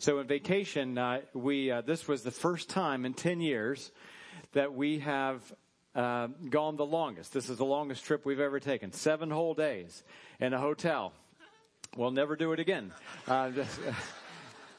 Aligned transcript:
So 0.00 0.18
in 0.18 0.26
vacation, 0.26 0.96
uh, 0.96 1.20
we 1.34 1.70
uh, 1.70 1.82
this 1.82 2.08
was 2.08 2.22
the 2.22 2.30
first 2.30 2.70
time 2.70 3.04
in 3.04 3.12
ten 3.12 3.42
years 3.42 3.92
that 4.54 4.72
we 4.72 5.00
have 5.00 5.42
uh, 5.94 6.28
gone 6.48 6.76
the 6.76 6.86
longest. 6.86 7.34
This 7.34 7.50
is 7.50 7.58
the 7.58 7.66
longest 7.66 8.06
trip 8.06 8.24
we've 8.24 8.40
ever 8.40 8.60
taken, 8.60 8.92
seven 8.92 9.30
whole 9.30 9.52
days 9.52 10.02
in 10.40 10.54
a 10.54 10.58
hotel. 10.58 11.12
We'll 11.98 12.12
never 12.12 12.34
do 12.34 12.52
it 12.52 12.60
again. 12.60 12.92
Uh, 13.28 13.50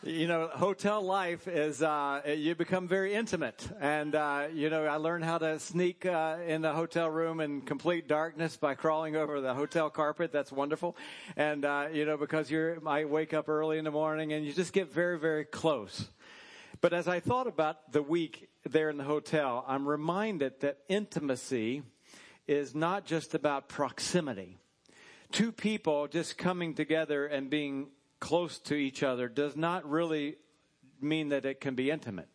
you 0.03 0.25
know, 0.25 0.47
hotel 0.47 1.03
life 1.03 1.47
is, 1.47 1.83
uh, 1.83 2.21
you 2.25 2.55
become 2.55 2.87
very 2.87 3.13
intimate. 3.13 3.67
And, 3.79 4.15
uh, 4.15 4.47
you 4.51 4.71
know, 4.71 4.85
I 4.85 4.95
learned 4.95 5.23
how 5.23 5.37
to 5.37 5.59
sneak, 5.59 6.07
uh, 6.07 6.37
in 6.47 6.63
the 6.63 6.73
hotel 6.73 7.07
room 7.07 7.39
in 7.39 7.61
complete 7.61 8.07
darkness 8.07 8.57
by 8.57 8.73
crawling 8.73 9.15
over 9.15 9.41
the 9.41 9.53
hotel 9.53 9.91
carpet. 9.91 10.31
That's 10.31 10.51
wonderful. 10.51 10.97
And, 11.37 11.65
uh, 11.65 11.89
you 11.93 12.05
know, 12.05 12.17
because 12.17 12.49
you're, 12.49 12.79
I 12.87 13.05
wake 13.05 13.35
up 13.35 13.47
early 13.47 13.77
in 13.77 13.85
the 13.85 13.91
morning 13.91 14.33
and 14.33 14.43
you 14.43 14.53
just 14.53 14.73
get 14.73 14.91
very, 14.91 15.19
very 15.19 15.45
close. 15.45 16.09
But 16.81 16.93
as 16.93 17.07
I 17.07 17.19
thought 17.19 17.45
about 17.45 17.91
the 17.91 18.01
week 18.01 18.49
there 18.67 18.89
in 18.89 18.97
the 18.97 19.03
hotel, 19.03 19.63
I'm 19.67 19.87
reminded 19.87 20.61
that 20.61 20.79
intimacy 20.89 21.83
is 22.47 22.73
not 22.73 23.05
just 23.05 23.35
about 23.35 23.69
proximity. 23.69 24.57
Two 25.31 25.51
people 25.51 26.07
just 26.07 26.39
coming 26.39 26.73
together 26.73 27.27
and 27.27 27.51
being 27.51 27.89
close 28.21 28.59
to 28.59 28.75
each 28.75 29.03
other 29.03 29.27
does 29.27 29.57
not 29.57 29.89
really 29.89 30.37
mean 31.01 31.29
that 31.29 31.45
it 31.45 31.59
can 31.59 31.75
be 31.75 31.91
intimate. 31.91 32.29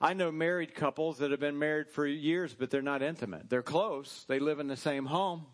I 0.00 0.14
know 0.14 0.30
married 0.30 0.74
couples 0.74 1.18
that 1.18 1.32
have 1.32 1.40
been 1.40 1.58
married 1.58 1.90
for 1.90 2.06
years, 2.06 2.54
but 2.54 2.70
they're 2.70 2.80
not 2.80 3.02
intimate. 3.02 3.50
They're 3.50 3.62
close. 3.62 4.24
They 4.28 4.38
live 4.38 4.60
in 4.60 4.68
the 4.68 4.76
same 4.76 5.04
home, 5.04 5.44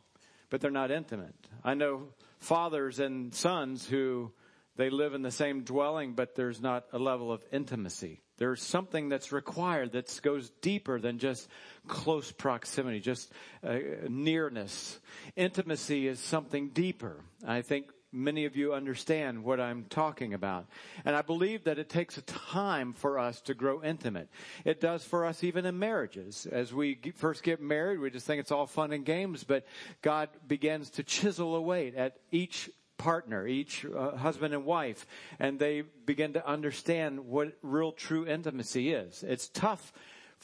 but 0.51 0.61
they're 0.61 0.71
not 0.71 0.91
intimate. 0.91 1.35
I 1.65 1.75
know 1.75 2.09
fathers 2.41 3.01
and 3.01 3.35
sons 3.35 3.89
who 3.89 4.33
they 4.77 4.91
live 4.91 5.15
in 5.15 5.23
the 5.23 5.31
same 5.31 5.63
dwelling, 5.63 6.13
but 6.13 6.35
there's 6.35 6.61
not 6.61 6.85
a 6.93 6.99
level 6.99 7.33
of 7.33 7.43
intimacy. 7.53 8.21
There's 8.37 8.63
something 8.63 9.09
that's 9.09 9.33
required 9.33 9.93
that 9.93 10.21
goes 10.23 10.51
deeper 10.61 11.01
than 11.01 11.19
just 11.19 11.49
close 11.87 12.33
proximity, 12.33 13.01
just 13.01 13.33
uh, 13.67 13.79
nearness. 14.09 14.99
Intimacy 15.37 16.09
is 16.09 16.19
something 16.19 16.71
deeper. 16.71 17.25
I 17.47 17.63
think 17.63 17.87
many 18.15 18.45
of 18.45 18.57
you 18.57 18.73
understand 18.73 19.43
what 19.43 19.61
I'm 19.61 19.85
talking 19.91 20.33
about. 20.33 20.67
And 21.05 21.17
I 21.17 21.23
believe 21.23 21.65
that 21.65 21.79
it 21.79 21.89
takes 21.89 22.17
a 22.17 22.23
time 22.23 22.93
for 22.93 23.19
us 23.19 23.41
to 23.43 23.55
grow 23.55 23.83
intimate. 23.83 24.29
It 24.65 24.81
does 24.81 25.05
for 25.05 25.27
us 25.27 25.43
even 25.43 25.67
in 25.67 25.79
marriages. 25.79 26.47
As 26.51 26.73
we 26.73 26.99
first 27.17 27.43
get 27.43 27.61
married, 27.61 27.99
we 27.99 28.11
just 28.11 28.27
think 28.27 28.41
it's 28.41 28.53
all 28.53 28.67
fun 28.67 28.93
and 28.93 29.05
games, 29.05 29.45
but 29.45 29.67
God 30.01 30.29
begins 30.47 30.91
to 30.91 31.03
chisel 31.03 31.57
away 31.57 31.93
at 31.97 32.19
each 32.31 32.71
partner, 32.97 33.47
each 33.47 33.85
uh, 33.85 34.17
husband 34.17 34.55
and 34.55 34.65
wife, 34.65 35.07
and 35.39 35.59
they 35.59 35.83
begin 36.07 36.33
to 36.35 36.47
understand 36.49 37.27
what 37.27 37.53
real 37.63 37.93
true 37.93 38.27
intimacy 38.27 38.93
is. 38.93 39.25
It's 39.25 39.49
tough 39.49 39.93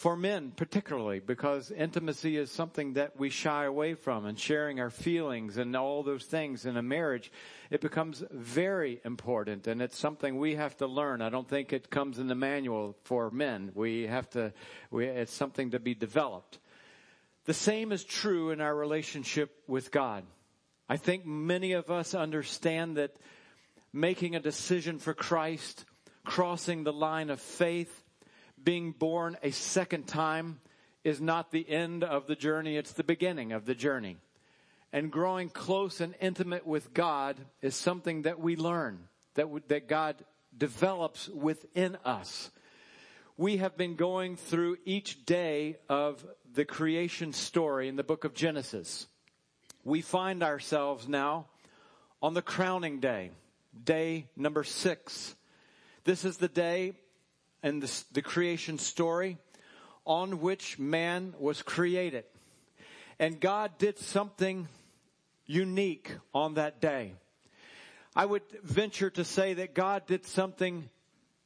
for 0.01 0.17
men 0.17 0.51
particularly 0.56 1.20
because 1.20 1.70
intimacy 1.70 2.39
is 2.39 2.51
something 2.51 2.95
that 2.95 3.20
we 3.20 3.29
shy 3.29 3.67
away 3.67 3.93
from 3.93 4.25
and 4.25 4.39
sharing 4.39 4.81
our 4.81 4.89
feelings 4.89 5.59
and 5.59 5.77
all 5.77 6.03
those 6.03 6.25
things 6.25 6.65
in 6.65 6.79
a 6.79 6.83
marriage 6.83 7.31
it 7.69 7.83
becomes 7.83 8.25
very 8.31 8.98
important 9.05 9.67
and 9.67 9.83
it's 9.83 9.98
something 9.98 10.39
we 10.39 10.55
have 10.55 10.75
to 10.75 10.87
learn. 10.87 11.21
I 11.21 11.28
don't 11.28 11.47
think 11.47 11.75
it 11.75 11.91
comes 11.91 12.19
in 12.19 12.28
the 12.28 12.34
manual 12.34 12.97
for 13.05 13.31
men. 13.31 13.73
We 13.75 14.06
have 14.06 14.31
to 14.31 14.55
we, 14.91 15.05
it's 15.05 15.34
something 15.34 15.73
to 15.73 15.78
be 15.78 15.95
developed. 15.95 16.59
The 17.45 17.53
same 17.53 17.93
is 17.93 18.03
true 18.03 18.53
in 18.53 18.62
our 18.62 18.75
relationship 18.75 19.55
with 19.67 19.91
god. 19.91 20.25
I 20.89 20.97
think 20.97 21.27
many 21.27 21.73
of 21.73 21.91
us 21.91 22.15
understand 22.15 22.97
that 22.97 23.15
making 23.93 24.34
a 24.34 24.41
decision 24.41 24.98
for 24.98 25.12
christ 25.12 25.84
crossing 26.25 26.84
the 26.84 26.93
line 26.93 27.28
of 27.28 27.39
faith 27.39 28.03
being 28.62 28.92
born 28.92 29.36
a 29.42 29.50
second 29.50 30.06
time 30.06 30.61
is 31.05 31.20
not 31.20 31.50
the 31.50 31.69
end 31.69 32.05
of 32.05 32.27
the 32.27 32.36
journey, 32.36 32.77
it's 32.77 32.92
the 32.92 33.05
beginning 33.05 33.53
of 33.53 33.64
the 33.64 33.75
journey. 33.75 34.19
And 34.93 35.10
growing 35.10 35.48
close 35.48 36.00
and 36.00 36.15
intimate 36.21 36.66
with 36.66 36.93
God 36.93 37.37
is 37.62 37.75
something 37.75 38.22
that 38.22 38.41
we 38.41 38.56
learn, 38.56 38.98
that, 39.34 39.47
that 39.69 39.88
God 39.88 40.16
develops 40.56 41.28
within 41.28 41.97
us. 42.04 42.50
We 43.37 43.59
have 43.59 43.76
been 43.76 43.94
going 43.94 44.37
through 44.37 44.78
each 44.84 45.25
day 45.25 45.78
of 45.88 46.27
the 46.53 46.65
creation 46.65 47.32
story 47.32 47.88
in 47.88 47.97
the 47.97 48.04
book 48.04 48.25
of 48.25 48.34
Genesis. 48.34 49.06
We 49.84 50.03
find 50.03 50.42
ourselves 50.42 51.09
now 51.09 51.47
on 52.21 52.34
the 52.34 52.42
crowning 52.42 53.00
day, 53.00 53.31
day 53.82 54.27
number 54.37 54.65
six. 54.65 55.34
This 56.04 56.25
is 56.25 56.37
the 56.37 56.48
day 56.48 56.94
in 57.62 57.81
the, 57.81 58.03
the 58.12 58.22
creation 58.22 58.78
story 58.78 59.38
on 60.04 60.41
which 60.41 60.78
man 60.78 61.34
was 61.38 61.62
created. 61.62 62.25
And 63.19 63.38
God 63.38 63.72
did 63.78 63.98
something 63.98 64.69
unique 65.47 66.10
on 66.32 66.54
that 66.54 66.81
day. 66.81 67.12
I 68.16 68.25
would 68.25 68.43
venture 68.62 69.10
to 69.10 69.25
say 69.25 69.54
that 69.54 69.75
God 69.75 70.06
did 70.06 70.26
something 70.26 70.88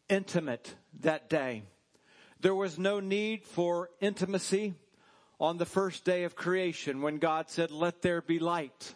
intimate 0.08 0.74
that 1.00 1.28
day. 1.28 1.64
There 2.40 2.54
was 2.54 2.78
no 2.78 3.00
need 3.00 3.44
for 3.44 3.90
intimacy 4.00 4.74
on 5.40 5.58
the 5.58 5.66
first 5.66 6.04
day 6.04 6.24
of 6.24 6.36
creation 6.36 7.02
when 7.02 7.18
God 7.18 7.50
said, 7.50 7.70
let 7.70 8.02
there 8.02 8.22
be 8.22 8.38
light. 8.38 8.94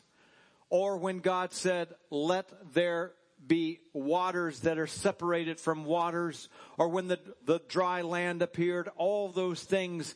Or 0.71 0.99
when 0.99 1.21
God 1.21 1.53
said, 1.53 1.89
let 2.11 2.50
there 2.75 3.12
be 3.49 3.81
waters 3.93 4.61
that 4.61 4.79
are 4.79 4.87
separated 4.87 5.59
from 5.59 5.85
waters, 5.85 6.49
or 6.77 6.89
when 6.89 7.09
the, 7.09 7.19
the 7.45 7.61
dry 7.69 8.03
land 8.03 8.43
appeared, 8.43 8.89
all 8.97 9.31
those 9.31 9.63
things, 9.63 10.15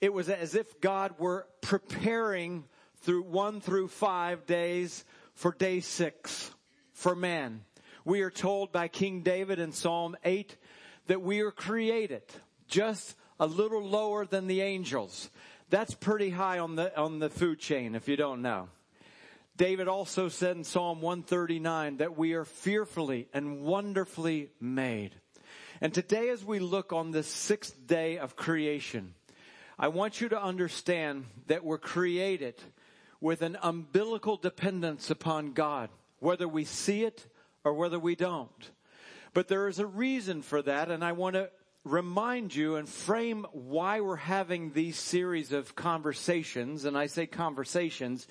it 0.00 0.12
was 0.12 0.28
as 0.28 0.54
if 0.54 0.80
God 0.80 1.14
were 1.18 1.46
preparing 1.60 2.64
through 3.00 3.22
one 3.22 3.60
through 3.60 3.88
five 3.88 4.46
days 4.46 5.04
for 5.34 5.52
day 5.52 5.80
six 5.80 6.52
for 6.92 7.14
man. 7.14 7.64
We 8.04 8.22
are 8.22 8.30
told 8.30 8.72
by 8.72 8.88
King 8.88 9.22
David 9.22 9.58
in 9.58 9.72
Psalm 9.72 10.16
8 10.24 10.56
that 11.08 11.20
we 11.20 11.40
are 11.40 11.50
created 11.50 12.22
just 12.68 13.16
a 13.38 13.46
little 13.46 13.82
lower 13.82 14.24
than 14.24 14.46
the 14.46 14.62
angels. 14.62 15.30
That's 15.70 15.94
pretty 15.94 16.30
high 16.30 16.58
on 16.58 16.76
the, 16.76 16.96
on 16.98 17.18
the 17.18 17.28
food 17.28 17.58
chain 17.58 17.94
if 17.94 18.08
you 18.08 18.16
don't 18.16 18.42
know. 18.42 18.68
David 19.58 19.88
also 19.88 20.28
said 20.28 20.56
in 20.56 20.62
Psalm 20.62 21.00
139 21.00 21.96
that 21.96 22.16
we 22.16 22.34
are 22.34 22.44
fearfully 22.44 23.26
and 23.34 23.62
wonderfully 23.62 24.50
made. 24.60 25.16
And 25.80 25.92
today 25.92 26.28
as 26.28 26.44
we 26.44 26.60
look 26.60 26.92
on 26.92 27.10
this 27.10 27.26
sixth 27.26 27.84
day 27.84 28.18
of 28.18 28.36
creation, 28.36 29.14
I 29.76 29.88
want 29.88 30.20
you 30.20 30.28
to 30.28 30.40
understand 30.40 31.24
that 31.48 31.64
we're 31.64 31.76
created 31.76 32.54
with 33.20 33.42
an 33.42 33.58
umbilical 33.60 34.36
dependence 34.36 35.10
upon 35.10 35.54
God, 35.54 35.90
whether 36.20 36.46
we 36.46 36.64
see 36.64 37.02
it 37.02 37.26
or 37.64 37.74
whether 37.74 37.98
we 37.98 38.14
don't. 38.14 38.70
But 39.34 39.48
there 39.48 39.66
is 39.66 39.80
a 39.80 39.86
reason 39.86 40.42
for 40.42 40.62
that, 40.62 40.88
and 40.88 41.04
I 41.04 41.10
want 41.12 41.34
to 41.34 41.50
remind 41.82 42.54
you 42.54 42.76
and 42.76 42.88
frame 42.88 43.44
why 43.50 44.02
we're 44.02 44.14
having 44.14 44.70
these 44.70 44.96
series 44.96 45.52
of 45.52 45.74
conversations, 45.74 46.84
and 46.84 46.96
I 46.96 47.06
say 47.06 47.26
conversations 47.26 48.28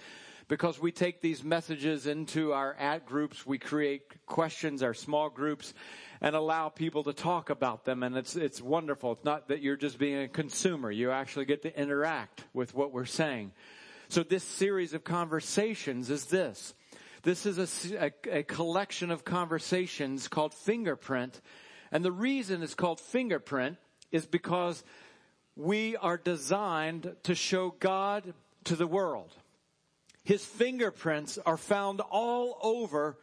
because 0.48 0.80
we 0.80 0.92
take 0.92 1.22
these 1.22 1.44
messages 1.44 2.08
into 2.08 2.54
our 2.54 2.74
at 2.76 3.06
groups, 3.06 3.46
we 3.46 3.58
create 3.58 4.26
questions, 4.26 4.82
our 4.82 4.94
small 4.94 5.30
groups, 5.30 5.74
and 6.22 6.36
allow 6.36 6.70
people 6.70 7.04
to 7.04 7.14
talk 7.14 7.50
about 7.50 7.84
them. 7.86 8.02
And 8.04 8.16
it's, 8.16 8.36
it's 8.36 8.62
wonderful. 8.62 9.14
It's 9.14 9.26
not 9.26 9.50
that 9.50 9.62
you're 9.62 9.76
just 9.76 10.00
being 10.00 10.24
a 10.24 10.28
consumer. 10.28 10.90
You 10.90 11.12
actually 11.12 11.46
get 11.46 11.64
to 11.64 11.80
interact 11.80 12.44
with 12.54 12.74
what 12.74 12.94
we're 12.94 13.06
saying. 13.06 13.52
So 14.10 14.24
this 14.24 14.44
series 14.44 14.94
of 14.94 15.04
conversations 15.04 16.10
is 16.10 16.26
this. 16.26 16.74
This 17.24 17.46
is 17.46 17.92
a, 17.94 18.06
a, 18.06 18.40
a 18.40 18.44
collection 18.44 19.12
of 19.12 19.26
conversations 19.26 20.30
called 20.30 20.54
Fingerprint. 20.54 21.42
And 21.92 22.06
the 22.06 22.12
reason 22.12 22.64
it's 22.64 22.74
called 22.74 23.02
Fingerprint 23.02 23.78
is 24.12 24.26
because 24.26 24.84
we 25.58 25.98
are 25.98 26.18
designed 26.18 27.16
to 27.24 27.36
show 27.36 27.76
God 27.80 28.34
to 28.66 28.76
the 28.78 28.88
world. 28.88 29.34
His 30.28 30.44
fingerprints 30.44 31.38
are 31.46 31.56
found 31.56 32.02
all 32.02 32.58
over 32.62 33.18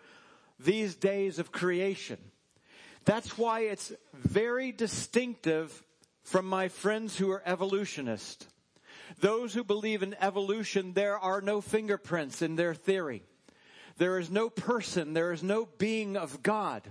these 0.59 0.95
days 0.95 1.39
of 1.39 1.53
creation. 1.53 2.17
That's 3.05 3.37
why 3.37 3.65
it's 3.65 3.93
very 4.15 4.73
distinctive 4.73 5.85
from 6.23 6.47
my 6.47 6.69
friends 6.69 7.19
who 7.19 7.31
are 7.31 7.43
evolutionists. 7.45 8.47
Those 9.21 9.53
who 9.53 9.65
believe 9.65 10.03
in 10.03 10.17
evolution, 10.19 10.95
there 10.95 11.19
are 11.19 11.43
no 11.43 11.61
fingerprints 11.61 12.41
in 12.41 12.57
their 12.57 12.73
theory. 12.73 13.23
There 13.99 14.19
is 14.19 14.31
no 14.31 14.49
person, 14.49 15.13
there 15.13 15.33
is 15.33 15.43
no 15.43 15.69
being 15.77 16.17
of 16.17 16.43
God. 16.43 16.91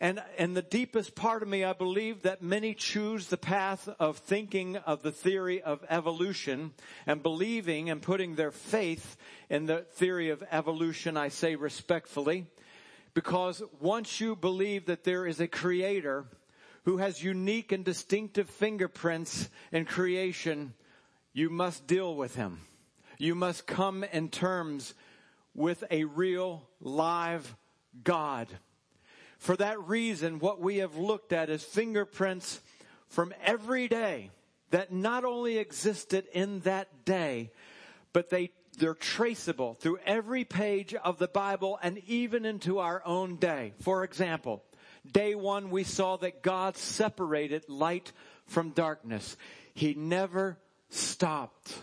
And, 0.00 0.22
and 0.36 0.56
the 0.56 0.62
deepest 0.62 1.16
part 1.16 1.42
of 1.42 1.48
me, 1.48 1.64
I 1.64 1.72
believe 1.72 2.22
that 2.22 2.40
many 2.40 2.72
choose 2.72 3.26
the 3.26 3.36
path 3.36 3.88
of 3.98 4.18
thinking 4.18 4.76
of 4.76 5.02
the 5.02 5.10
theory 5.10 5.60
of 5.60 5.84
evolution 5.88 6.72
and 7.04 7.20
believing 7.20 7.90
and 7.90 8.00
putting 8.00 8.36
their 8.36 8.52
faith 8.52 9.16
in 9.50 9.66
the 9.66 9.86
theory 9.94 10.30
of 10.30 10.44
evolution, 10.52 11.16
I 11.16 11.28
say 11.28 11.56
respectfully, 11.56 12.46
Because 13.12 13.60
once 13.80 14.20
you 14.20 14.36
believe 14.36 14.86
that 14.86 15.02
there 15.02 15.26
is 15.26 15.40
a 15.40 15.48
creator 15.48 16.26
who 16.84 16.98
has 16.98 17.22
unique 17.22 17.72
and 17.72 17.84
distinctive 17.84 18.48
fingerprints 18.48 19.48
in 19.72 19.84
creation, 19.84 20.74
you 21.32 21.50
must 21.50 21.88
deal 21.88 22.14
with 22.14 22.36
him. 22.36 22.60
You 23.18 23.34
must 23.34 23.66
come 23.66 24.04
in 24.04 24.28
terms 24.28 24.94
with 25.56 25.82
a 25.90 26.04
real 26.04 26.62
live 26.80 27.56
God. 28.04 28.46
For 29.38 29.56
that 29.56 29.80
reason, 29.88 30.38
what 30.40 30.60
we 30.60 30.78
have 30.78 30.96
looked 30.96 31.32
at 31.32 31.48
is 31.48 31.62
fingerprints 31.62 32.60
from 33.08 33.32
every 33.42 33.88
day 33.88 34.30
that 34.70 34.92
not 34.92 35.24
only 35.24 35.58
existed 35.58 36.26
in 36.32 36.60
that 36.60 37.04
day, 37.04 37.50
but 38.12 38.30
they 38.30 38.50
they're 38.78 38.94
traceable 38.94 39.74
through 39.74 39.98
every 40.06 40.44
page 40.44 40.94
of 40.94 41.18
the 41.18 41.28
Bible 41.28 41.78
and 41.82 41.98
even 42.06 42.44
into 42.44 42.78
our 42.78 43.02
own 43.04 43.36
day. 43.36 43.72
For 43.80 44.04
example, 44.04 44.62
day 45.10 45.34
one 45.34 45.70
we 45.70 45.84
saw 45.84 46.16
that 46.18 46.42
God 46.42 46.76
separated 46.76 47.68
light 47.68 48.12
from 48.46 48.70
darkness. 48.70 49.36
He 49.74 49.94
never 49.94 50.58
stopped. 50.90 51.76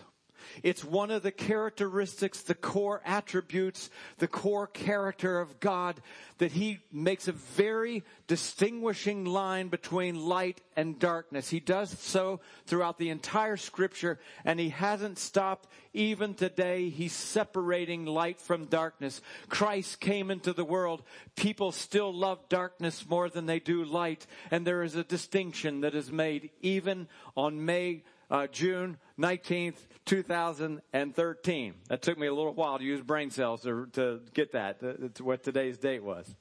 It's 0.62 0.84
one 0.84 1.10
of 1.10 1.22
the 1.22 1.32
characteristics, 1.32 2.42
the 2.42 2.54
core 2.54 3.02
attributes, 3.04 3.90
the 4.18 4.28
core 4.28 4.66
character 4.66 5.40
of 5.40 5.60
God 5.60 6.00
that 6.38 6.52
He 6.52 6.80
makes 6.92 7.28
a 7.28 7.32
very 7.32 8.04
distinguishing 8.26 9.24
line 9.24 9.68
between 9.68 10.26
light 10.26 10.60
and 10.76 10.98
darkness. 10.98 11.48
He 11.48 11.60
does 11.60 11.90
so 11.98 12.40
throughout 12.66 12.98
the 12.98 13.10
entire 13.10 13.56
scripture 13.56 14.18
and 14.44 14.60
He 14.60 14.68
hasn't 14.68 15.18
stopped 15.18 15.68
even 15.94 16.34
today. 16.34 16.90
He's 16.90 17.12
separating 17.12 18.04
light 18.04 18.40
from 18.40 18.66
darkness. 18.66 19.22
Christ 19.48 20.00
came 20.00 20.30
into 20.30 20.52
the 20.52 20.64
world. 20.64 21.02
People 21.36 21.72
still 21.72 22.12
love 22.12 22.48
darkness 22.48 23.08
more 23.08 23.28
than 23.28 23.46
they 23.46 23.60
do 23.60 23.84
light 23.84 24.26
and 24.50 24.66
there 24.66 24.82
is 24.82 24.94
a 24.94 25.04
distinction 25.04 25.80
that 25.80 25.94
is 25.94 26.12
made 26.12 26.50
even 26.60 27.08
on 27.36 27.64
May 27.64 28.02
uh, 28.30 28.46
June 28.48 28.98
19th, 29.18 29.76
2013. 30.04 31.74
That 31.88 32.02
took 32.02 32.18
me 32.18 32.26
a 32.26 32.34
little 32.34 32.52
while 32.52 32.78
to 32.78 32.84
use 32.84 33.00
brain 33.00 33.30
cells 33.30 33.62
to, 33.62 33.86
to 33.92 34.20
get 34.34 34.52
that, 34.52 34.80
to, 34.80 35.08
to 35.10 35.24
what 35.24 35.42
today's 35.42 35.78
date 35.78 36.02
was. 36.02 36.32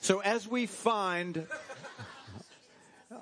So 0.00 0.20
as 0.20 0.46
we 0.46 0.66
find, 0.66 1.46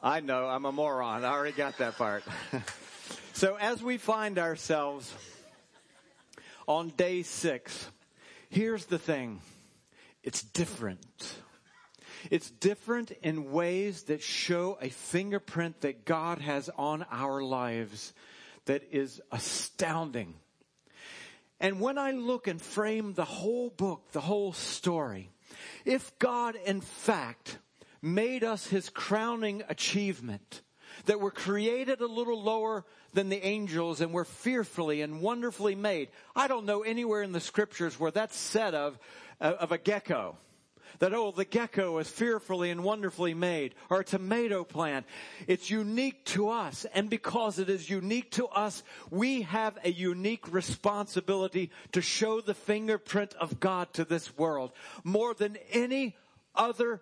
I 0.02 0.20
know 0.20 0.46
I'm 0.46 0.64
a 0.64 0.72
moron. 0.72 1.24
I 1.24 1.28
already 1.28 1.56
got 1.56 1.78
that 1.78 1.96
part. 1.96 2.24
so 3.32 3.56
as 3.56 3.82
we 3.82 3.98
find 3.98 4.38
ourselves 4.38 5.12
on 6.66 6.88
day 6.96 7.22
six, 7.22 7.88
here's 8.48 8.86
the 8.86 8.98
thing. 8.98 9.40
It's 10.22 10.42
different. 10.42 11.36
It's 12.30 12.50
different 12.50 13.10
in 13.22 13.52
ways 13.52 14.04
that 14.04 14.22
show 14.22 14.78
a 14.80 14.88
fingerprint 14.88 15.80
that 15.82 16.04
God 16.04 16.38
has 16.38 16.70
on 16.76 17.04
our 17.10 17.42
lives 17.42 18.12
that 18.66 18.82
is 18.90 19.20
astounding. 19.30 20.34
And 21.60 21.80
when 21.80 21.98
I 21.98 22.12
look 22.12 22.46
and 22.46 22.60
frame 22.60 23.14
the 23.14 23.24
whole 23.24 23.70
book, 23.70 24.12
the 24.12 24.20
whole 24.20 24.52
story, 24.52 25.30
if 25.84 26.18
God 26.18 26.56
in 26.64 26.80
fact 26.80 27.58
made 28.00 28.42
us 28.42 28.66
his 28.66 28.88
crowning 28.88 29.62
achievement, 29.68 30.62
that 31.06 31.20
we're 31.20 31.30
created 31.30 32.00
a 32.00 32.06
little 32.06 32.42
lower 32.42 32.84
than 33.12 33.28
the 33.28 33.44
angels 33.44 34.00
and 34.00 34.12
we're 34.12 34.24
fearfully 34.24 35.02
and 35.02 35.20
wonderfully 35.20 35.74
made. 35.74 36.08
I 36.34 36.48
don't 36.48 36.66
know 36.66 36.82
anywhere 36.82 37.22
in 37.22 37.32
the 37.32 37.40
scriptures 37.40 37.98
where 37.98 38.10
that's 38.10 38.36
said 38.36 38.74
of, 38.74 38.98
of 39.40 39.72
a 39.72 39.78
gecko 39.78 40.36
that, 41.02 41.12
oh, 41.14 41.32
the 41.32 41.44
gecko 41.44 41.98
is 41.98 42.08
fearfully 42.08 42.70
and 42.70 42.84
wonderfully 42.84 43.34
made, 43.34 43.74
or 43.90 43.98
a 43.98 44.04
tomato 44.04 44.62
plant. 44.62 45.04
It's 45.48 45.68
unique 45.68 46.24
to 46.26 46.48
us. 46.48 46.86
And 46.94 47.10
because 47.10 47.58
it 47.58 47.68
is 47.68 47.90
unique 47.90 48.30
to 48.32 48.46
us, 48.46 48.84
we 49.10 49.42
have 49.42 49.76
a 49.82 49.90
unique 49.90 50.52
responsibility 50.52 51.72
to 51.90 52.00
show 52.00 52.40
the 52.40 52.54
fingerprint 52.54 53.34
of 53.34 53.58
God 53.58 53.92
to 53.94 54.04
this 54.04 54.38
world 54.38 54.70
more 55.02 55.34
than 55.34 55.58
any 55.72 56.14
other 56.54 57.00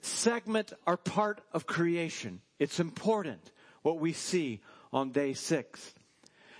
segment 0.00 0.72
or 0.84 0.96
part 0.96 1.40
of 1.52 1.68
creation. 1.68 2.40
It's 2.58 2.80
important 2.80 3.52
what 3.82 4.00
we 4.00 4.12
see 4.12 4.60
on 4.92 5.12
day 5.12 5.34
six. 5.34 5.94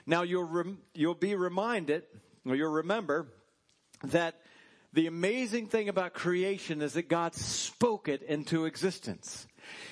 Now 0.06 0.22
you'll, 0.22 0.44
rem- 0.44 0.78
you'll 0.94 1.14
be 1.14 1.34
reminded, 1.34 2.04
or 2.46 2.54
you'll 2.54 2.70
remember 2.70 3.26
that 4.04 4.36
the 4.96 5.06
amazing 5.06 5.66
thing 5.66 5.90
about 5.90 6.14
creation 6.14 6.80
is 6.80 6.94
that 6.94 7.06
God 7.06 7.34
spoke 7.34 8.08
it 8.08 8.22
into 8.22 8.64
existence. 8.64 9.46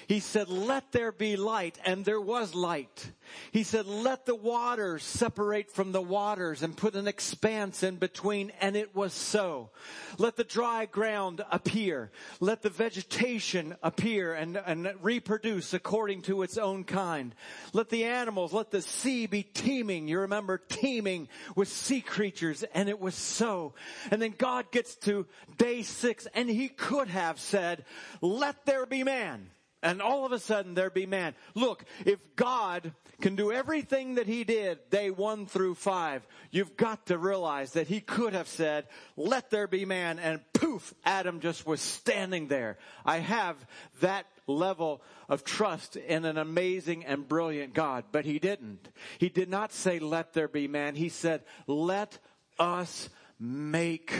He 0.06 0.20
said, 0.20 0.48
let 0.48 0.92
there 0.92 1.12
be 1.12 1.36
light, 1.36 1.78
and 1.84 2.04
there 2.04 2.20
was 2.20 2.54
light. 2.54 3.12
He 3.52 3.62
said, 3.62 3.86
let 3.86 4.26
the 4.26 4.34
waters 4.34 5.02
separate 5.02 5.70
from 5.70 5.92
the 5.92 6.02
waters 6.02 6.62
and 6.62 6.76
put 6.76 6.94
an 6.94 7.08
expanse 7.08 7.82
in 7.82 7.96
between, 7.96 8.52
and 8.60 8.76
it 8.76 8.94
was 8.94 9.12
so. 9.12 9.70
Let 10.18 10.36
the 10.36 10.44
dry 10.44 10.86
ground 10.86 11.42
appear. 11.50 12.10
Let 12.40 12.62
the 12.62 12.70
vegetation 12.70 13.76
appear 13.82 14.34
and, 14.34 14.56
and 14.56 14.92
reproduce 15.00 15.72
according 15.72 16.22
to 16.22 16.42
its 16.42 16.58
own 16.58 16.84
kind. 16.84 17.34
Let 17.72 17.88
the 17.88 18.04
animals, 18.04 18.52
let 18.52 18.70
the 18.70 18.82
sea 18.82 19.26
be 19.26 19.42
teeming. 19.42 20.08
You 20.08 20.20
remember 20.20 20.58
teeming 20.58 21.28
with 21.56 21.68
sea 21.68 22.00
creatures, 22.00 22.62
and 22.74 22.88
it 22.88 23.00
was 23.00 23.14
so. 23.14 23.74
And 24.10 24.20
then 24.20 24.34
God 24.36 24.70
gets 24.70 24.96
to 24.96 25.26
day 25.56 25.82
six, 25.82 26.26
and 26.34 26.48
he 26.48 26.68
could 26.68 27.08
have 27.08 27.40
said, 27.40 27.84
let 28.20 28.66
there 28.66 28.86
be 28.86 29.02
man 29.02 29.50
and 29.84 30.02
all 30.02 30.26
of 30.26 30.32
a 30.32 30.40
sudden 30.40 30.74
there 30.74 30.90
be 30.90 31.06
man. 31.06 31.36
Look, 31.54 31.84
if 32.04 32.18
God 32.34 32.92
can 33.20 33.36
do 33.36 33.52
everything 33.52 34.16
that 34.16 34.26
he 34.26 34.42
did 34.42 34.90
day 34.90 35.10
one 35.10 35.46
through 35.46 35.76
five, 35.76 36.26
you've 36.50 36.76
got 36.76 37.06
to 37.06 37.18
realize 37.18 37.74
that 37.74 37.86
he 37.86 38.00
could 38.00 38.32
have 38.32 38.48
said, 38.48 38.86
let 39.16 39.50
there 39.50 39.68
be 39.68 39.84
man 39.84 40.18
and 40.18 40.40
poof, 40.54 40.92
Adam 41.04 41.38
just 41.38 41.66
was 41.66 41.80
standing 41.80 42.48
there. 42.48 42.78
I 43.04 43.18
have 43.18 43.56
that 44.00 44.26
level 44.46 45.02
of 45.28 45.44
trust 45.44 45.96
in 45.96 46.24
an 46.24 46.38
amazing 46.38 47.04
and 47.04 47.28
brilliant 47.28 47.74
God, 47.74 48.04
but 48.10 48.24
he 48.24 48.38
didn't. 48.38 48.88
He 49.18 49.28
did 49.28 49.48
not 49.48 49.72
say, 49.72 49.98
let 49.98 50.32
there 50.32 50.48
be 50.48 50.66
man. 50.66 50.96
He 50.96 51.08
said, 51.08 51.42
let 51.66 52.18
us 52.58 53.08
make 53.38 54.14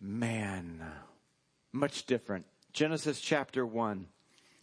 man. 0.00 0.84
Much 1.72 2.06
different. 2.06 2.46
Genesis 2.72 3.20
chapter 3.20 3.66
one. 3.66 4.06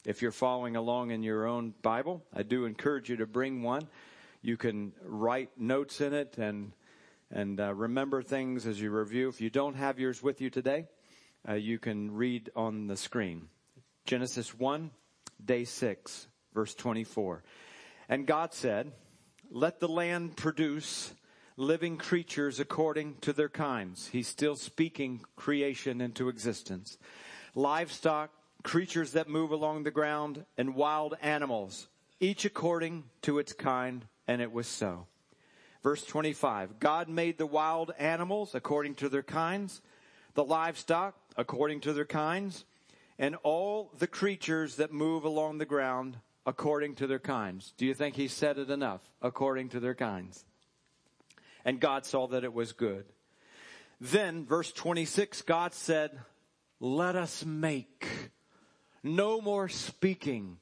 If 0.05 0.21
you're 0.21 0.31
following 0.31 0.77
along 0.77 1.11
in 1.11 1.23
your 1.23 1.45
own 1.45 1.73
Bible, 1.81 2.23
I 2.33 2.43
do 2.43 2.63
encourage 2.63 3.09
you 3.09 3.17
to 3.17 3.25
bring 3.25 3.63
one. 3.63 3.87
You 4.41 4.55
can 4.55 4.93
write 5.03 5.49
notes 5.57 5.99
in 5.99 6.13
it 6.13 6.37
and 6.37 6.71
and 7.31 7.59
uh, 7.59 7.73
remember 7.73 8.23
things 8.23 8.65
as 8.65 8.81
you 8.81 8.89
review. 8.91 9.27
If 9.27 9.39
you 9.39 9.49
don't 9.49 9.75
have 9.75 9.99
yours 9.99 10.23
with 10.23 10.41
you 10.41 10.49
today, 10.49 10.87
uh, 11.47 11.53
you 11.53 11.77
can 11.77 12.11
read 12.11 12.49
on 12.55 12.87
the 12.87 12.97
screen. 12.97 13.49
Genesis 14.05 14.57
1, 14.57 14.89
day 15.43 15.63
6, 15.65 16.27
verse 16.55 16.73
24. 16.73 17.43
And 18.07 18.25
God 18.25 18.53
said, 18.53 18.91
Let 19.51 19.79
the 19.79 19.89
land 19.89 20.37
produce 20.37 21.13
living 21.55 21.97
creatures 21.97 22.59
according 22.59 23.17
to 23.21 23.33
their 23.33 23.49
kinds. 23.49 24.07
He's 24.07 24.27
still 24.27 24.55
speaking 24.55 25.21
creation 25.35 26.01
into 26.01 26.29
existence. 26.29 26.97
Livestock, 27.53 28.31
creatures 28.63 29.13
that 29.13 29.29
move 29.29 29.51
along 29.51 29.83
the 29.83 29.91
ground, 29.91 30.45
and 30.57 30.75
wild 30.75 31.15
animals, 31.21 31.87
each 32.19 32.45
according 32.45 33.05
to 33.21 33.39
its 33.39 33.53
kind, 33.53 34.05
and 34.27 34.41
it 34.41 34.51
was 34.51 34.67
so. 34.67 35.07
Verse 35.81 36.03
25, 36.03 36.79
God 36.79 37.07
made 37.07 37.37
the 37.37 37.45
wild 37.45 37.91
animals 37.97 38.53
according 38.53 38.95
to 38.95 39.09
their 39.09 39.23
kinds, 39.23 39.81
the 40.33 40.43
livestock 40.43 41.15
according 41.37 41.79
to 41.81 41.93
their 41.93 42.05
kinds, 42.05 42.65
and 43.17 43.35
all 43.43 43.91
the 43.97 44.07
creatures 44.07 44.75
that 44.75 44.91
move 44.91 45.23
along 45.23 45.57
the 45.57 45.65
ground 45.65 46.17
according 46.45 46.95
to 46.95 47.07
their 47.07 47.19
kinds. 47.19 47.73
Do 47.77 47.85
you 47.85 47.93
think 47.93 48.15
he 48.15 48.27
said 48.27 48.57
it 48.57 48.69
enough? 48.69 49.01
According 49.21 49.69
to 49.69 49.79
their 49.79 49.95
kinds. 49.95 50.43
And 51.63 51.79
God 51.79 52.05
saw 52.05 52.27
that 52.27 52.43
it 52.43 52.53
was 52.53 52.73
good. 52.73 53.05
Then, 54.01 54.45
verse 54.45 54.71
26, 54.71 55.41
God 55.43 55.73
said, 55.73 56.19
let 56.79 57.15
us 57.15 57.43
make 57.45 58.07
no 59.03 59.41
more 59.41 59.69
speaking 59.69 60.57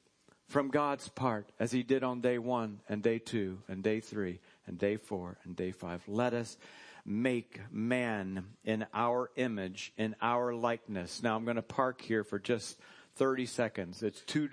from 0.48 0.68
God's 0.68 1.08
part 1.08 1.50
as 1.60 1.72
he 1.72 1.82
did 1.82 2.02
on 2.02 2.20
day 2.20 2.38
one 2.38 2.80
and 2.88 3.02
day 3.02 3.18
two 3.18 3.58
and 3.68 3.82
day 3.82 4.00
three 4.00 4.40
and 4.66 4.78
day 4.78 4.96
four 4.96 5.36
and 5.44 5.54
day 5.54 5.72
five. 5.72 6.02
Let 6.06 6.34
us 6.34 6.56
make 7.04 7.60
man 7.70 8.44
in 8.64 8.86
our 8.92 9.30
image, 9.36 9.92
in 9.96 10.14
our 10.20 10.54
likeness. 10.54 11.22
Now 11.22 11.36
I'm 11.36 11.44
going 11.44 11.56
to 11.56 11.62
park 11.62 12.00
here 12.00 12.24
for 12.24 12.38
just 12.38 12.78
30 13.16 13.46
seconds. 13.46 14.02
It's 14.02 14.20
too 14.22 14.48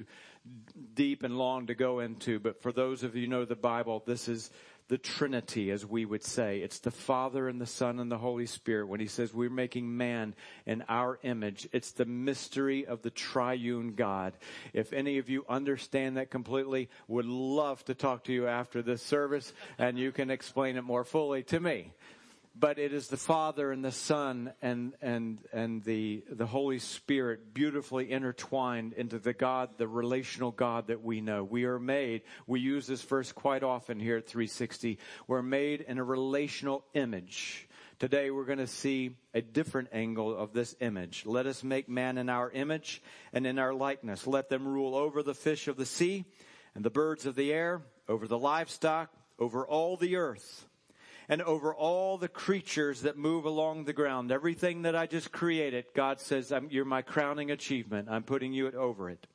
deep 0.93 1.23
and 1.23 1.37
long 1.37 1.67
to 1.67 1.75
go 1.75 1.99
into, 1.99 2.39
but 2.39 2.61
for 2.61 2.71
those 2.71 3.03
of 3.03 3.15
you 3.15 3.27
know 3.27 3.45
the 3.45 3.55
Bible, 3.55 4.03
this 4.05 4.27
is 4.27 4.51
the 4.87 4.97
Trinity, 4.97 5.71
as 5.71 5.85
we 5.85 6.05
would 6.05 6.23
say. 6.23 6.59
It's 6.59 6.79
the 6.79 6.91
Father 6.91 7.47
and 7.47 7.59
the 7.59 7.65
Son 7.65 7.99
and 7.99 8.11
the 8.11 8.17
Holy 8.17 8.45
Spirit. 8.45 8.87
When 8.87 8.99
he 8.99 9.07
says 9.07 9.33
we're 9.33 9.49
making 9.49 9.97
man 9.97 10.35
in 10.65 10.83
our 10.87 11.19
image, 11.23 11.67
it's 11.71 11.91
the 11.91 12.05
mystery 12.05 12.85
of 12.85 13.01
the 13.01 13.09
triune 13.09 13.93
God. 13.95 14.33
If 14.73 14.93
any 14.93 15.17
of 15.17 15.29
you 15.29 15.45
understand 15.49 16.17
that 16.17 16.29
completely, 16.29 16.89
would 17.07 17.25
love 17.25 17.83
to 17.85 17.95
talk 17.95 18.25
to 18.25 18.33
you 18.33 18.47
after 18.47 18.81
this 18.81 19.01
service 19.01 19.53
and 19.77 19.97
you 19.97 20.11
can 20.11 20.29
explain 20.29 20.77
it 20.77 20.83
more 20.83 21.03
fully 21.03 21.43
to 21.43 21.59
me 21.59 21.91
but 22.57 22.79
it 22.79 22.93
is 22.93 23.07
the 23.07 23.17
Father 23.17 23.71
and 23.71 23.83
the 23.83 23.91
Son 23.91 24.53
and, 24.61 24.93
and, 25.01 25.39
and 25.51 25.83
the, 25.83 26.23
the 26.29 26.45
Holy 26.45 26.79
Spirit 26.79 27.53
beautifully 27.53 28.09
intertwined 28.09 28.93
into 28.93 29.19
the 29.19 29.33
God, 29.33 29.71
the 29.77 29.87
relational 29.87 30.51
God 30.51 30.87
that 30.87 31.03
we 31.03 31.19
know. 31.19 31.43
We 31.43 31.65
are 31.65 31.79
made, 31.79 32.21
we 32.47 32.61
use 32.61 32.87
this 32.87 33.01
verse 33.01 33.33
quite 33.33 33.61
often 33.61 33.99
here 33.99 34.17
at 34.17 34.27
360. 34.27 34.97
We're 35.27 35.41
made 35.41 35.81
in 35.81 35.97
a 35.97 36.03
relational 36.03 36.85
image. 36.93 37.67
Today 37.99 38.31
we're 38.31 38.45
going 38.45 38.59
to 38.59 38.67
see 38.67 39.17
a 39.33 39.41
different 39.41 39.89
angle 39.91 40.35
of 40.35 40.53
this 40.53 40.75
image. 40.79 41.25
Let 41.25 41.47
us 41.47 41.61
make 41.61 41.89
man 41.89 42.17
in 42.17 42.29
our 42.29 42.49
image 42.51 43.01
and 43.33 43.45
in 43.45 43.59
our 43.59 43.73
likeness. 43.73 44.25
Let 44.25 44.47
them 44.49 44.65
rule 44.65 44.95
over 44.95 45.23
the 45.23 45.33
fish 45.33 45.67
of 45.67 45.75
the 45.75 45.85
sea 45.85 46.23
and 46.73 46.85
the 46.85 46.89
birds 46.89 47.25
of 47.25 47.35
the 47.35 47.51
air, 47.51 47.81
over 48.07 48.27
the 48.27 48.39
livestock, 48.39 49.11
over 49.39 49.67
all 49.67 49.97
the 49.97 50.15
earth 50.15 50.67
and 51.27 51.41
over 51.41 51.73
all 51.73 52.17
the 52.17 52.27
creatures 52.27 53.01
that 53.01 53.17
move 53.17 53.45
along 53.45 53.85
the 53.85 53.93
ground. 53.93 54.31
Everything 54.31 54.83
that 54.83 54.95
I 54.95 55.07
just 55.07 55.31
created, 55.31 55.85
God 55.95 56.19
says, 56.19 56.53
you're 56.69 56.85
my 56.85 57.01
crowning 57.01 57.51
achievement. 57.51 58.07
I'm 58.09 58.23
putting 58.23 58.53
you 58.53 58.71
over 58.71 59.09
it. 59.09 59.25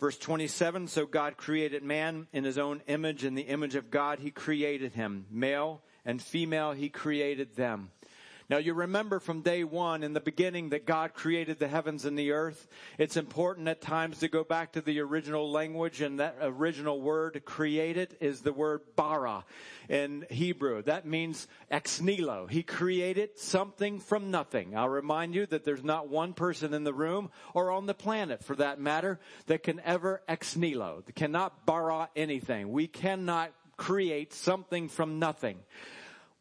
Verse 0.00 0.18
27, 0.18 0.88
so 0.88 1.06
God 1.06 1.36
created 1.36 1.82
man 1.82 2.26
in 2.32 2.44
his 2.44 2.58
own 2.58 2.82
image. 2.88 3.24
In 3.24 3.34
the 3.34 3.42
image 3.42 3.74
of 3.76 3.90
God, 3.90 4.18
he 4.18 4.30
created 4.30 4.92
him. 4.92 5.26
Male 5.30 5.82
and 6.04 6.20
female, 6.20 6.72
he 6.72 6.88
created 6.88 7.56
them. 7.56 7.90
Now 8.50 8.58
you 8.58 8.74
remember 8.74 9.20
from 9.20 9.40
day 9.40 9.64
one 9.64 10.02
in 10.02 10.12
the 10.12 10.20
beginning 10.20 10.70
that 10.70 10.84
God 10.84 11.14
created 11.14 11.58
the 11.58 11.68
heavens 11.68 12.04
and 12.04 12.18
the 12.18 12.32
earth. 12.32 12.68
It's 12.98 13.16
important 13.16 13.68
at 13.68 13.80
times 13.80 14.18
to 14.18 14.28
go 14.28 14.44
back 14.44 14.72
to 14.72 14.82
the 14.82 15.00
original 15.00 15.50
language 15.50 16.02
and 16.02 16.20
that 16.20 16.36
original 16.42 17.00
word 17.00 17.42
created 17.46 18.18
is 18.20 18.42
the 18.42 18.52
word 18.52 18.82
bara 18.96 19.46
in 19.88 20.26
Hebrew. 20.28 20.82
That 20.82 21.06
means 21.06 21.48
ex 21.70 22.02
nihilo. 22.02 22.46
He 22.46 22.62
created 22.62 23.38
something 23.38 23.98
from 23.98 24.30
nothing. 24.30 24.76
I'll 24.76 24.90
remind 24.90 25.34
you 25.34 25.46
that 25.46 25.64
there's 25.64 25.84
not 25.84 26.08
one 26.10 26.34
person 26.34 26.74
in 26.74 26.84
the 26.84 26.92
room 26.92 27.30
or 27.54 27.70
on 27.70 27.86
the 27.86 27.94
planet 27.94 28.44
for 28.44 28.56
that 28.56 28.78
matter 28.78 29.20
that 29.46 29.62
can 29.62 29.80
ever 29.80 30.20
ex 30.28 30.54
nihilo, 30.54 31.02
cannot 31.14 31.64
bara 31.64 32.10
anything. 32.14 32.72
We 32.72 32.88
cannot 32.88 33.52
create 33.78 34.34
something 34.34 34.88
from 34.88 35.18
nothing 35.18 35.58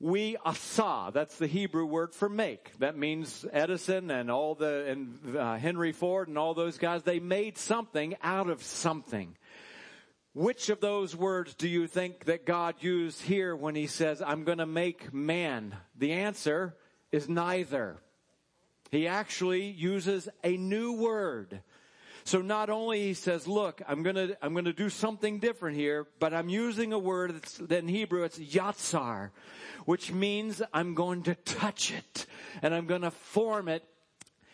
we 0.04 0.36
asa. 0.44 1.12
That's 1.14 1.38
the 1.38 1.48
Hebrew 1.48 1.86
word 1.86 2.14
for 2.14 2.28
make. 2.28 2.78
That 2.80 2.98
means 2.98 3.46
Edison 3.54 4.12
and 4.12 4.30
all 4.30 4.54
the, 4.54 4.86
and 4.86 5.38
uh, 5.38 5.56
Henry 5.56 5.94
Ford 5.94 6.28
and 6.28 6.38
all 6.38 6.54
those 6.54 6.78
guys, 6.78 7.04
they 7.04 7.22
made 7.22 7.58
something 7.58 8.18
out 8.22 8.50
of 8.50 8.62
something. 8.62 9.38
Which 10.34 10.68
of 10.68 10.82
those 10.82 11.16
words 11.16 11.54
do 11.54 11.70
you 11.70 11.88
think 11.88 12.26
that 12.26 12.46
God 12.46 12.76
used 12.82 13.22
here 13.22 13.56
when 13.56 13.76
he 13.76 13.88
says, 13.88 14.22
I'm 14.22 14.44
gonna 14.44 14.66
make 14.66 15.14
man? 15.14 15.74
The 15.98 16.12
answer 16.12 16.76
is 17.14 17.30
neither. 17.30 17.96
He 18.92 19.08
actually 19.08 19.68
uses 19.68 20.28
a 20.44 20.58
new 20.58 20.92
word. 20.92 21.62
So 22.26 22.42
not 22.42 22.70
only 22.70 23.02
he 23.02 23.14
says, 23.14 23.48
look, 23.48 23.82
I'm 23.88 24.04
gonna, 24.04 24.30
I'm 24.42 24.54
gonna 24.54 24.74
do 24.74 24.90
something 24.90 25.40
different 25.40 25.78
here, 25.78 26.08
but 26.20 26.34
I'm 26.34 26.50
using 26.50 26.94
a 26.94 27.00
word 27.00 27.36
that's, 27.36 27.60
in 27.60 27.88
Hebrew 27.88 28.24
it's 28.24 28.40
yatsar 28.40 29.32
which 29.86 30.12
means 30.12 30.62
I'm 30.74 30.94
going 30.94 31.24
to 31.24 31.36
touch 31.36 31.92
it 31.92 32.26
and 32.62 32.74
I'm 32.74 32.88
to 33.02 33.12
form 33.12 33.68
it 33.68 33.84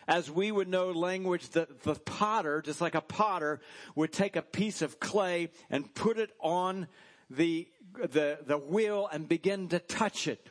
as 0.08 0.30
we 0.30 0.50
would 0.50 0.68
know 0.68 0.90
language 0.90 1.48
that 1.50 1.82
the 1.82 1.94
potter, 1.94 2.62
just 2.62 2.80
like 2.80 2.94
a 2.94 3.00
potter, 3.00 3.60
would 3.94 4.12
take 4.12 4.36
a 4.36 4.42
piece 4.42 4.82
of 4.82 4.98
clay 4.98 5.50
and 5.70 5.94
put 5.94 6.18
it 6.18 6.30
on 6.40 6.88
the, 7.28 7.68
the, 7.94 8.38
the 8.44 8.58
wheel 8.58 9.08
and 9.12 9.28
begin 9.28 9.68
to 9.68 9.78
touch 9.78 10.26
it. 10.26 10.48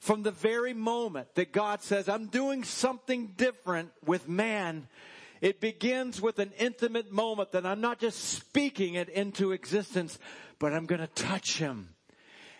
From 0.00 0.22
the 0.22 0.30
very 0.30 0.74
moment 0.74 1.34
that 1.34 1.52
God 1.52 1.82
says, 1.82 2.08
I'm 2.08 2.26
doing 2.26 2.64
something 2.64 3.34
different 3.36 3.90
with 4.04 4.28
man, 4.28 4.88
it 5.40 5.60
begins 5.60 6.20
with 6.20 6.38
an 6.38 6.52
intimate 6.58 7.12
moment 7.12 7.52
that 7.52 7.66
I'm 7.66 7.80
not 7.80 7.98
just 7.98 8.18
speaking 8.22 8.94
it 8.94 9.08
into 9.08 9.52
existence, 9.52 10.18
but 10.58 10.72
I'm 10.72 10.86
going 10.86 11.00
to 11.00 11.06
touch 11.08 11.58
him. 11.58 11.90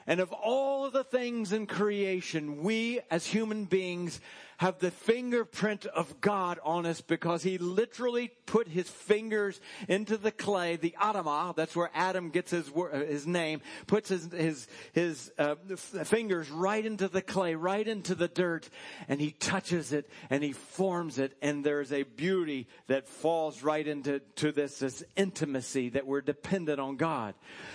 And 0.07 0.21
of 0.21 0.33
all 0.33 0.91
the 0.91 1.05
things 1.05 1.53
in 1.53 1.67
creation, 1.67 2.63
we 2.63 3.01
as 3.11 3.27
human 3.27 3.67
beings 3.67 4.21
have 4.59 4.79
the 4.81 4.91
fingerprint 4.91 5.87
of 5.87 6.21
God 6.21 6.59
on 6.65 6.85
us 6.85 7.01
because 7.01 7.43
he 7.43 7.59
literally 7.59 8.33
put 8.45 8.69
his 8.69 8.89
fingers 8.89 9.61
into 9.89 10.17
the 10.17 10.33
clay, 10.33 10.77
the 10.77 10.95
Adamah, 11.01 11.55
that's 11.55 11.77
where 11.77 11.91
Adam 11.95 12.31
gets 12.31 12.51
his, 12.51 12.71
his 12.93 13.27
name, 13.27 13.61
puts 13.87 14.09
his, 14.09 14.29
his, 14.33 14.67
his 14.93 15.33
uh, 15.39 15.55
fingers 15.77 16.51
right 16.51 16.85
into 16.85 17.09
the 17.09 17.23
clay, 17.23 17.55
right 17.55 17.87
into 17.87 18.15
the 18.15 18.29
dirt, 18.29 18.69
and 19.09 19.21
he 19.21 19.31
touches 19.31 19.93
it 19.93 20.11
and 20.29 20.43
he 20.43 20.53
forms 20.53 21.19
it 21.19 21.37
and 21.41 21.65
there's 21.65 21.93
a 21.93 22.03
beauty 22.03 22.67
that 22.89 23.09
falls 23.09 23.63
right 23.63 23.87
into 23.87 24.19
to 24.37 24.51
this, 24.51 24.81
this 24.81 25.05
intimacy 25.17 25.91
that 25.91 26.07
we're 26.07 26.21
dependent 26.21 26.81
on 26.81 26.97
God. 26.97 27.35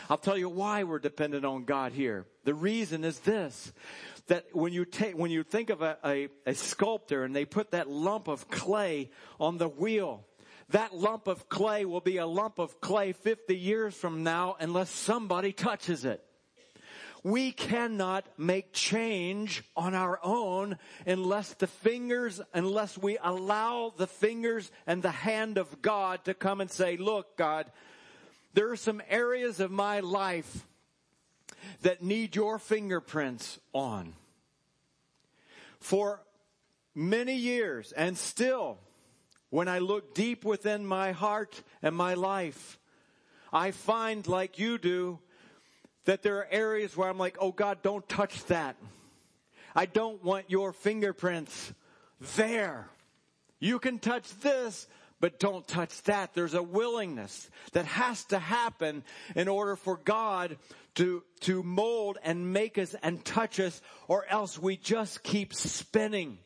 I'll 0.09 0.17
tell 0.17 0.37
you 0.37 0.49
why 0.49 0.83
we're 0.83 0.99
dependent 0.99 1.45
on 1.45 1.63
God 1.63 1.93
here. 1.93 2.25
The 2.43 2.53
reason 2.53 3.05
is 3.05 3.19
this 3.19 3.71
that 4.27 4.45
when 4.53 4.73
you 4.73 4.85
take, 4.85 5.17
when 5.17 5.31
you 5.31 5.43
think 5.43 5.69
of 5.69 5.81
a, 5.81 5.97
a, 6.05 6.29
a 6.45 6.53
sculptor 6.53 7.23
and 7.23 7.35
they 7.35 7.45
put 7.45 7.71
that 7.71 7.89
lump 7.89 8.27
of 8.27 8.49
clay 8.49 9.11
on 9.39 9.57
the 9.57 9.67
wheel, 9.67 10.25
that 10.69 10.95
lump 10.95 11.27
of 11.27 11.49
clay 11.49 11.85
will 11.85 12.01
be 12.01 12.17
a 12.17 12.25
lump 12.25 12.57
of 12.57 12.79
clay 12.79 13.11
50 13.11 13.55
years 13.55 13.93
from 13.93 14.23
now 14.23 14.55
unless 14.59 14.89
somebody 14.89 15.51
touches 15.51 16.05
it. 16.05 16.23
We 17.23 17.53
cannot 17.53 18.25
make 18.37 18.73
change 18.73 19.63
on 19.77 19.95
our 19.95 20.19
own 20.21 20.77
unless 21.05 21.53
the 21.53 21.67
fingers, 21.67 22.41
unless 22.53 22.97
we 22.97 23.17
allow 23.21 23.93
the 23.95 24.07
fingers 24.07 24.69
and 24.85 25.01
the 25.01 25.11
hand 25.11 25.57
of 25.57 25.81
God 25.81 26.25
to 26.25 26.33
come 26.33 26.59
and 26.59 26.69
say, 26.69 26.97
look, 26.97 27.37
God, 27.37 27.71
there 28.53 28.71
are 28.71 28.75
some 28.75 29.01
areas 29.09 29.61
of 29.61 29.71
my 29.71 30.01
life 30.01 30.65
that 31.81 32.03
need 32.03 32.35
your 32.35 32.59
fingerprints 32.59 33.59
on. 33.73 34.13
For 35.79 36.21
many 36.95 37.35
years 37.35 37.91
and 37.91 38.17
still, 38.17 38.77
when 39.49 39.67
I 39.67 39.79
look 39.79 40.13
deep 40.15 40.45
within 40.45 40.85
my 40.85 41.11
heart 41.11 41.61
and 41.81 41.95
my 41.95 42.13
life, 42.13 42.79
I 43.51 43.71
find 43.71 44.27
like 44.27 44.57
you 44.57 44.77
do 44.77 45.19
that 46.05 46.23
there 46.23 46.37
are 46.37 46.47
areas 46.49 46.97
where 46.97 47.09
I'm 47.09 47.17
like, 47.17 47.37
oh 47.39 47.51
God, 47.51 47.81
don't 47.81 48.07
touch 48.09 48.45
that. 48.45 48.75
I 49.75 49.85
don't 49.85 50.23
want 50.23 50.49
your 50.49 50.73
fingerprints 50.73 51.73
there. 52.35 52.89
You 53.59 53.79
can 53.79 53.99
touch 53.99 54.29
this, 54.39 54.87
but 55.23 55.39
don't 55.39 55.65
touch 55.65 56.01
that. 56.01 56.33
There's 56.33 56.53
a 56.53 56.61
willingness 56.61 57.49
that 57.71 57.85
has 57.85 58.25
to 58.25 58.37
happen 58.37 59.05
in 59.37 59.47
order 59.47 59.77
for 59.77 59.95
God 59.95 60.57
to, 60.95 61.23
to 61.39 61.63
mold 61.63 62.17
and 62.25 62.51
make 62.51 62.77
us 62.77 62.93
and 63.01 63.23
touch 63.23 63.57
us, 63.61 63.81
or 64.09 64.25
else 64.27 64.59
we 64.59 64.75
just 64.75 65.23
keep 65.23 65.53
spinning. 65.53 66.39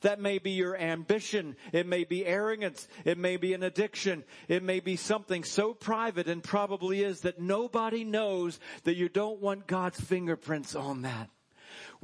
That 0.00 0.18
may 0.18 0.38
be 0.38 0.50
your 0.50 0.76
ambition. 0.76 1.54
It 1.72 1.86
may 1.86 2.02
be 2.02 2.26
arrogance. 2.26 2.88
It 3.04 3.18
may 3.18 3.36
be 3.36 3.54
an 3.54 3.62
addiction. 3.62 4.24
It 4.48 4.64
may 4.64 4.80
be 4.80 4.96
something 4.96 5.44
so 5.44 5.72
private 5.72 6.26
and 6.26 6.42
probably 6.42 7.04
is 7.04 7.20
that 7.20 7.40
nobody 7.40 8.02
knows 8.02 8.58
that 8.82 8.96
you 8.96 9.08
don't 9.08 9.40
want 9.40 9.68
God's 9.68 10.00
fingerprints 10.00 10.74
on 10.74 11.02
that. 11.02 11.30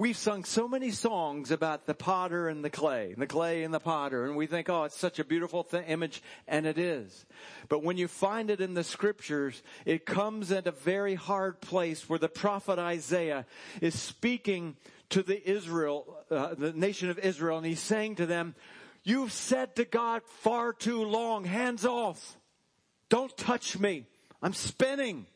We've 0.00 0.16
sung 0.16 0.44
so 0.44 0.66
many 0.66 0.92
songs 0.92 1.50
about 1.50 1.84
the 1.84 1.92
potter 1.92 2.48
and 2.48 2.64
the 2.64 2.70
clay, 2.70 3.14
the 3.18 3.26
clay 3.26 3.64
and 3.64 3.74
the 3.74 3.80
potter, 3.80 4.24
and 4.24 4.34
we 4.34 4.46
think, 4.46 4.70
oh, 4.70 4.84
it's 4.84 4.96
such 4.96 5.18
a 5.18 5.24
beautiful 5.24 5.62
th- 5.62 5.84
image, 5.88 6.22
and 6.48 6.64
it 6.64 6.78
is. 6.78 7.26
But 7.68 7.82
when 7.82 7.98
you 7.98 8.08
find 8.08 8.48
it 8.48 8.62
in 8.62 8.72
the 8.72 8.82
scriptures, 8.82 9.62
it 9.84 10.06
comes 10.06 10.52
at 10.52 10.66
a 10.66 10.70
very 10.70 11.16
hard 11.16 11.60
place 11.60 12.08
where 12.08 12.18
the 12.18 12.30
prophet 12.30 12.78
Isaiah 12.78 13.44
is 13.82 13.94
speaking 13.94 14.74
to 15.10 15.22
the 15.22 15.46
Israel, 15.46 16.16
uh, 16.30 16.54
the 16.54 16.72
nation 16.72 17.10
of 17.10 17.18
Israel, 17.18 17.58
and 17.58 17.66
he's 17.66 17.78
saying 17.78 18.14
to 18.14 18.24
them, 18.24 18.54
you've 19.04 19.32
said 19.32 19.76
to 19.76 19.84
God 19.84 20.22
far 20.22 20.72
too 20.72 21.04
long, 21.04 21.44
hands 21.44 21.84
off. 21.84 22.38
Don't 23.10 23.36
touch 23.36 23.78
me. 23.78 24.06
I'm 24.40 24.54
spinning 24.54 25.26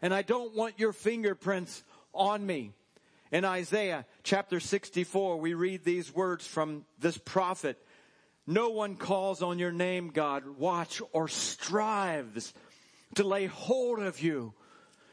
and 0.00 0.14
I 0.14 0.22
don't 0.22 0.54
want 0.54 0.78
your 0.78 0.94
fingerprints 0.94 1.84
on 2.14 2.46
me. 2.46 2.72
In 3.30 3.44
Isaiah 3.44 4.06
chapter 4.22 4.58
64, 4.58 5.38
we 5.38 5.52
read 5.54 5.84
these 5.84 6.14
words 6.14 6.46
from 6.46 6.84
this 6.98 7.18
prophet. 7.18 7.78
No 8.46 8.70
one 8.70 8.96
calls 8.96 9.42
on 9.42 9.58
your 9.58 9.72
name, 9.72 10.08
God, 10.08 10.58
watch, 10.58 11.02
or 11.12 11.28
strives 11.28 12.54
to 13.16 13.24
lay 13.24 13.46
hold 13.46 14.00
of 14.00 14.20
you. 14.22 14.54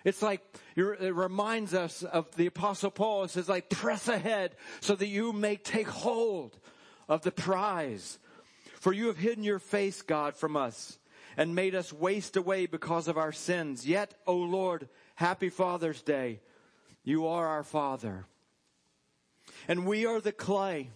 It's 0.05 0.21
like, 0.21 0.41
it 0.75 1.15
reminds 1.15 1.73
us 1.73 2.03
of 2.03 2.33
the 2.35 2.45
apostle 2.45 2.91
Paul. 2.91 3.25
It 3.25 3.31
says 3.31 3.49
like, 3.49 3.69
press 3.69 4.07
ahead 4.07 4.55
so 4.79 4.95
that 4.95 5.07
you 5.07 5.33
may 5.33 5.57
take 5.57 5.89
hold 5.89 6.57
of 7.09 7.23
the 7.23 7.31
prize. 7.31 8.19
For 8.79 8.93
you 8.93 9.07
have 9.07 9.17
hidden 9.17 9.43
your 9.43 9.59
face, 9.59 10.01
God, 10.01 10.35
from 10.35 10.55
us 10.55 10.99
and 11.35 11.55
made 11.55 11.75
us 11.75 11.91
waste 11.91 12.37
away 12.37 12.65
because 12.65 13.07
of 13.09 13.17
our 13.17 13.33
sins. 13.33 13.85
Yet, 13.85 14.13
O 14.25 14.35
Lord, 14.35 14.87
happy 15.15 15.49
Father's 15.49 16.01
Day. 16.01 16.39
You 17.05 17.27
are 17.27 17.47
our 17.47 17.63
Father. 17.63 18.25
And 19.67 19.85
we 19.85 20.07
are 20.07 20.19
the 20.19 20.31
clay 20.31 20.89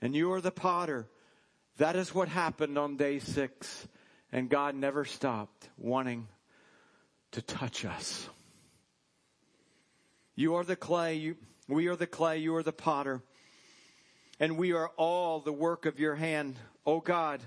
and 0.00 0.14
you 0.14 0.32
are 0.32 0.40
the 0.40 0.52
potter. 0.52 1.08
That 1.78 1.96
is 1.96 2.14
what 2.14 2.28
happened 2.28 2.78
on 2.78 2.96
day 2.96 3.18
six. 3.18 3.88
And 4.32 4.48
God 4.48 4.76
never 4.76 5.04
stopped 5.04 5.68
wanting 5.76 6.28
to 7.32 7.42
touch 7.42 7.84
us. 7.84 8.28
You 10.36 10.54
are 10.54 10.64
the 10.64 10.76
clay. 10.76 11.16
You, 11.16 11.36
we 11.68 11.88
are 11.88 11.96
the 11.96 12.06
clay. 12.06 12.38
You 12.38 12.54
are 12.54 12.62
the 12.62 12.72
potter. 12.72 13.20
And 14.38 14.56
we 14.56 14.72
are 14.72 14.88
all 14.96 15.40
the 15.40 15.52
work 15.52 15.86
of 15.86 15.98
your 15.98 16.14
hand. 16.14 16.56
Oh 16.86 17.00
God, 17.00 17.40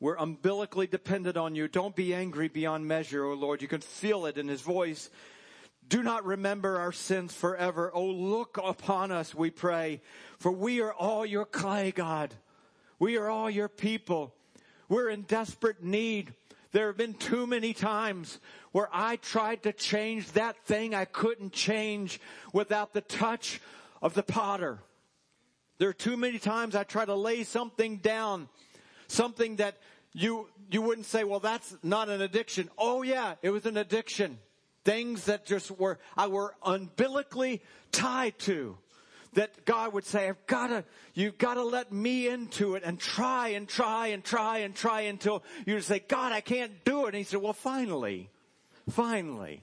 we're 0.00 0.16
umbilically 0.16 0.86
dependent 0.86 1.36
on 1.36 1.54
you. 1.54 1.68
Don't 1.68 1.94
be 1.94 2.14
angry 2.14 2.48
beyond 2.48 2.88
measure, 2.88 3.24
oh 3.24 3.34
Lord. 3.34 3.60
You 3.60 3.68
can 3.68 3.82
feel 3.82 4.24
it 4.24 4.38
in 4.38 4.48
his 4.48 4.62
voice. 4.62 5.10
Do 5.90 6.04
not 6.04 6.24
remember 6.24 6.78
our 6.78 6.92
sins 6.92 7.34
forever. 7.34 7.90
Oh, 7.92 8.06
look 8.06 8.60
upon 8.62 9.10
us, 9.10 9.34
we 9.34 9.50
pray, 9.50 10.00
for 10.38 10.52
we 10.52 10.80
are 10.80 10.92
all 10.92 11.26
your 11.26 11.44
clay, 11.44 11.90
God. 11.90 12.32
We 13.00 13.16
are 13.16 13.28
all 13.28 13.50
your 13.50 13.68
people. 13.68 14.32
We're 14.88 15.08
in 15.08 15.22
desperate 15.22 15.82
need. 15.82 16.32
There 16.70 16.86
have 16.86 16.96
been 16.96 17.14
too 17.14 17.44
many 17.44 17.72
times 17.74 18.38
where 18.70 18.88
I 18.92 19.16
tried 19.16 19.64
to 19.64 19.72
change 19.72 20.30
that 20.32 20.64
thing 20.64 20.94
I 20.94 21.06
couldn't 21.06 21.52
change 21.52 22.20
without 22.52 22.94
the 22.94 23.00
touch 23.00 23.60
of 24.00 24.14
the 24.14 24.22
potter. 24.22 24.78
There 25.78 25.88
are 25.88 25.92
too 25.92 26.16
many 26.16 26.38
times 26.38 26.76
I 26.76 26.84
try 26.84 27.04
to 27.04 27.16
lay 27.16 27.42
something 27.42 27.96
down, 27.96 28.48
something 29.08 29.56
that 29.56 29.76
you, 30.12 30.46
you 30.70 30.82
wouldn't 30.82 31.06
say, 31.06 31.24
well, 31.24 31.40
that's 31.40 31.76
not 31.82 32.08
an 32.08 32.22
addiction. 32.22 32.70
Oh 32.78 33.02
yeah, 33.02 33.34
it 33.42 33.50
was 33.50 33.66
an 33.66 33.76
addiction. 33.76 34.38
Things 34.84 35.24
that 35.26 35.44
just 35.44 35.70
were, 35.70 35.98
I 36.16 36.28
were 36.28 36.54
umbilically 36.62 37.62
tied 37.92 38.38
to 38.40 38.78
that 39.34 39.64
God 39.64 39.92
would 39.92 40.04
say, 40.04 40.28
I've 40.28 40.46
gotta, 40.46 40.84
you've 41.14 41.38
gotta 41.38 41.62
let 41.62 41.92
me 41.92 42.28
into 42.28 42.74
it 42.74 42.82
and 42.84 42.98
try 42.98 43.48
and 43.48 43.68
try 43.68 44.08
and 44.08 44.24
try 44.24 44.58
and 44.58 44.74
try 44.74 45.02
until 45.02 45.42
you 45.66 45.80
say, 45.80 46.00
God, 46.00 46.32
I 46.32 46.40
can't 46.40 46.84
do 46.84 47.04
it. 47.04 47.08
And 47.08 47.16
he 47.16 47.24
said, 47.24 47.40
well, 47.40 47.52
finally, 47.52 48.28
finally, 48.90 49.62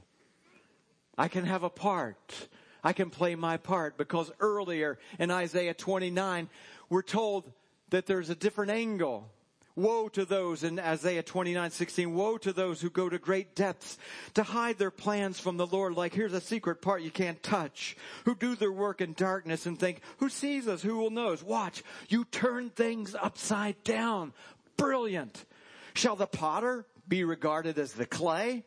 I 1.18 1.28
can 1.28 1.46
have 1.46 1.64
a 1.64 1.70
part. 1.70 2.48
I 2.84 2.94
can 2.94 3.10
play 3.10 3.36
my 3.36 3.58
part 3.58 3.98
because 3.98 4.32
earlier 4.40 4.98
in 5.20 5.32
Isaiah 5.32 5.74
29, 5.74 6.48
we're 6.90 7.02
told 7.02 7.52
that 7.90 8.06
there's 8.06 8.30
a 8.30 8.36
different 8.36 8.72
angle 8.72 9.30
Woe 9.78 10.10
to 10.10 10.26
those 10.26 10.64
in 10.64 10.80
Isaiah 10.80 11.22
29, 11.22 11.70
16. 11.70 12.16
Woe 12.16 12.40
to 12.40 12.52
those 12.52 12.82
who 12.82 12.90
go 12.90 13.10
to 13.10 13.20
great 13.20 13.56
depths 13.56 14.00
to 14.34 14.42
hide 14.42 14.80
their 14.80 14.90
plans 14.90 15.40
from 15.40 15.58
the 15.58 15.68
Lord. 15.68 15.94
Like 15.94 16.16
here's 16.16 16.34
a 16.34 16.42
secret 16.42 16.82
part 16.82 17.04
you 17.04 17.12
can't 17.12 17.42
touch. 17.44 17.96
Who 18.26 18.34
do 18.34 18.56
their 18.56 18.72
work 18.72 19.02
in 19.02 19.14
darkness 19.14 19.68
and 19.68 19.80
think, 19.80 20.02
who 20.18 20.30
sees 20.30 20.68
us? 20.68 20.82
Who 20.82 20.98
will 20.98 21.12
know 21.12 21.32
us? 21.32 21.44
Watch. 21.44 21.84
You 22.10 22.26
turn 22.26 22.72
things 22.72 23.14
upside 23.14 23.84
down. 23.84 24.34
Brilliant. 24.78 25.46
Shall 25.94 26.16
the 26.16 26.26
potter 26.26 26.88
be 27.08 27.24
regarded 27.24 27.78
as 27.78 27.94
the 27.94 28.08
clay? 28.08 28.64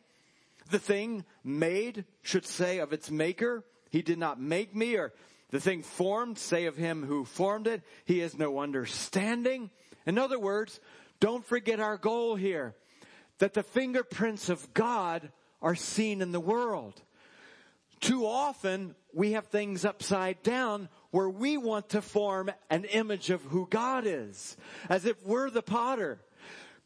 The 0.69 0.79
thing 0.79 1.25
made 1.43 2.05
should 2.21 2.45
say 2.45 2.79
of 2.79 2.93
its 2.93 3.11
maker, 3.11 3.65
he 3.89 4.01
did 4.01 4.17
not 4.17 4.39
make 4.39 4.73
me 4.73 4.95
or 4.95 5.11
the 5.49 5.59
thing 5.59 5.83
formed 5.83 6.37
say 6.37 6.67
of 6.67 6.77
him 6.77 7.03
who 7.03 7.25
formed 7.25 7.67
it, 7.67 7.81
he 8.05 8.19
has 8.19 8.37
no 8.37 8.59
understanding. 8.59 9.69
In 10.05 10.17
other 10.17 10.39
words, 10.39 10.79
don't 11.21 11.45
forget 11.45 11.79
our 11.79 11.95
goal 11.95 12.35
here. 12.35 12.75
That 13.37 13.53
the 13.53 13.63
fingerprints 13.63 14.49
of 14.49 14.73
God 14.73 15.31
are 15.61 15.75
seen 15.75 16.21
in 16.21 16.33
the 16.33 16.39
world. 16.39 17.01
Too 18.01 18.25
often 18.25 18.95
we 19.13 19.33
have 19.33 19.47
things 19.47 19.85
upside 19.85 20.43
down 20.43 20.89
where 21.11 21.29
we 21.29 21.55
want 21.57 21.89
to 21.89 22.01
form 22.01 22.51
an 22.69 22.83
image 22.85 23.29
of 23.29 23.41
who 23.43 23.67
God 23.69 24.05
is. 24.05 24.57
As 24.89 25.05
if 25.05 25.23
we're 25.25 25.49
the 25.49 25.61
potter. 25.61 26.19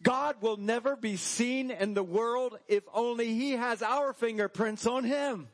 God 0.03 0.35
will 0.41 0.57
never 0.57 0.95
be 0.95 1.15
seen 1.15 1.71
in 1.71 1.93
the 1.93 2.03
world 2.03 2.59
if 2.67 2.83
only 2.93 3.33
He 3.33 3.51
has 3.51 3.81
our 3.81 4.13
fingerprints 4.13 4.85
on 4.85 5.05
Him. 5.05 5.47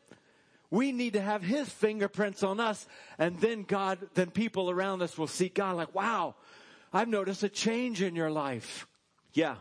We 0.71 0.91
need 0.91 1.13
to 1.13 1.21
have 1.21 1.43
His 1.43 1.69
fingerprints 1.69 2.43
on 2.43 2.59
us 2.59 2.87
and 3.19 3.39
then 3.39 3.63
God, 3.63 3.99
then 4.15 4.31
people 4.31 4.71
around 4.71 5.03
us 5.03 5.17
will 5.17 5.27
see 5.27 5.49
God 5.49 5.77
like, 5.77 5.93
wow, 5.93 6.35
I've 6.93 7.07
noticed 7.07 7.43
a 7.43 7.49
change 7.49 8.01
in 8.01 8.15
your 8.15 8.31
life. 8.31 8.87
Yeah, 9.33 9.55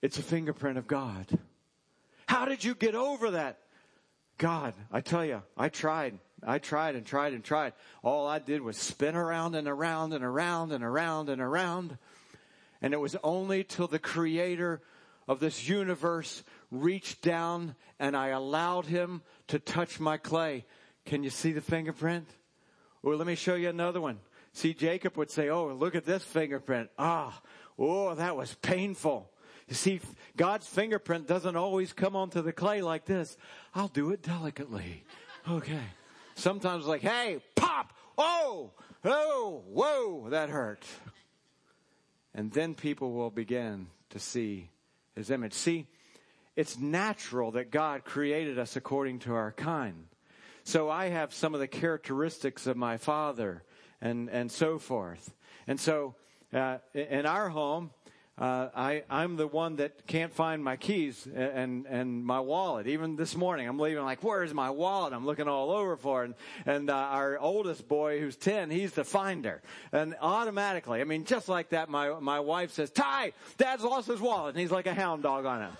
it's 0.00 0.18
a 0.18 0.22
fingerprint 0.22 0.78
of 0.78 0.86
God. 0.86 1.26
How 2.26 2.46
did 2.46 2.64
you 2.64 2.74
get 2.74 2.94
over 2.94 3.32
that? 3.32 3.58
God, 4.38 4.72
I 4.90 5.02
tell 5.02 5.24
you, 5.24 5.42
I 5.56 5.68
tried. 5.68 6.18
I 6.42 6.58
tried 6.58 6.94
and 6.94 7.04
tried 7.04 7.34
and 7.34 7.44
tried. 7.44 7.74
All 8.02 8.26
I 8.26 8.38
did 8.38 8.62
was 8.62 8.78
spin 8.78 9.14
around 9.14 9.54
and 9.54 9.68
around 9.68 10.14
and 10.14 10.24
around 10.24 10.72
and 10.72 10.82
around 10.82 11.28
and 11.28 11.42
around. 11.42 11.98
And 12.80 12.94
it 12.94 13.00
was 13.00 13.16
only 13.22 13.64
till 13.64 13.88
the 13.88 13.98
creator 13.98 14.80
of 15.28 15.40
this 15.40 15.68
universe 15.68 16.42
reached 16.70 17.20
down 17.20 17.74
and 17.98 18.16
I 18.16 18.28
allowed 18.28 18.86
him 18.86 19.22
to 19.48 19.58
touch 19.58 20.00
my 20.00 20.16
clay. 20.16 20.64
Can 21.04 21.22
you 21.22 21.30
see 21.30 21.52
the 21.52 21.60
fingerprint? 21.60 22.26
Well, 23.02 23.16
let 23.16 23.26
me 23.26 23.34
show 23.34 23.54
you 23.54 23.68
another 23.68 24.00
one. 24.00 24.20
See, 24.52 24.74
Jacob 24.74 25.16
would 25.16 25.30
say, 25.30 25.48
Oh, 25.48 25.68
look 25.68 25.94
at 25.94 26.04
this 26.04 26.22
fingerprint. 26.22 26.90
Ah, 26.98 27.40
oh, 27.78 28.14
that 28.14 28.36
was 28.36 28.54
painful. 28.62 29.30
You 29.68 29.74
see, 29.74 30.00
God's 30.36 30.66
fingerprint 30.66 31.28
doesn't 31.28 31.54
always 31.54 31.92
come 31.92 32.16
onto 32.16 32.42
the 32.42 32.52
clay 32.52 32.82
like 32.82 33.04
this. 33.04 33.36
I'll 33.74 33.88
do 33.88 34.10
it 34.10 34.22
delicately. 34.22 35.04
Okay. 35.48 35.82
Sometimes 36.34 36.86
like, 36.86 37.02
hey, 37.02 37.40
pop! 37.54 37.92
Oh! 38.18 38.72
Oh! 39.04 39.62
Whoa! 39.68 40.30
That 40.30 40.50
hurt. 40.50 40.84
And 42.34 42.50
then 42.52 42.74
people 42.74 43.12
will 43.12 43.30
begin 43.30 43.86
to 44.10 44.18
see 44.18 44.70
his 45.14 45.30
image. 45.30 45.52
See, 45.52 45.86
it's 46.56 46.78
natural 46.78 47.52
that 47.52 47.70
God 47.70 48.04
created 48.04 48.58
us 48.58 48.74
according 48.74 49.20
to 49.20 49.34
our 49.34 49.52
kind. 49.52 50.06
So 50.64 50.90
I 50.90 51.06
have 51.08 51.32
some 51.32 51.54
of 51.54 51.60
the 51.60 51.68
characteristics 51.68 52.66
of 52.66 52.76
my 52.76 52.96
father 52.96 53.62
and, 54.00 54.28
and 54.30 54.50
so 54.50 54.78
forth. 54.78 55.32
And 55.66 55.78
so, 55.78 56.14
uh, 56.52 56.78
in 56.94 57.26
our 57.26 57.48
home, 57.48 57.90
uh, 58.40 58.70
I, 58.74 59.02
I'm 59.10 59.36
the 59.36 59.46
one 59.46 59.76
that 59.76 60.06
can't 60.06 60.32
find 60.32 60.64
my 60.64 60.76
keys 60.76 61.28
and, 61.32 61.86
and 61.86 62.24
my 62.24 62.40
wallet. 62.40 62.86
Even 62.86 63.14
this 63.16 63.36
morning, 63.36 63.68
I'm 63.68 63.78
leaving 63.78 64.02
like, 64.02 64.24
where's 64.24 64.54
my 64.54 64.70
wallet? 64.70 65.12
I'm 65.12 65.26
looking 65.26 65.46
all 65.46 65.70
over 65.70 65.94
for 65.98 66.24
it. 66.24 66.34
And, 66.64 66.76
and 66.76 66.90
uh, 66.90 66.94
our 66.94 67.38
oldest 67.38 67.86
boy, 67.86 68.18
who's 68.18 68.36
10, 68.36 68.70
he's 68.70 68.92
the 68.92 69.04
finder. 69.04 69.60
And 69.92 70.16
automatically, 70.22 71.02
I 71.02 71.04
mean, 71.04 71.26
just 71.26 71.50
like 71.50 71.68
that, 71.70 71.90
my, 71.90 72.18
my 72.18 72.40
wife 72.40 72.72
says, 72.72 72.90
Ty, 72.90 73.32
dad's 73.58 73.84
lost 73.84 74.08
his 74.08 74.20
wallet. 74.20 74.54
And 74.54 74.60
he's 74.60 74.70
like 74.70 74.86
a 74.86 74.94
hound 74.94 75.22
dog 75.22 75.44
on 75.44 75.60
him. 75.60 75.72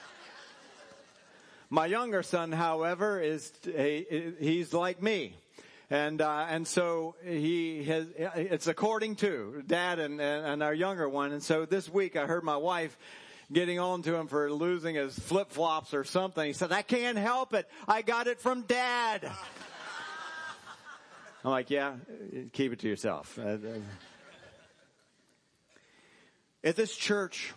my 1.71 1.87
younger 1.87 2.23
son, 2.23 2.53
however, 2.53 3.19
is, 3.21 3.53
he's 4.39 4.75
like 4.75 5.03
me. 5.03 5.35
And, 5.93 6.23
uh, 6.23 6.47
and 6.49 6.69
so 6.69 7.17
he 7.25 7.83
has, 7.85 8.07
it's 8.17 8.69
according 8.69 9.17
to 9.17 9.65
dad 9.67 9.99
and, 9.99 10.21
and 10.21 10.63
our 10.63 10.73
younger 10.73 11.09
one. 11.09 11.33
And 11.33 11.43
so 11.43 11.67
this 11.67 11.89
week 11.89 12.15
I 12.15 12.27
heard 12.27 12.45
my 12.45 12.57
wife 12.57 12.97
getting 13.53 13.81
on 13.81 14.03
to 14.03 14.15
him 14.15 14.29
for 14.29 14.53
losing 14.53 14.95
his 14.95 15.19
flip 15.19 15.51
flops 15.51 15.93
or 15.93 16.05
something. 16.05 16.47
He 16.47 16.53
said, 16.53 16.71
I 16.71 16.83
can't 16.83 17.19
help 17.19 17.55
it. 17.55 17.69
I 17.89 18.03
got 18.03 18.29
it 18.29 18.39
from 18.39 18.63
dad. 18.63 19.25
I'm 21.45 21.51
like, 21.51 21.71
yeah, 21.71 21.95
keep 22.53 22.73
it 22.73 22.79
to 22.81 22.89
yourself. 22.89 23.37
Uh, 23.37 23.43
uh. 23.43 23.57
At 26.63 26.77
this 26.77 26.95
church, 26.95 27.53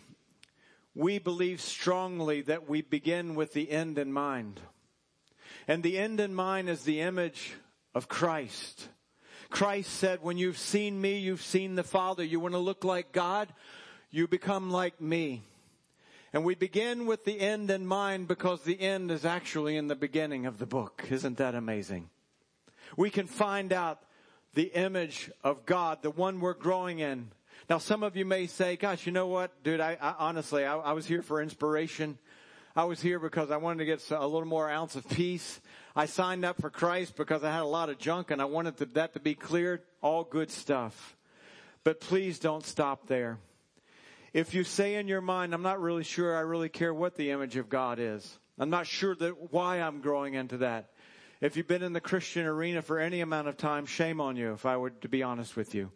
we 0.95 1.19
believe 1.19 1.61
strongly 1.61 2.41
that 2.41 2.67
we 2.67 2.81
begin 2.81 3.35
with 3.35 3.53
the 3.53 3.69
end 3.69 3.99
in 3.99 4.11
mind. 4.11 4.59
And 5.67 5.83
the 5.83 5.99
end 5.99 6.19
in 6.19 6.33
mind 6.33 6.69
is 6.69 6.83
the 6.83 7.01
image 7.01 7.53
of 7.93 8.07
Christ. 8.07 8.89
Christ 9.49 9.91
said, 9.91 10.19
when 10.21 10.37
you've 10.37 10.57
seen 10.57 10.99
me, 10.99 11.17
you've 11.17 11.41
seen 11.41 11.75
the 11.75 11.83
Father. 11.83 12.23
You 12.23 12.39
want 12.39 12.53
to 12.53 12.59
look 12.59 12.83
like 12.83 13.11
God? 13.11 13.49
You 14.09 14.27
become 14.27 14.71
like 14.71 14.99
me. 14.99 15.43
And 16.33 16.43
we 16.43 16.55
begin 16.55 17.05
with 17.05 17.25
the 17.25 17.39
end 17.39 17.69
in 17.69 17.85
mind 17.85 18.27
because 18.27 18.63
the 18.63 18.79
end 18.81 19.11
is 19.11 19.23
actually 19.23 19.77
in 19.77 19.87
the 19.87 19.95
beginning 19.95 20.47
of 20.47 20.57
the 20.57 20.65
book. 20.65 21.05
Isn't 21.11 21.37
that 21.37 21.53
amazing? 21.53 22.09
We 22.97 23.11
can 23.11 23.27
find 23.27 23.71
out 23.71 23.99
the 24.55 24.71
image 24.73 25.29
of 25.43 25.65
God, 25.65 26.01
the 26.01 26.09
one 26.09 26.39
we're 26.39 26.53
growing 26.53 26.99
in. 26.99 27.29
Now, 27.69 27.77
some 27.77 28.01
of 28.01 28.17
you 28.17 28.25
may 28.25 28.47
say, 28.47 28.75
gosh, 28.75 29.05
you 29.05 29.11
know 29.11 29.27
what, 29.27 29.63
dude, 29.63 29.79
I, 29.79 29.97
I 30.01 30.15
honestly, 30.17 30.65
I, 30.65 30.77
I 30.77 30.93
was 30.93 31.05
here 31.05 31.21
for 31.21 31.41
inspiration. 31.41 32.17
I 32.75 32.85
was 32.85 32.99
here 32.99 33.19
because 33.19 33.51
I 33.51 33.57
wanted 33.57 33.79
to 33.79 33.85
get 33.85 34.09
a 34.09 34.25
little 34.25 34.45
more 34.47 34.69
ounce 34.69 34.95
of 34.95 35.07
peace. 35.07 35.61
I 35.95 36.07
signed 36.07 36.43
up 36.43 36.59
for 36.59 36.69
Christ 36.69 37.15
because 37.15 37.43
I 37.43 37.51
had 37.51 37.61
a 37.61 37.65
lot 37.65 37.89
of 37.89 37.99
junk 37.99 38.31
and 38.31 38.41
I 38.41 38.45
wanted 38.45 38.77
that 38.95 39.13
to 39.13 39.19
be 39.19 39.35
cleared. 39.35 39.81
All 40.01 40.23
good 40.23 40.49
stuff. 40.49 41.15
But 41.83 41.99
please 41.99 42.39
don't 42.39 42.65
stop 42.65 43.07
there. 43.07 43.37
If 44.33 44.55
you 44.55 44.63
say 44.63 44.95
in 44.95 45.07
your 45.07 45.21
mind, 45.21 45.53
I'm 45.53 45.61
not 45.61 45.79
really 45.79 46.03
sure 46.03 46.35
I 46.35 46.41
really 46.41 46.69
care 46.69 46.93
what 46.93 47.15
the 47.15 47.29
image 47.29 47.57
of 47.57 47.69
God 47.69 47.99
is. 47.99 48.39
I'm 48.57 48.71
not 48.71 48.87
sure 48.87 49.15
that 49.15 49.53
why 49.53 49.81
I'm 49.81 50.01
growing 50.01 50.33
into 50.33 50.57
that. 50.57 50.89
If 51.41 51.57
you've 51.57 51.67
been 51.67 51.83
in 51.83 51.93
the 51.93 52.01
Christian 52.01 52.45
arena 52.45 52.81
for 52.81 52.99
any 52.99 53.21
amount 53.21 53.47
of 53.47 53.57
time, 53.57 53.85
shame 53.85 54.19
on 54.19 54.35
you 54.35 54.53
if 54.53 54.65
I 54.65 54.77
were 54.77 54.91
to 54.91 55.09
be 55.09 55.21
honest 55.21 55.55
with 55.55 55.75
you. 55.75 55.91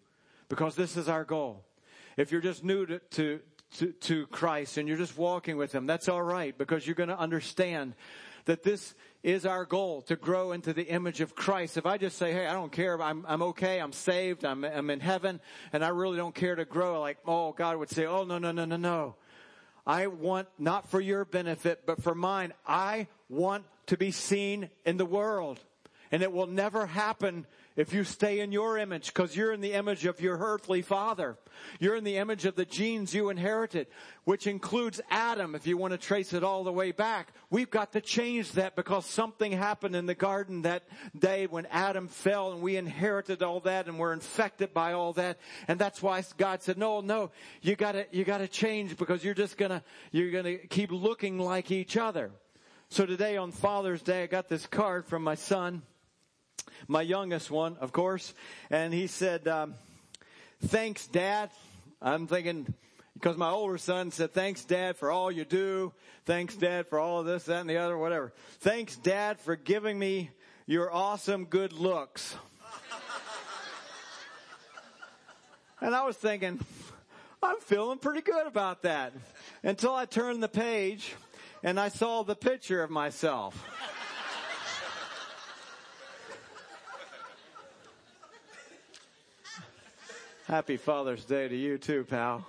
Because 0.50 0.76
this 0.76 0.98
is 0.98 1.10
our 1.10 1.24
goal. 1.24 1.64
If 2.18 2.32
you're 2.32 2.42
just 2.42 2.64
new 2.64 2.86
to, 2.86 3.00
to, 3.00 3.40
to, 3.78 3.92
to 3.92 4.28
Christ 4.28 4.78
and 4.78 4.88
you're 4.88 4.98
just 4.98 5.18
walking 5.18 5.58
with 5.58 5.72
Him, 5.72 5.88
that's 5.88 6.08
all 6.08 6.22
right 6.22 6.56
because 6.56 6.86
you're 6.86 6.96
going 6.96 7.10
to 7.10 7.18
understand 7.18 7.94
that 8.48 8.64
this 8.64 8.96
is 9.24 9.46
our 9.46 9.66
goal 9.66 10.02
to 10.04 10.16
grow 10.16 10.52
into 10.52 10.74
the 10.74 10.84
image 10.84 11.22
of 11.22 11.36
Christ. 11.36 11.78
If 11.78 11.86
I 11.86 11.98
just 11.98 12.18
say, 12.18 12.34
hey, 12.34 12.48
I 12.48 12.54
don't 12.54 12.72
care, 12.72 13.02
I'm, 13.02 13.26
I'm 13.28 13.42
okay, 13.44 13.80
I'm 13.80 13.94
saved, 13.94 14.44
I'm, 14.44 14.64
I'm 14.64 14.90
in 14.90 15.00
heaven, 15.00 15.40
and 15.72 15.86
I 15.86 15.90
really 15.90 16.18
don't 16.18 16.34
care 16.34 16.56
to 16.56 16.66
grow, 16.66 17.00
like, 17.00 17.18
oh, 17.26 17.52
God 17.52 17.78
would 17.78 17.90
say, 17.90 18.06
oh, 18.06 18.24
no, 18.24 18.38
no, 18.38 18.52
no, 18.52 18.66
no, 18.66 18.78
no. 18.78 19.16
I 19.86 20.08
want 20.08 20.48
not 20.58 20.90
for 20.90 21.00
your 21.00 21.24
benefit, 21.24 21.84
but 21.86 22.02
for 22.02 22.16
mine. 22.16 22.54
I 22.66 23.08
want 23.30 23.66
to 23.88 23.98
be 23.98 24.12
seen 24.12 24.70
in 24.86 24.98
the 24.98 25.06
world. 25.06 25.60
And 26.12 26.24
it 26.24 26.32
will 26.32 26.48
never 26.48 26.86
happen 26.86 27.46
if 27.78 27.94
you 27.94 28.04
stay 28.04 28.40
in 28.40 28.52
your 28.52 28.78
image 28.78 29.08
because 29.08 29.36
you're 29.36 29.54
in 29.54 29.62
the 29.62 29.74
image 29.74 30.06
of 30.06 30.20
your 30.20 30.38
earthly 30.38 30.82
father. 30.82 31.38
You're 31.80 31.96
in 31.96 32.04
the 32.04 32.18
image 32.18 32.46
of 32.46 32.56
the 32.56 32.66
genes 32.66 33.14
you 33.14 33.30
inherited, 33.30 33.88
which 34.26 34.48
includes 34.48 35.00
Adam 35.12 35.54
if 35.54 35.68
you 35.68 35.78
want 35.78 35.92
to 35.92 35.98
trace 35.98 36.34
it 36.34 36.44
all 36.44 36.64
the 36.64 36.72
way 36.72 36.92
back. 36.92 37.34
We've 37.52 37.70
got 37.70 37.94
to 37.94 38.02
change 38.02 38.54
that 38.54 38.76
because 38.76 39.06
something 39.06 39.52
happened 39.52 39.96
in 39.96 40.08
the 40.08 40.16
garden 40.16 40.64
that 40.64 40.84
day 41.18 41.46
when 41.46 41.68
Adam 41.68 42.08
fell 42.08 42.52
and 42.52 42.62
we 42.62 42.78
inherited 42.78 43.44
all 43.44 43.60
that 43.62 43.88
and 43.88 44.00
we're 44.00 44.14
infected 44.14 44.74
by 44.74 44.94
all 44.94 45.14
that. 45.14 45.38
And 45.68 45.78
that's 45.78 46.02
why 46.02 46.24
God 46.38 46.64
said, 46.64 46.80
no, 46.80 47.02
no, 47.02 47.30
you 47.62 47.76
gotta, 47.76 48.08
you 48.12 48.24
gotta 48.24 48.48
change 48.48 48.98
because 48.98 49.24
you're 49.24 49.36
just 49.36 49.56
gonna, 49.56 49.84
you're 50.12 50.32
gonna 50.32 50.58
keep 50.58 50.92
looking 50.92 51.38
like 51.38 51.70
each 51.70 51.96
other. 51.96 52.32
So 52.90 53.06
today 53.06 53.38
on 53.38 53.52
Father's 53.52 54.02
Day, 54.02 54.24
I 54.24 54.28
got 54.28 54.50
this 54.50 54.66
card 54.66 55.06
from 55.06 55.24
my 55.24 55.36
son 55.36 55.84
my 56.88 57.02
youngest 57.02 57.52
one, 57.52 57.78
of 57.78 57.92
course, 57.92 58.34
and 58.70 58.94
he 58.94 59.08
said, 59.08 59.48
um, 59.48 59.76
thanks 60.66 61.08
dad. 61.08 61.50
I'm 62.02 62.28
thinking, 62.28 62.74
because 63.14 63.38
my 63.38 63.50
older 63.50 63.78
son 63.78 64.12
said, 64.12 64.34
thanks 64.34 64.64
dad 64.64 64.96
for 64.96 65.12
all 65.12 65.32
you 65.32 65.46
do. 65.46 65.94
Thanks 66.26 66.56
dad 66.56 66.88
for 66.88 67.00
all 67.00 67.20
of 67.20 67.26
this, 67.26 67.46
that, 67.46 67.62
and 67.62 67.70
the 67.70 67.78
other, 67.78 67.98
whatever. 67.98 68.34
Thanks 68.60 68.96
dad 68.96 69.40
for 69.40 69.56
giving 69.56 69.98
me 69.98 70.30
your 70.66 70.94
awesome 70.94 71.46
good 71.46 71.74
looks. 71.74 72.36
and 75.82 75.96
I 75.96 76.06
was 76.06 76.18
thinking, 76.18 76.60
I'm 77.42 77.60
feeling 77.60 77.98
pretty 77.98 78.22
good 78.22 78.46
about 78.46 78.84
that. 78.84 79.14
Until 79.64 79.96
I 79.96 80.06
turned 80.06 80.44
the 80.44 80.50
page 80.50 81.16
and 81.64 81.80
I 81.80 81.90
saw 81.90 82.24
the 82.24 82.36
picture 82.36 82.84
of 82.84 82.90
myself. 82.90 83.64
Happy 90.48 90.78
Father's 90.78 91.26
Day 91.26 91.50
to 91.50 91.56
you 91.58 91.78
too, 91.78 92.06
pal. 92.06 92.46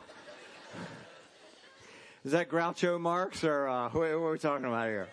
Is 2.25 2.31
that 2.31 2.49
Groucho 2.49 3.01
Marx 3.01 3.43
or 3.43 3.67
uh, 3.67 3.89
what 3.89 4.05
are 4.05 4.31
we 4.31 4.39
talking 4.39 4.67
about 4.67 4.87
here? 4.87 5.09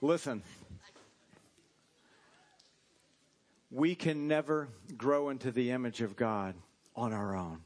Listen, 0.00 0.42
we 3.70 3.94
can 3.94 4.26
never 4.26 4.66
grow 4.96 5.28
into 5.28 5.52
the 5.52 5.70
image 5.70 6.00
of 6.00 6.16
God 6.16 6.56
on 6.96 7.12
our 7.12 7.36
own. 7.36 7.60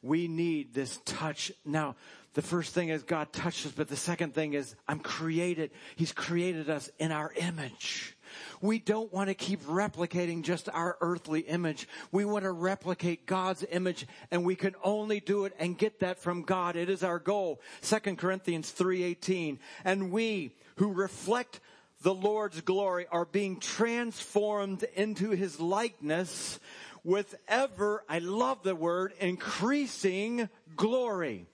We 0.00 0.28
need 0.28 0.74
this 0.74 1.00
touch. 1.04 1.50
Now, 1.64 1.96
the 2.34 2.42
first 2.42 2.72
thing 2.72 2.90
is 2.90 3.02
God 3.02 3.32
touched 3.32 3.66
us, 3.66 3.72
but 3.72 3.88
the 3.88 3.96
second 3.96 4.32
thing 4.32 4.52
is 4.52 4.76
I'm 4.86 5.00
created. 5.00 5.72
He's 5.96 6.12
created 6.12 6.70
us 6.70 6.88
in 7.00 7.10
our 7.10 7.32
image. 7.36 8.16
We 8.60 8.78
don't 8.78 9.12
want 9.12 9.28
to 9.28 9.34
keep 9.34 9.62
replicating 9.64 10.42
just 10.42 10.68
our 10.68 10.96
earthly 11.00 11.40
image. 11.40 11.88
We 12.10 12.24
want 12.24 12.44
to 12.44 12.52
replicate 12.52 13.26
God's 13.26 13.64
image 13.70 14.06
and 14.30 14.44
we 14.44 14.54
can 14.54 14.74
only 14.82 15.20
do 15.20 15.44
it 15.44 15.54
and 15.58 15.76
get 15.76 16.00
that 16.00 16.18
from 16.18 16.42
God. 16.42 16.76
It 16.76 16.90
is 16.90 17.02
our 17.02 17.18
goal. 17.18 17.60
2 17.82 18.16
Corinthians 18.16 18.70
3:18. 18.70 19.58
And 19.84 20.10
we 20.10 20.54
who 20.76 20.92
reflect 20.92 21.60
the 22.02 22.14
Lord's 22.14 22.60
glory 22.60 23.06
are 23.10 23.24
being 23.24 23.60
transformed 23.60 24.84
into 24.94 25.30
his 25.30 25.60
likeness 25.60 26.58
with 27.04 27.34
ever, 27.48 28.04
I 28.08 28.20
love 28.20 28.62
the 28.62 28.74
word, 28.74 29.12
increasing 29.20 30.48
glory. 30.76 31.46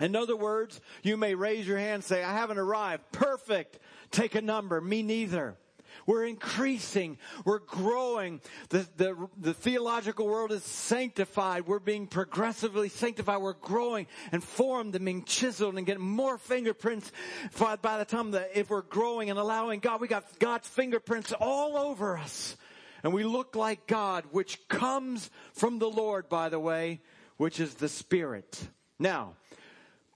In 0.00 0.14
other 0.14 0.36
words, 0.36 0.80
you 1.02 1.16
may 1.16 1.34
raise 1.34 1.66
your 1.66 1.78
hand 1.78 1.94
and 1.94 2.04
say, 2.04 2.22
I 2.22 2.32
haven't 2.32 2.58
arrived. 2.58 3.10
Perfect. 3.10 3.78
Take 4.10 4.36
a 4.36 4.40
number. 4.40 4.80
Me 4.80 5.02
neither. 5.02 5.56
We're 6.06 6.24
increasing. 6.24 7.18
We're 7.44 7.58
growing. 7.58 8.40
The, 8.68 8.86
the, 8.96 9.28
the 9.38 9.54
theological 9.54 10.26
world 10.26 10.52
is 10.52 10.64
sanctified. 10.64 11.66
We're 11.66 11.78
being 11.78 12.06
progressively 12.06 12.88
sanctified. 12.88 13.40
We're 13.40 13.52
growing 13.54 14.06
and 14.32 14.42
formed 14.42 14.94
and 14.94 15.04
being 15.04 15.24
chiseled 15.24 15.76
and 15.76 15.86
getting 15.86 16.02
more 16.02 16.38
fingerprints 16.38 17.10
by 17.58 17.98
the 17.98 18.04
time 18.04 18.32
that 18.32 18.50
if 18.54 18.70
we're 18.70 18.82
growing 18.82 19.30
and 19.30 19.38
allowing 19.38 19.80
God, 19.80 20.00
we 20.00 20.08
got 20.08 20.38
God's 20.38 20.68
fingerprints 20.68 21.32
all 21.32 21.76
over 21.76 22.18
us. 22.18 22.56
And 23.02 23.12
we 23.12 23.22
look 23.22 23.54
like 23.54 23.86
God, 23.86 24.24
which 24.32 24.66
comes 24.68 25.30
from 25.52 25.78
the 25.78 25.88
Lord, 25.88 26.28
by 26.28 26.48
the 26.48 26.58
way, 26.58 27.00
which 27.36 27.60
is 27.60 27.74
the 27.74 27.88
Spirit. 27.88 28.68
Now, 28.98 29.34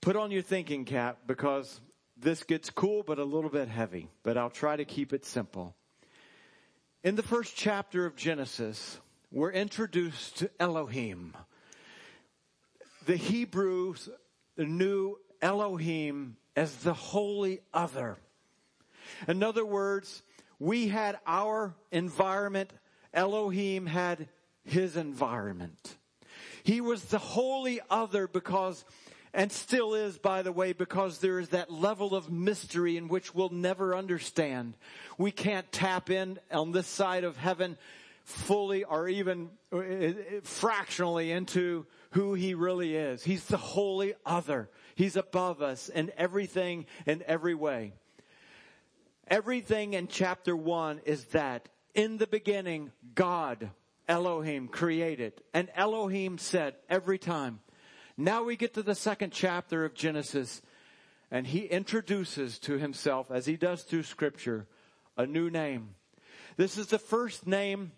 put 0.01 0.15
on 0.15 0.31
your 0.31 0.41
thinking 0.41 0.83
cap 0.83 1.19
because 1.25 1.79
this 2.23 2.43
gets 2.43 2.69
cool 2.69 3.03
but 3.03 3.19
a 3.19 3.23
little 3.23 3.49
bit 3.49 3.67
heavy, 3.67 4.09
but 4.23 4.37
I'll 4.37 4.49
try 4.49 4.75
to 4.75 4.85
keep 4.85 5.13
it 5.13 5.25
simple. 5.25 5.75
In 7.03 7.15
the 7.15 7.23
first 7.23 7.55
chapter 7.55 8.05
of 8.05 8.15
Genesis, 8.15 8.99
we're 9.31 9.51
introduced 9.51 10.37
to 10.37 10.49
Elohim. 10.59 11.35
The 13.05 13.17
Hebrews 13.17 14.09
knew 14.57 15.17
Elohim 15.41 16.37
as 16.55 16.75
the 16.77 16.93
holy 16.93 17.59
other. 17.73 18.17
In 19.27 19.43
other 19.43 19.65
words, 19.65 20.23
we 20.59 20.87
had 20.87 21.19
our 21.27 21.75
environment, 21.91 22.71
Elohim 23.13 23.85
had 23.85 24.29
his 24.63 24.95
environment. 24.95 25.97
He 26.63 26.79
was 26.79 27.03
the 27.05 27.19
holy 27.19 27.81
other 27.89 28.27
because 28.27 28.85
and 29.33 29.51
still 29.51 29.95
is, 29.95 30.17
by 30.17 30.43
the 30.43 30.51
way, 30.51 30.73
because 30.73 31.17
there 31.17 31.39
is 31.39 31.49
that 31.49 31.71
level 31.71 32.15
of 32.15 32.31
mystery 32.31 32.97
in 32.97 33.07
which 33.07 33.33
we'll 33.33 33.49
never 33.49 33.95
understand. 33.95 34.75
We 35.17 35.31
can't 35.31 35.71
tap 35.71 36.09
in 36.09 36.39
on 36.51 36.71
this 36.71 36.87
side 36.87 37.23
of 37.23 37.35
heaven 37.37 37.77
fully 38.23 38.83
or 38.83 39.09
even 39.09 39.49
uh, 39.71 39.77
uh, 39.77 40.13
fractionally 40.43 41.31
into 41.31 41.85
who 42.11 42.35
he 42.35 42.53
really 42.53 42.95
is. 42.95 43.23
He's 43.23 43.45
the 43.45 43.57
holy 43.57 44.13
other. 44.25 44.69
He's 44.95 45.15
above 45.15 45.61
us 45.61 45.89
in 45.89 46.11
everything 46.15 46.85
in 47.05 47.23
every 47.25 47.55
way. 47.55 47.93
Everything 49.27 49.93
in 49.93 50.07
chapter 50.07 50.55
one 50.55 51.01
is 51.05 51.25
that 51.25 51.69
in 51.95 52.17
the 52.17 52.27
beginning, 52.27 52.91
God, 53.15 53.71
Elohim 54.07 54.67
created. 54.67 55.33
And 55.53 55.69
Elohim 55.75 56.37
said 56.37 56.75
every 56.89 57.17
time, 57.17 57.59
now 58.17 58.43
we 58.43 58.55
get 58.55 58.73
to 58.75 58.83
the 58.83 58.95
second 58.95 59.31
chapter 59.31 59.83
of 59.85 59.93
Genesis, 59.93 60.61
and 61.31 61.47
he 61.47 61.65
introduces 61.65 62.59
to 62.59 62.77
himself, 62.77 63.31
as 63.31 63.45
he 63.45 63.57
does 63.57 63.83
through 63.83 64.03
scripture, 64.03 64.67
a 65.17 65.25
new 65.25 65.49
name. 65.49 65.95
This 66.57 66.77
is 66.77 66.87
the 66.87 66.99
first 66.99 67.47
name, 67.47 67.93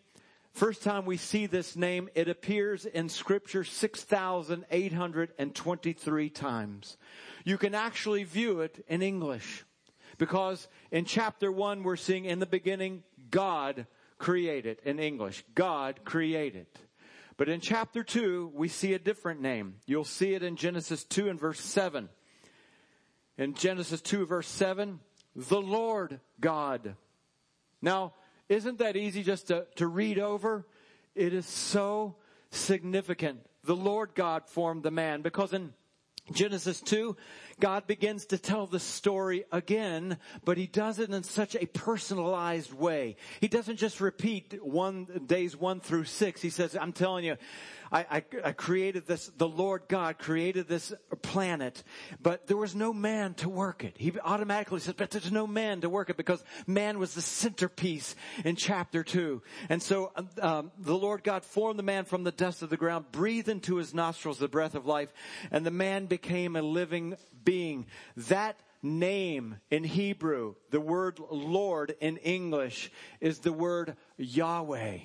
first 0.53 0.83
time 0.83 1.05
we 1.05 1.17
see 1.17 1.45
this 1.45 1.75
name. 1.75 2.09
It 2.15 2.29
appears 2.29 2.85
in 2.85 3.09
scripture 3.09 3.65
6,823 3.65 6.29
times. 6.29 6.97
You 7.43 7.57
can 7.57 7.75
actually 7.75 8.23
view 8.23 8.61
it 8.61 8.85
in 8.87 9.01
English 9.01 9.65
because 10.17 10.69
in 10.91 11.03
chapter 11.05 11.51
one, 11.51 11.83
we're 11.83 11.97
seeing 11.97 12.25
in 12.25 12.39
the 12.39 12.45
beginning, 12.45 13.03
God 13.29 13.87
created 14.17 14.79
in 14.83 14.99
English. 14.99 15.43
God 15.53 15.99
created. 16.05 16.67
But 17.37 17.49
in 17.49 17.59
chapter 17.59 18.03
2, 18.03 18.51
we 18.53 18.67
see 18.67 18.93
a 18.93 18.99
different 18.99 19.41
name. 19.41 19.75
You'll 19.85 20.05
see 20.05 20.33
it 20.33 20.43
in 20.43 20.55
Genesis 20.55 21.03
2 21.03 21.29
and 21.29 21.39
verse 21.39 21.59
7. 21.59 22.09
In 23.37 23.53
Genesis 23.53 24.01
2 24.01 24.25
verse 24.25 24.47
7, 24.47 24.99
the 25.35 25.61
Lord 25.61 26.21
God. 26.39 26.95
Now, 27.81 28.13
isn't 28.47 28.79
that 28.79 28.95
easy 28.95 29.23
just 29.23 29.47
to, 29.47 29.65
to 29.75 29.87
read 29.87 30.17
over? 30.17 30.65
it 31.15 31.33
is 31.33 31.45
so 31.45 32.15
significant. 32.51 33.39
The 33.63 33.75
Lord 33.75 34.13
God 34.13 34.47
formed 34.47 34.83
the 34.83 34.91
man 34.91 35.21
because 35.21 35.53
in 35.53 35.73
Genesis 36.31 36.81
2, 36.81 37.15
God 37.59 37.85
begins 37.85 38.25
to 38.27 38.37
tell 38.37 38.65
the 38.65 38.79
story 38.79 39.45
again, 39.51 40.17
but 40.43 40.57
he 40.57 40.65
does 40.65 40.97
it 40.99 41.09
in 41.09 41.23
such 41.23 41.55
a 41.55 41.67
personalized 41.67 42.73
way. 42.73 43.15
He 43.39 43.47
doesn't 43.47 43.77
just 43.77 44.01
repeat 44.01 44.57
one 44.61 45.23
days 45.27 45.55
one 45.55 45.79
through 45.79 46.05
six. 46.05 46.41
He 46.41 46.49
says, 46.49 46.75
I'm 46.75 46.93
telling 46.93 47.25
you, 47.25 47.37
I, 47.95 48.05
I, 48.11 48.23
I, 48.43 48.51
created 48.51 49.07
this, 49.07 49.31
the 49.37 49.47
Lord 49.47 49.83
God 49.87 50.17
created 50.17 50.67
this 50.67 50.91
planet, 51.21 51.81
but 52.21 52.45
there 52.45 52.57
was 52.57 52.75
no 52.75 52.91
man 52.91 53.35
to 53.35 53.47
work 53.47 53.85
it. 53.85 53.95
He 53.97 54.11
automatically 54.19 54.81
says, 54.81 54.95
but 54.97 55.11
there's 55.11 55.31
no 55.31 55.47
man 55.47 55.79
to 55.79 55.89
work 55.89 56.09
it 56.09 56.17
because 56.17 56.43
man 56.67 56.99
was 56.99 57.13
the 57.13 57.21
centerpiece 57.21 58.17
in 58.43 58.57
chapter 58.57 59.01
two. 59.01 59.43
And 59.69 59.81
so, 59.81 60.11
um, 60.41 60.73
the 60.77 60.97
Lord 60.97 61.23
God 61.23 61.45
formed 61.45 61.79
the 61.79 61.83
man 61.83 62.03
from 62.03 62.25
the 62.25 62.33
dust 62.33 62.61
of 62.61 62.69
the 62.69 62.75
ground, 62.75 63.05
breathed 63.13 63.47
into 63.47 63.77
his 63.77 63.93
nostrils 63.93 64.39
the 64.39 64.49
breath 64.49 64.75
of 64.75 64.85
life, 64.85 65.13
and 65.49 65.65
the 65.65 65.71
man 65.71 66.07
became 66.07 66.57
a 66.57 66.61
living 66.61 67.15
being. 67.45 67.85
That 68.17 68.59
name 68.83 69.55
in 69.71 69.85
Hebrew, 69.85 70.55
the 70.69 70.81
word 70.81 71.17
Lord 71.31 71.95
in 72.01 72.17
English 72.17 72.91
is 73.21 73.39
the 73.39 73.53
word 73.53 73.95
Yahweh. 74.17 74.97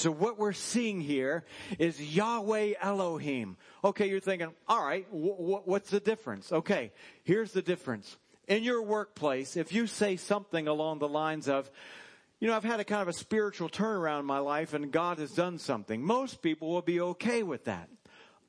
So 0.00 0.10
what 0.10 0.38
we're 0.38 0.54
seeing 0.54 1.02
here 1.02 1.44
is 1.78 2.00
Yahweh 2.00 2.72
Elohim. 2.80 3.58
Okay, 3.84 4.08
you're 4.08 4.18
thinking, 4.18 4.48
all 4.66 4.82
right, 4.82 5.06
what's 5.10 5.90
the 5.90 6.00
difference? 6.00 6.50
Okay, 6.50 6.90
here's 7.22 7.52
the 7.52 7.60
difference. 7.60 8.16
In 8.48 8.62
your 8.62 8.80
workplace, 8.80 9.58
if 9.58 9.74
you 9.74 9.86
say 9.86 10.16
something 10.16 10.66
along 10.66 11.00
the 11.00 11.08
lines 11.08 11.50
of, 11.50 11.70
you 12.40 12.48
know, 12.48 12.56
I've 12.56 12.64
had 12.64 12.80
a 12.80 12.84
kind 12.84 13.02
of 13.02 13.08
a 13.08 13.12
spiritual 13.12 13.68
turnaround 13.68 14.20
in 14.20 14.24
my 14.24 14.38
life 14.38 14.72
and 14.72 14.90
God 14.90 15.18
has 15.18 15.32
done 15.32 15.58
something. 15.58 16.02
Most 16.02 16.40
people 16.40 16.70
will 16.70 16.80
be 16.80 16.98
okay 17.02 17.42
with 17.42 17.66
that 17.66 17.90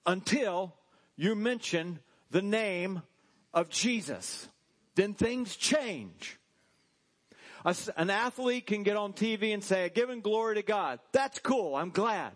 until 0.06 0.74
you 1.18 1.36
mention 1.36 2.00
the 2.30 2.42
name 2.42 3.02
of 3.54 3.68
Jesus. 3.68 4.48
Then 4.96 5.16
things 5.16 5.58
change 5.58 6.40
an 7.96 8.10
athlete 8.10 8.68
can 8.68 8.84
get 8.84 8.98
on 8.98 9.14
TV 9.14 9.54
and 9.54 9.64
say, 9.64 9.86
I've 9.86 9.94
given 9.94 10.22
glory 10.22 10.56
to 10.56 10.64
God. 10.64 11.00
That's 11.12 11.40
cool. 11.40 11.76
I'm 11.76 11.92
glad. 11.92 12.34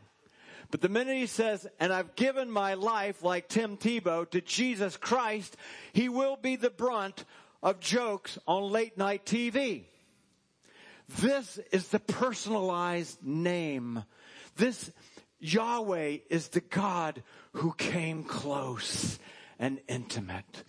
But 0.72 0.82
the 0.82 0.90
minute 0.90 1.16
he 1.18 1.28
says, 1.28 1.68
and 1.80 1.94
I've 1.94 2.16
given 2.16 2.50
my 2.50 2.74
life 2.74 3.24
like 3.24 3.48
Tim 3.48 3.78
Tebow 3.78 4.30
to 4.32 4.42
Jesus 4.42 4.98
Christ, 4.98 5.56
he 5.94 6.10
will 6.10 6.36
be 6.36 6.56
the 6.56 6.70
brunt 6.70 7.26
of 7.62 7.80
jokes 7.80 8.38
on 8.48 8.72
late 8.72 8.98
night 8.98 9.26
TV. 9.26 9.86
This 11.20 11.60
is 11.72 11.90
the 11.90 12.00
personalized 12.00 13.24
name. 13.24 14.04
This 14.56 14.92
Yahweh 15.40 16.18
is 16.30 16.50
the 16.50 16.62
God 16.62 17.22
who 17.54 17.74
came 17.74 18.24
close 18.24 19.20
and 19.60 19.80
intimate. 19.88 20.64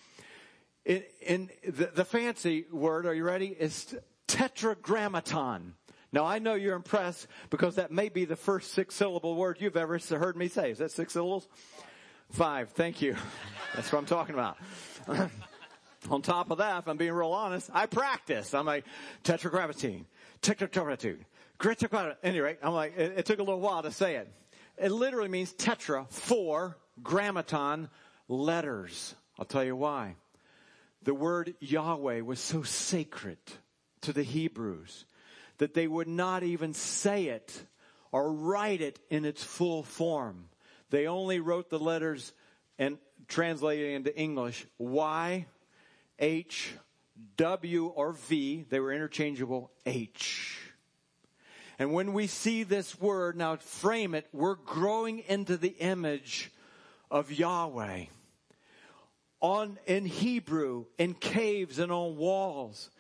In, 0.85 1.03
in 1.21 1.51
the, 1.67 1.87
the 1.87 2.05
fancy 2.05 2.67
word, 2.71 3.07
are 3.07 3.15
you 3.15 3.25
ready? 3.25 3.49
Is 3.49 3.97
tetragrammaton. 4.27 5.75
Now 6.13 6.25
I 6.25 6.39
know 6.39 6.55
you're 6.55 6.77
impressed 6.77 7.27
because 7.51 7.77
that 7.77 7.91
may 7.91 8.09
be 8.09 8.25
the 8.25 8.37
first 8.37 8.73
six 8.73 8.95
syllable 8.95 9.35
word 9.35 9.59
you've 9.61 9.77
ever 9.77 9.99
heard 9.99 10.37
me 10.37 10.49
say. 10.49 10.71
Is 10.71 10.79
that 10.79 10.91
six 10.91 11.13
syllables? 11.13 11.49
Five. 12.31 12.71
Thank 12.71 13.03
you. 13.03 13.17
That's 13.75 13.93
what 13.93 13.99
I'm 13.99 14.07
talking 14.07 14.35
about. 14.35 14.57
On 16.11 16.23
top 16.23 16.51
of 16.51 16.59
that, 16.59 16.79
if 16.79 16.89
I'm 16.89 16.97
being 16.97 17.13
real 17.13 17.33
honest, 17.33 17.71
I 17.73 17.87
practice. 17.87 18.55
I'm 18.55 18.67
like, 18.67 18.85
tetragrammaton, 19.25 20.07
tetragrammaton, 20.41 21.25
At 21.63 22.19
any 22.23 22.41
rate, 22.41 22.59
I'm 22.63 22.73
like, 22.73 22.97
it, 22.97 23.15
it 23.19 23.27
took 23.27 23.39
a 23.39 23.43
little 23.43 23.61
while 23.61 23.83
to 23.83 23.91
say 23.91 24.17
it. 24.17 24.29
It 24.79 24.93
literally 24.93 25.29
means 25.29 25.53
tetra, 25.53 26.09
four, 26.11 26.77
grammaton, 27.03 27.89
letters. 28.29 29.15
I'll 29.39 29.47
tell 29.47 29.65
you 29.65 29.75
why. 29.75 30.17
The 31.03 31.15
word 31.15 31.55
Yahweh 31.61 32.21
was 32.21 32.41
so 32.41 32.63
sacred 32.63 33.39
to 34.07 34.13
the 34.13 34.23
Hebrews 34.23 35.05
that 35.59 35.75
they 35.75 35.87
would 35.87 36.09
not 36.09 36.43
even 36.43 36.75
say 36.75 37.27
it 37.27 37.63
or 38.13 38.33
write 38.33 38.81
it 38.81 38.99
in 39.11 39.25
its 39.25 39.43
full 39.43 39.83
form. 39.83 40.49
They 40.91 41.07
only 41.07 41.41
wrote 41.41 41.71
the 41.71 41.79
letters 41.79 42.33
and 42.79 42.99
translated 43.29 43.95
into 43.95 44.17
English 44.17 44.67
Y, 44.79 45.47
H, 46.19 46.73
W, 47.37 47.87
or 47.87 48.13
V. 48.13 48.65
They 48.69 48.81
were 48.81 48.93
interchangeable 48.93 49.71
H. 49.85 50.59
And 51.79 51.93
when 51.93 52.13
we 52.13 52.27
see 52.27 52.63
this 52.63 52.99
word, 53.01 53.37
now 53.37 53.57
frame 53.57 54.15
it, 54.15 54.27
we're 54.33 54.55
growing 54.55 55.19
into 55.27 55.57
the 55.57 55.75
image 55.79 56.51
of 57.11 57.33
Yahweh. 57.33 58.05
On, 59.41 59.79
in 59.87 60.07
Hebrew, 60.07 60.87
in 60.97 61.15
caves 61.15 61.79
and 61.79 61.93
on 61.93 62.17
walls, 62.17 62.91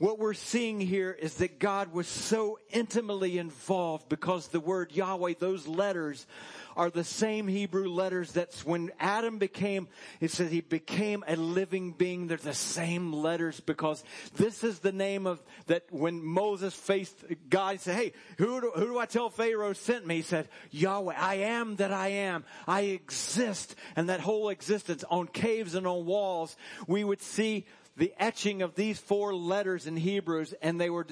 what 0.00 0.18
we're 0.18 0.32
seeing 0.32 0.80
here 0.80 1.12
is 1.12 1.34
that 1.34 1.58
God 1.58 1.92
was 1.92 2.08
so 2.08 2.58
intimately 2.70 3.36
involved 3.36 4.08
because 4.08 4.48
the 4.48 4.58
word 4.58 4.92
Yahweh, 4.92 5.34
those 5.38 5.68
letters 5.68 6.26
are 6.74 6.88
the 6.88 7.04
same 7.04 7.46
Hebrew 7.46 7.86
letters 7.86 8.32
that's 8.32 8.64
when 8.64 8.92
Adam 8.98 9.36
became, 9.36 9.88
it 10.18 10.30
says 10.30 10.50
he 10.50 10.62
became 10.62 11.22
a 11.28 11.36
living 11.36 11.92
being. 11.92 12.28
They're 12.28 12.38
the 12.38 12.54
same 12.54 13.12
letters 13.12 13.60
because 13.60 14.02
this 14.36 14.64
is 14.64 14.78
the 14.78 14.90
name 14.90 15.26
of 15.26 15.42
that 15.66 15.84
when 15.90 16.24
Moses 16.24 16.72
faced 16.72 17.22
God, 17.50 17.72
he 17.72 17.78
said, 17.78 17.96
Hey, 17.96 18.12
who 18.38 18.62
do, 18.62 18.72
who 18.74 18.86
do 18.86 18.98
I 18.98 19.04
tell 19.04 19.28
Pharaoh 19.28 19.74
sent 19.74 20.06
me? 20.06 20.16
He 20.16 20.22
said, 20.22 20.48
Yahweh, 20.70 21.14
I 21.14 21.34
am 21.34 21.76
that 21.76 21.92
I 21.92 22.08
am. 22.08 22.44
I 22.66 22.82
exist. 22.82 23.74
And 23.96 24.08
that 24.08 24.20
whole 24.20 24.48
existence 24.48 25.04
on 25.10 25.26
caves 25.26 25.74
and 25.74 25.86
on 25.86 26.06
walls, 26.06 26.56
we 26.86 27.04
would 27.04 27.20
see 27.20 27.66
the 28.00 28.14
etching 28.18 28.62
of 28.62 28.74
these 28.76 28.98
four 28.98 29.34
letters 29.34 29.86
in 29.86 29.94
Hebrews, 29.94 30.54
and 30.62 30.80
they 30.80 30.88
were 30.88 31.06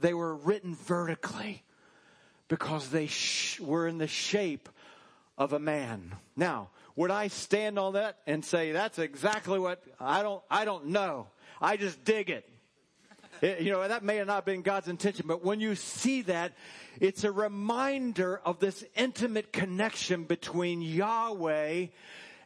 they 0.00 0.14
were 0.14 0.34
written 0.34 0.74
vertically 0.74 1.62
because 2.48 2.88
they 2.88 3.08
sh- 3.08 3.60
were 3.60 3.86
in 3.86 3.98
the 3.98 4.06
shape 4.06 4.70
of 5.36 5.52
a 5.52 5.58
man. 5.58 6.14
Now, 6.34 6.70
would 6.96 7.10
I 7.10 7.28
stand 7.28 7.78
on 7.78 7.92
that 7.92 8.16
and 8.26 8.42
say 8.42 8.72
that's 8.72 8.98
exactly 8.98 9.58
what 9.58 9.82
I 10.00 10.22
don't 10.22 10.42
I 10.50 10.64
don't 10.64 10.86
know. 10.86 11.26
I 11.60 11.76
just 11.76 12.02
dig 12.04 12.30
it. 12.30 12.48
it 13.42 13.60
you 13.60 13.70
know, 13.70 13.86
that 13.86 14.02
may 14.02 14.16
have 14.16 14.26
not 14.26 14.46
been 14.46 14.62
God's 14.62 14.88
intention, 14.88 15.26
but 15.28 15.44
when 15.44 15.60
you 15.60 15.74
see 15.74 16.22
that, 16.22 16.54
it's 17.02 17.24
a 17.24 17.30
reminder 17.30 18.40
of 18.46 18.60
this 18.60 18.82
intimate 18.96 19.52
connection 19.52 20.24
between 20.24 20.80
Yahweh 20.80 21.88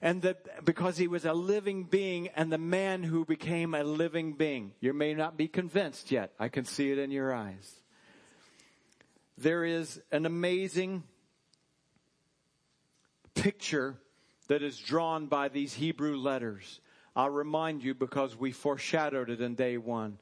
and 0.02 0.20
that 0.22 0.64
because 0.64 0.98
he 0.98 1.06
was 1.06 1.24
a 1.24 1.32
living 1.32 1.84
being 1.84 2.28
and 2.34 2.52
the 2.52 2.58
man 2.58 3.04
who 3.04 3.24
became 3.24 3.72
a 3.72 3.84
living 3.84 4.32
being. 4.32 4.72
You 4.80 4.92
may 4.92 5.14
not 5.14 5.36
be 5.36 5.46
convinced 5.46 6.10
yet. 6.10 6.32
I 6.40 6.48
can 6.48 6.64
see 6.64 6.90
it 6.90 6.98
in 6.98 7.12
your 7.12 7.32
eyes. 7.32 7.72
There 9.38 9.64
is 9.64 10.02
an 10.10 10.26
amazing 10.26 11.04
picture 13.34 13.96
that 14.48 14.62
is 14.62 14.76
drawn 14.76 15.26
by 15.26 15.48
these 15.48 15.72
Hebrew 15.72 16.16
letters. 16.16 16.80
I'll 17.14 17.30
remind 17.30 17.84
you 17.84 17.94
because 17.94 18.36
we 18.36 18.50
foreshadowed 18.50 19.30
it 19.30 19.40
in 19.40 19.54
day 19.54 19.78
one. 19.78 20.18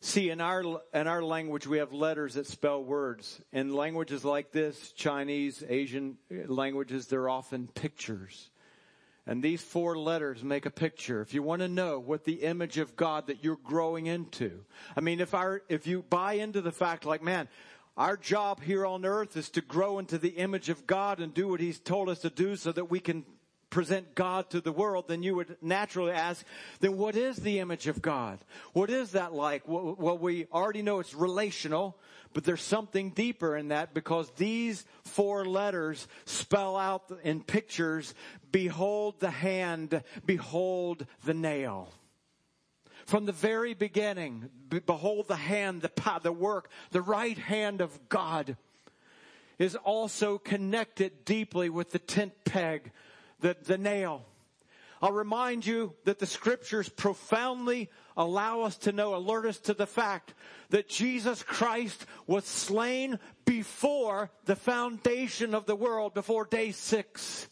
See, 0.00 0.30
in 0.30 0.40
our, 0.40 0.80
in 0.94 1.06
our 1.06 1.22
language, 1.22 1.66
we 1.66 1.78
have 1.78 1.92
letters 1.92 2.34
that 2.34 2.46
spell 2.46 2.82
words. 2.82 3.40
In 3.52 3.72
languages 3.74 4.24
like 4.24 4.50
this, 4.50 4.92
Chinese, 4.92 5.62
Asian 5.68 6.18
languages, 6.46 7.06
they're 7.06 7.28
often 7.28 7.68
pictures. 7.68 8.50
And 9.26 9.42
these 9.42 9.62
four 9.62 9.96
letters 9.96 10.42
make 10.42 10.66
a 10.66 10.70
picture. 10.70 11.20
If 11.20 11.32
you 11.32 11.42
want 11.42 11.62
to 11.62 11.68
know 11.68 12.00
what 12.00 12.24
the 12.24 12.42
image 12.42 12.78
of 12.78 12.96
God 12.96 13.28
that 13.28 13.44
you're 13.44 13.58
growing 13.62 14.06
into. 14.06 14.64
I 14.96 15.00
mean, 15.00 15.20
if 15.20 15.32
our, 15.32 15.62
if 15.68 15.86
you 15.86 16.02
buy 16.02 16.34
into 16.34 16.60
the 16.60 16.72
fact 16.72 17.04
like, 17.04 17.22
man, 17.22 17.48
our 17.96 18.16
job 18.16 18.62
here 18.62 18.86
on 18.86 19.04
earth 19.04 19.36
is 19.36 19.50
to 19.50 19.60
grow 19.60 19.98
into 19.98 20.18
the 20.18 20.30
image 20.30 20.70
of 20.70 20.86
God 20.86 21.20
and 21.20 21.32
do 21.32 21.48
what 21.48 21.60
He's 21.60 21.78
told 21.78 22.08
us 22.08 22.20
to 22.20 22.30
do 22.30 22.56
so 22.56 22.72
that 22.72 22.90
we 22.90 23.00
can 23.00 23.24
present 23.72 24.14
God 24.14 24.50
to 24.50 24.60
the 24.60 24.70
world, 24.70 25.08
then 25.08 25.24
you 25.24 25.34
would 25.34 25.56
naturally 25.60 26.12
ask, 26.12 26.44
then 26.80 26.96
what 26.96 27.16
is 27.16 27.36
the 27.36 27.58
image 27.58 27.88
of 27.88 28.00
God? 28.00 28.38
What 28.74 28.90
is 28.90 29.12
that 29.12 29.32
like? 29.32 29.62
Well, 29.66 30.18
we 30.18 30.46
already 30.52 30.82
know 30.82 31.00
it's 31.00 31.14
relational. 31.14 31.98
But 32.34 32.44
there's 32.44 32.62
something 32.62 33.10
deeper 33.10 33.56
in 33.58 33.68
that 33.68 33.92
because 33.92 34.30
these 34.36 34.86
four 35.04 35.44
letters 35.44 36.08
spell 36.24 36.76
out 36.76 37.12
in 37.24 37.42
pictures, 37.42 38.14
behold 38.50 39.20
the 39.20 39.30
hand, 39.30 40.02
behold 40.24 41.06
the 41.24 41.34
nail. 41.34 41.90
From 43.04 43.26
the 43.26 43.32
very 43.32 43.74
beginning, 43.74 44.48
behold 44.70 45.28
the 45.28 45.36
hand, 45.36 45.82
the, 45.82 46.20
the 46.22 46.32
work, 46.32 46.70
the 46.90 47.02
right 47.02 47.36
hand 47.36 47.82
of 47.82 48.08
God 48.08 48.56
is 49.58 49.76
also 49.76 50.38
connected 50.38 51.24
deeply 51.26 51.68
with 51.68 51.90
the 51.90 51.98
tent 51.98 52.32
peg, 52.44 52.92
the, 53.42 53.56
the 53.64 53.76
nail. 53.76 54.24
I'll 55.02 55.12
remind 55.12 55.66
you 55.66 55.94
that 56.04 56.20
the 56.20 56.26
scriptures 56.26 56.88
profoundly 56.88 57.90
allow 58.16 58.62
us 58.62 58.76
to 58.78 58.92
know, 58.92 59.16
alert 59.16 59.46
us 59.46 59.58
to 59.58 59.74
the 59.74 59.86
fact 59.86 60.32
that 60.70 60.88
Jesus 60.88 61.42
Christ 61.42 62.06
was 62.26 62.44
slain 62.44 63.18
before 63.44 64.30
the 64.44 64.54
foundation 64.54 65.54
of 65.54 65.66
the 65.66 65.74
world, 65.74 66.14
before 66.14 66.44
day 66.44 66.70
six. 66.70 67.48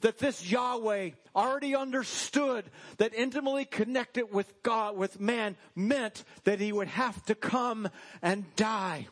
That 0.00 0.18
this 0.18 0.50
Yahweh 0.50 1.10
already 1.34 1.76
understood 1.76 2.64
that 2.98 3.14
intimately 3.14 3.64
connected 3.64 4.32
with 4.32 4.62
God, 4.62 4.96
with 4.96 5.20
man, 5.20 5.56
meant 5.76 6.24
that 6.44 6.60
he 6.60 6.72
would 6.72 6.88
have 6.88 7.24
to 7.26 7.34
come 7.34 7.88
and 8.22 8.44
die. 8.56 9.06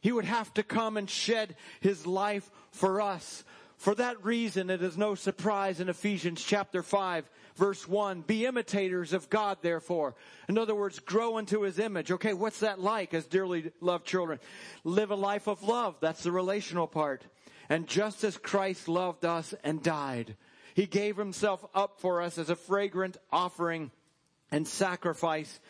He 0.00 0.12
would 0.12 0.24
have 0.24 0.52
to 0.54 0.62
come 0.62 0.96
and 0.96 1.08
shed 1.08 1.54
his 1.80 2.06
life 2.06 2.50
for 2.70 3.00
us. 3.00 3.44
For 3.78 3.94
that 3.94 4.24
reason, 4.24 4.70
it 4.70 4.82
is 4.82 4.98
no 4.98 5.14
surprise 5.14 5.78
in 5.78 5.88
Ephesians 5.88 6.42
chapter 6.42 6.82
5, 6.82 7.30
verse 7.54 7.86
1, 7.86 8.22
be 8.22 8.44
imitators 8.44 9.12
of 9.12 9.30
God, 9.30 9.58
therefore. 9.62 10.16
In 10.48 10.58
other 10.58 10.74
words, 10.74 10.98
grow 10.98 11.38
into 11.38 11.62
his 11.62 11.78
image. 11.78 12.10
Okay, 12.10 12.34
what's 12.34 12.58
that 12.58 12.80
like 12.80 13.14
as 13.14 13.26
dearly 13.26 13.70
loved 13.80 14.04
children? 14.04 14.40
Live 14.82 15.12
a 15.12 15.14
life 15.16 15.46
of 15.46 15.62
love. 15.62 15.94
That's 16.00 16.24
the 16.24 16.32
relational 16.32 16.88
part. 16.88 17.22
And 17.68 17.86
just 17.86 18.24
as 18.24 18.36
Christ 18.36 18.88
loved 18.88 19.24
us 19.24 19.54
and 19.62 19.80
died, 19.80 20.34
he 20.74 20.86
gave 20.86 21.16
himself 21.16 21.64
up 21.72 22.00
for 22.00 22.20
us 22.20 22.36
as 22.36 22.50
a 22.50 22.56
fragrant 22.56 23.16
offering 23.30 23.92
and 24.50 24.66
sacrifice 24.66 25.60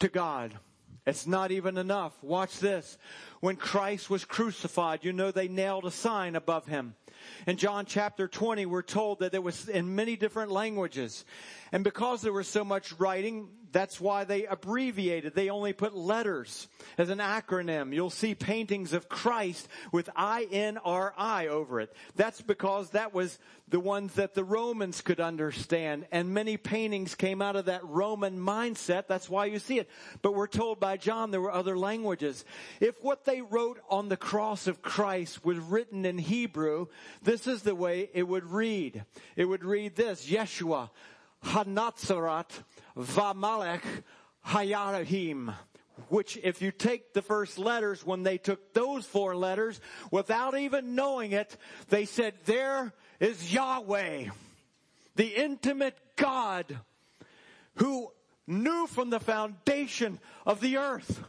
to 0.00 0.08
God. 0.08 0.58
It's 1.06 1.26
not 1.26 1.52
even 1.52 1.78
enough. 1.78 2.20
Watch 2.20 2.58
this. 2.58 2.98
When 3.38 3.54
Christ 3.54 4.10
was 4.10 4.24
crucified, 4.24 5.04
you 5.04 5.12
know 5.12 5.30
they 5.30 5.48
nailed 5.48 5.84
a 5.84 5.92
sign 5.92 6.34
above 6.34 6.66
him. 6.66 6.96
In 7.46 7.56
John 7.56 7.86
chapter 7.86 8.28
20, 8.28 8.66
we're 8.66 8.82
told 8.82 9.20
that 9.20 9.34
it 9.34 9.42
was 9.42 9.68
in 9.68 9.94
many 9.94 10.16
different 10.16 10.50
languages. 10.50 11.24
And 11.72 11.84
because 11.84 12.22
there 12.22 12.32
was 12.32 12.48
so 12.48 12.64
much 12.64 12.92
writing, 12.98 13.48
that's 13.74 14.00
why 14.00 14.22
they 14.22 14.46
abbreviated. 14.46 15.34
They 15.34 15.50
only 15.50 15.72
put 15.72 15.96
letters 15.96 16.68
as 16.96 17.10
an 17.10 17.18
acronym. 17.18 17.92
You'll 17.92 18.08
see 18.08 18.36
paintings 18.36 18.92
of 18.92 19.08
Christ 19.08 19.68
with 19.90 20.08
I-N-R-I 20.14 21.48
over 21.48 21.80
it. 21.80 21.92
That's 22.14 22.40
because 22.40 22.90
that 22.90 23.12
was 23.12 23.36
the 23.66 23.80
ones 23.80 24.14
that 24.14 24.34
the 24.34 24.44
Romans 24.44 25.00
could 25.00 25.18
understand. 25.18 26.06
And 26.12 26.32
many 26.32 26.56
paintings 26.56 27.16
came 27.16 27.42
out 27.42 27.56
of 27.56 27.64
that 27.64 27.84
Roman 27.84 28.38
mindset. 28.38 29.08
That's 29.08 29.28
why 29.28 29.46
you 29.46 29.58
see 29.58 29.80
it. 29.80 29.90
But 30.22 30.34
we're 30.34 30.46
told 30.46 30.78
by 30.78 30.96
John 30.96 31.32
there 31.32 31.40
were 31.40 31.50
other 31.50 31.76
languages. 31.76 32.44
If 32.78 33.02
what 33.02 33.24
they 33.24 33.40
wrote 33.40 33.80
on 33.88 34.08
the 34.08 34.16
cross 34.16 34.68
of 34.68 34.82
Christ 34.82 35.44
was 35.44 35.58
written 35.58 36.04
in 36.04 36.18
Hebrew, 36.18 36.86
this 37.22 37.46
is 37.46 37.62
the 37.62 37.74
way 37.74 38.10
it 38.12 38.26
would 38.26 38.50
read. 38.50 39.04
It 39.36 39.44
would 39.44 39.64
read 39.64 39.96
this, 39.96 40.26
Yeshua, 40.26 40.90
Hanatzarat, 41.44 42.50
Vamalech 42.96 43.82
Hayarahim. 44.46 45.54
Which 46.08 46.36
if 46.42 46.60
you 46.60 46.72
take 46.72 47.12
the 47.12 47.22
first 47.22 47.56
letters, 47.56 48.04
when 48.04 48.24
they 48.24 48.36
took 48.36 48.74
those 48.74 49.06
four 49.06 49.36
letters, 49.36 49.80
without 50.10 50.58
even 50.58 50.96
knowing 50.96 51.32
it, 51.32 51.56
they 51.88 52.04
said, 52.04 52.34
there 52.46 52.92
is 53.20 53.52
Yahweh, 53.52 54.26
the 55.14 55.26
intimate 55.28 55.96
God 56.16 56.80
who 57.76 58.10
knew 58.46 58.86
from 58.88 59.10
the 59.10 59.20
foundation 59.20 60.18
of 60.44 60.60
the 60.60 60.78
earth 60.78 61.24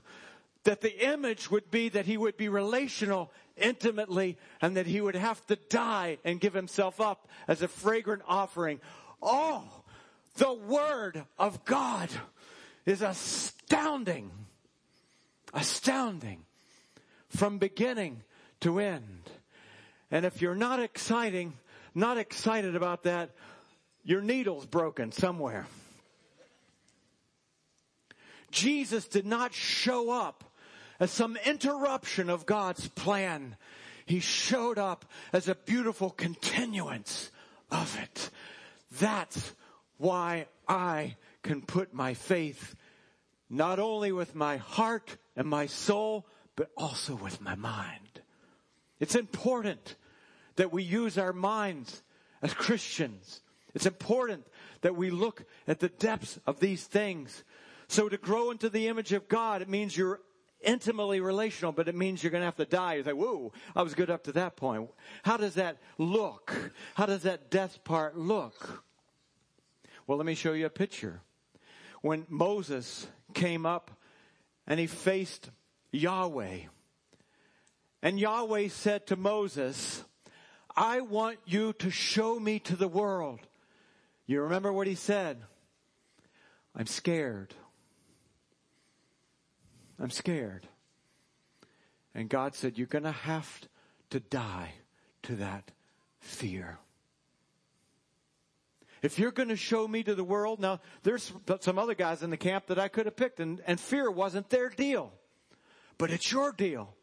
that 0.63 0.82
the 0.82 1.12
image 1.12 1.50
would 1.52 1.69
be 1.71 1.89
that 1.89 2.06
he 2.06 2.17
would 2.17 2.36
be 2.36 2.50
relational 2.50 3.32
intimately 3.58 4.38
and 4.62 4.78
that 4.78 4.86
he 4.86 5.02
would 5.02 5.15
have 5.15 5.46
to 5.48 5.56
die 5.56 6.18
and 6.24 6.39
give 6.39 6.54
himself 6.54 7.00
up 7.02 7.28
as 7.48 7.62
a 7.62 7.68
fragrant 7.68 8.22
offering. 8.28 8.80
Oh, 9.22 9.63
the 10.36 10.54
Word 10.54 11.24
of 11.38 11.65
God 11.65 12.10
is 12.86 13.02
astounding. 13.02 14.32
Astounding. 15.54 16.46
From 17.30 17.58
beginning 17.58 18.24
to 18.62 18.80
end. 18.80 19.30
And 20.12 20.26
if 20.26 20.41
you're 20.41 20.56
not 20.56 20.80
exciting, 20.80 21.54
not 21.94 22.18
excited 22.18 22.76
about 22.76 23.04
that, 23.04 23.32
your 24.04 24.22
needle's 24.22 24.65
broken 24.65 25.12
somewhere. 25.12 25.65
Jesus 28.52 29.06
did 29.08 29.26
not 29.26 29.54
show 29.54 30.10
up 30.12 30.44
as 30.99 31.12
some 31.12 31.38
interruption 31.45 32.29
of 32.29 32.45
God's 32.45 32.88
plan. 32.89 33.55
He 34.05 34.19
showed 34.19 34.77
up 34.77 35.05
as 35.34 35.47
a 35.47 35.55
beautiful 35.55 36.10
continuance 36.10 37.31
of 37.71 37.97
it. 38.01 38.29
That's 38.99 39.53
why 39.97 40.47
I 40.67 41.15
can 41.43 41.62
put 41.62 41.93
my 41.93 42.13
faith 42.13 42.75
not 43.49 43.79
only 43.79 44.12
with 44.12 44.36
my 44.36 44.58
heart 44.58 45.17
and 45.36 45.47
my 45.47 45.67
soul, 45.67 46.25
but 46.55 46.71
also 46.77 47.15
with 47.15 47.41
my 47.41 47.55
mind. 47.55 48.21
It's 48.99 49.15
important 49.15 49.95
that 50.55 50.71
we 50.71 50.84
use 50.84 51.17
our 51.17 51.34
minds 51.34 52.01
as 52.41 52.53
Christians. 52.53 53.41
It's 53.73 53.86
important 53.86 54.47
that 54.81 54.95
we 54.95 55.10
look 55.12 55.43
at 55.67 55.79
the 55.79 55.89
depths 55.89 56.39
of 56.47 56.60
these 56.60 56.86
things. 56.86 57.43
So 57.88 58.10
to 58.10 58.17
grow 58.17 58.51
into 58.51 58.69
the 58.69 58.88
image 58.88 59.13
of 59.13 59.27
God, 59.27 59.62
it 59.62 59.69
means 59.69 59.97
you're 59.97 60.21
intimately 60.65 61.19
relational, 61.19 61.71
but 61.71 61.88
it 61.88 61.95
means 61.95 62.23
you're 62.23 62.32
going 62.32 62.41
to 62.41 62.45
have 62.45 62.56
to 62.58 62.65
die. 62.65 62.95
You 62.95 63.04
say, 63.04 63.13
whoa, 63.13 63.54
I 63.75 63.82
was 63.82 63.93
good 63.93 64.10
up 64.10 64.23
to 64.25 64.32
that 64.34 64.56
point. 64.56 64.89
How 65.23 65.38
does 65.38 65.56
that 65.56 65.78
look? 65.97 66.73
How 66.95 67.06
does 67.06 67.23
that 67.23 67.49
death 67.49 67.84
part 67.84 68.17
look? 68.17 68.84
Well, 70.08 70.17
let 70.17 70.25
me 70.25 70.36
show 70.36 70.54
you 70.54 70.65
a 70.65 70.69
picture. 70.69 71.21
When 72.01 72.25
Moses 72.30 73.08
came 73.34 73.65
up 73.65 73.91
and 74.67 74.80
he 74.80 74.88
faced 74.88 75.49
Yahweh, 75.91 76.60
and 78.01 78.19
Yahweh 78.19 78.67
said 78.67 79.08
to 79.08 79.15
Moses, 79.15 80.04
I 80.75 81.01
want 81.01 81.39
you 81.45 81.73
to 81.73 81.89
show 81.89 82.39
me 82.39 82.60
to 82.60 82.75
the 82.75 82.88
world. 82.88 83.39
You 84.28 84.41
remember 84.41 84.71
what 84.71 84.88
he 84.88 84.95
said? 84.95 85.38
I'm 86.75 86.86
scared. 86.86 87.54
I'm 89.99 90.10
scared. 90.10 90.67
And 92.13 92.29
God 92.29 92.55
said, 92.55 92.77
You're 92.77 92.88
going 92.88 93.03
to 93.03 93.12
have 93.12 93.62
to 94.10 94.19
die 94.19 94.73
to 95.23 95.36
that 95.36 95.71
fear. 96.19 96.79
If 99.01 99.19
you're 99.19 99.31
going 99.31 99.49
to 99.49 99.55
show 99.55 99.88
me 99.88 100.01
to 100.03 100.15
the 100.15 100.23
world, 100.23 100.60
now 100.60 100.79
there's 101.03 101.31
some 101.60 101.77
other 101.77 101.93
guys 101.93 102.23
in 102.23 102.31
the 102.31 102.38
camp 102.38 102.67
that 102.67 102.79
I 102.79 102.88
could 102.88 103.05
have 103.05 103.15
picked 103.15 103.39
and, 103.39 103.62
and 103.67 103.79
fear 103.79 104.10
wasn't 104.10 104.49
their 104.49 104.69
deal. 104.69 105.12
But 105.97 106.10
it's 106.10 106.31
your 106.31 106.51
deal. 106.51 106.93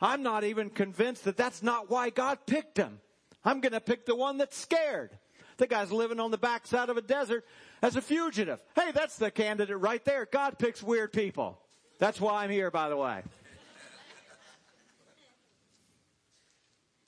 I'm 0.00 0.22
not 0.22 0.44
even 0.44 0.70
convinced 0.70 1.24
that 1.24 1.36
that's 1.36 1.62
not 1.62 1.90
why 1.90 2.10
God 2.10 2.38
picked 2.46 2.76
him. 2.76 3.00
I'm 3.44 3.60
going 3.60 3.72
to 3.72 3.80
pick 3.80 4.06
the 4.06 4.14
one 4.14 4.38
that's 4.38 4.56
scared. 4.56 5.10
The 5.56 5.66
guy's 5.66 5.92
living 5.92 6.20
on 6.20 6.30
the 6.30 6.38
backside 6.38 6.88
of 6.88 6.96
a 6.96 7.02
desert 7.02 7.44
as 7.82 7.96
a 7.96 8.00
fugitive. 8.00 8.62
Hey, 8.74 8.92
that's 8.92 9.16
the 9.16 9.30
candidate 9.30 9.78
right 9.78 10.04
there. 10.04 10.26
God 10.30 10.58
picks 10.58 10.82
weird 10.82 11.12
people. 11.12 11.58
That's 11.98 12.20
why 12.20 12.44
I'm 12.44 12.50
here, 12.50 12.70
by 12.70 12.88
the 12.88 12.96
way. 12.96 13.22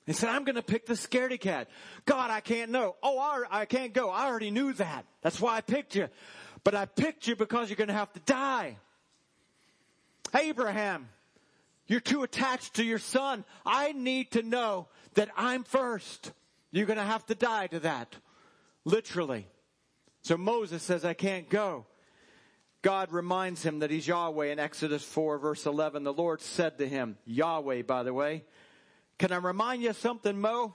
He 0.05 0.13
said, 0.13 0.29
I'm 0.29 0.45
going 0.45 0.55
to 0.55 0.61
pick 0.61 0.85
the 0.85 0.93
scaredy 0.93 1.39
cat. 1.39 1.67
God, 2.05 2.31
I 2.31 2.39
can't 2.39 2.71
know. 2.71 2.95
Oh, 3.03 3.19
I, 3.19 3.43
I 3.61 3.65
can't 3.65 3.93
go. 3.93 4.09
I 4.09 4.25
already 4.27 4.51
knew 4.51 4.71
that. 4.73 5.05
That's 5.21 5.41
why 5.41 5.57
I 5.57 5.61
picked 5.61 5.95
you. 5.95 6.07
But 6.63 6.75
I 6.75 6.85
picked 6.85 7.27
you 7.27 7.35
because 7.35 7.69
you're 7.69 7.75
going 7.75 7.89
to 7.89 7.93
have 7.93 8.13
to 8.13 8.21
die. 8.21 8.77
Abraham, 10.33 11.09
you're 11.87 11.99
too 11.99 12.23
attached 12.23 12.75
to 12.75 12.85
your 12.85 12.99
son. 12.99 13.43
I 13.65 13.91
need 13.91 14.31
to 14.31 14.43
know 14.43 14.87
that 15.15 15.29
I'm 15.35 15.65
first. 15.65 16.31
You're 16.71 16.85
going 16.85 16.99
to 16.99 17.03
have 17.03 17.25
to 17.25 17.35
die 17.35 17.67
to 17.67 17.81
that. 17.81 18.15
Literally. 18.85 19.45
So 20.21 20.37
Moses 20.37 20.83
says, 20.83 21.03
I 21.03 21.13
can't 21.13 21.49
go. 21.49 21.85
God 22.87 23.11
reminds 23.11 23.63
him 23.63 23.79
that 23.79 23.91
he's 23.91 24.07
Yahweh 24.07 24.45
in 24.45 24.59
Exodus 24.59 25.03
4 25.03 25.39
verse 25.39 25.65
11. 25.65 26.05
The 26.05 26.13
Lord 26.13 26.39
said 26.39 26.77
to 26.77 26.87
him, 26.87 27.17
Yahweh, 27.25 27.81
by 27.81 28.03
the 28.03 28.13
way, 28.13 28.45
can 29.19 29.33
I 29.33 29.39
remind 29.39 29.81
you 29.81 29.91
something, 29.91 30.39
Mo? 30.39 30.73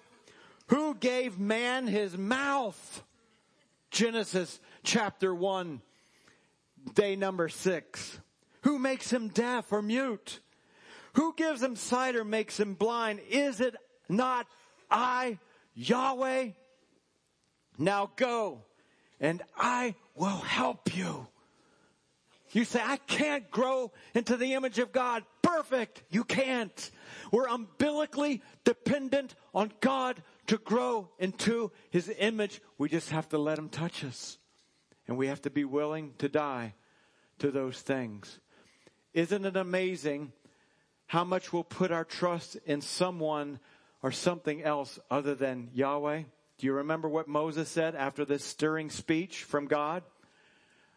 Who 0.67 0.95
gave 0.95 1.39
man 1.39 1.87
his 1.87 2.19
mouth? 2.19 3.03
Genesis 3.91 4.61
chapter 4.83 5.35
1, 5.35 5.81
day 6.93 7.17
number 7.17 7.49
6. 7.49 8.21
Who 8.65 8.79
makes 8.79 9.11
him 9.11 9.29
deaf 9.29 9.73
or 9.73 9.81
mute? 9.81 10.41
Who 11.15 11.33
gives 11.35 11.63
him 11.63 11.77
sight 11.77 12.15
or 12.15 12.25
makes 12.25 12.61
him 12.61 12.75
blind? 12.75 13.21
Is 13.31 13.59
it 13.63 13.75
not 14.11 14.47
I, 14.91 15.39
Yahweh? 15.75 16.51
Now 17.79 18.11
go 18.17 18.65
and 19.19 19.41
I 19.57 19.95
will 20.15 20.29
help 20.29 20.95
you. 20.95 21.29
You 22.53 22.65
say, 22.65 22.81
I 22.85 22.99
can't 22.99 23.51
grow 23.51 23.93
into 24.15 24.37
the 24.37 24.53
image 24.53 24.79
of 24.79 24.93
God. 24.93 25.25
Perfect. 25.41 26.03
You 26.11 26.23
can't. 26.25 26.91
We're 27.31 27.49
umbilically 27.49 28.43
dependent 28.65 29.35
on 29.55 29.73
God 29.81 30.23
to 30.49 30.59
grow 30.59 31.09
into 31.19 31.73
his 31.91 32.13
image. 32.19 32.61
We 32.77 32.89
just 32.89 33.11
have 33.11 33.29
to 33.31 33.39
let 33.39 33.59
him 33.59 33.71
touch 33.71 34.05
us. 34.05 34.39
And 35.09 35.17
we 35.17 35.29
have 35.29 35.43
to 35.43 35.51
be 35.51 35.65
willing 35.65 36.13
to 36.19 36.29
die 36.29 36.75
to 37.39 37.51
those 37.51 37.81
things. 37.81 38.39
Isn't 39.15 39.45
it 39.45 39.57
amazing 39.57 40.33
how 41.07 41.25
much 41.25 41.53
we'll 41.53 41.65
put 41.65 41.91
our 41.91 42.05
trust 42.05 42.57
in 42.67 42.81
someone 42.81 43.61
or 44.03 44.13
something 44.13 44.63
else 44.63 44.99
other 45.11 45.35
than 45.35 45.71
Yahweh? 45.75 46.23
Do 46.59 46.67
you 46.67 46.75
remember 46.75 47.09
what 47.09 47.29
Moses 47.29 47.69
said 47.69 47.95
after 47.95 48.25
this 48.25 48.45
stirring 48.45 48.91
speech 48.91 49.43
from 49.43 49.67
God? 49.67 50.03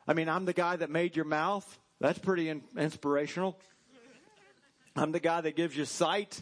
I 0.08 0.14
mean, 0.14 0.30
I'm 0.30 0.46
the 0.46 0.54
guy 0.54 0.76
that 0.76 0.90
made 0.90 1.16
your 1.16 1.26
mouth. 1.26 1.80
That's 2.00 2.20
pretty 2.20 2.50
in- 2.50 2.64
inspirational. 2.78 3.58
I'm 4.96 5.12
the 5.12 5.20
guy 5.20 5.42
that 5.42 5.56
gives 5.56 5.76
you 5.76 5.86
sight. 5.86 6.42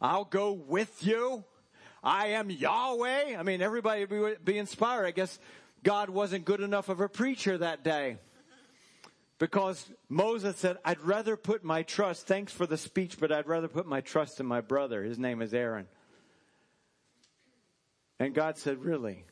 I'll 0.00 0.24
go 0.24 0.52
with 0.52 1.04
you. 1.04 1.44
I 2.02 2.28
am 2.28 2.50
Yahweh. 2.50 3.36
I 3.36 3.42
mean, 3.42 3.62
everybody 3.62 4.04
would 4.04 4.44
be 4.44 4.58
inspired. 4.58 5.06
I 5.06 5.10
guess 5.10 5.38
God 5.82 6.10
wasn't 6.10 6.44
good 6.44 6.60
enough 6.60 6.88
of 6.88 7.00
a 7.00 7.08
preacher 7.08 7.58
that 7.58 7.82
day. 7.82 8.18
Because 9.38 9.84
Moses 10.08 10.56
said, 10.56 10.78
I'd 10.84 11.00
rather 11.00 11.36
put 11.36 11.64
my 11.64 11.82
trust, 11.82 12.26
thanks 12.26 12.52
for 12.52 12.66
the 12.66 12.76
speech, 12.76 13.18
but 13.18 13.32
I'd 13.32 13.48
rather 13.48 13.68
put 13.68 13.86
my 13.86 14.00
trust 14.00 14.38
in 14.38 14.46
my 14.46 14.60
brother. 14.60 15.02
His 15.02 15.18
name 15.18 15.42
is 15.42 15.52
Aaron. 15.52 15.86
And 18.18 18.34
God 18.34 18.56
said, 18.58 18.84
Really? 18.84 19.24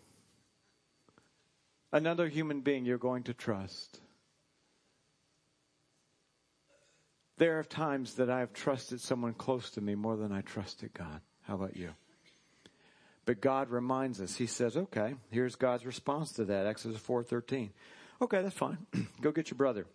Another 1.93 2.29
human 2.29 2.61
being 2.61 2.85
you're 2.85 2.99
going 2.99 3.25
to 3.25 3.35
trust. 3.35 4.01
There 7.37 7.59
are 7.59 7.65
times 7.65 8.15
that 8.15 8.31
I 8.31 8.41
have 8.41 8.53
trusted 8.53 9.01
someone 9.01 9.35
close 9.35 9.71
to 9.73 9.81
me 9.81 9.95
more 9.95 10.17
than 10.17 10.33
I 10.33 10.41
trusted 10.43 10.95
God. 10.95 11.21
How 11.43 11.55
about 11.55 11.77
you? 11.77 11.91
But 13.25 13.41
God 13.41 13.71
reminds 13.71 14.21
us. 14.21 14.37
He 14.37 14.47
says, 14.47 14.77
"Okay, 14.77 15.15
here's 15.31 15.55
God's 15.55 15.87
response 15.87 16.33
to 16.33 16.45
that." 16.47 16.67
Exodus 16.67 17.01
4:13. 17.01 17.73
Okay, 18.21 18.43
that's 18.43 18.57
fine. 18.57 18.79
Go 19.21 19.33
get 19.33 19.51
your 19.51 19.59
brother. 19.59 19.87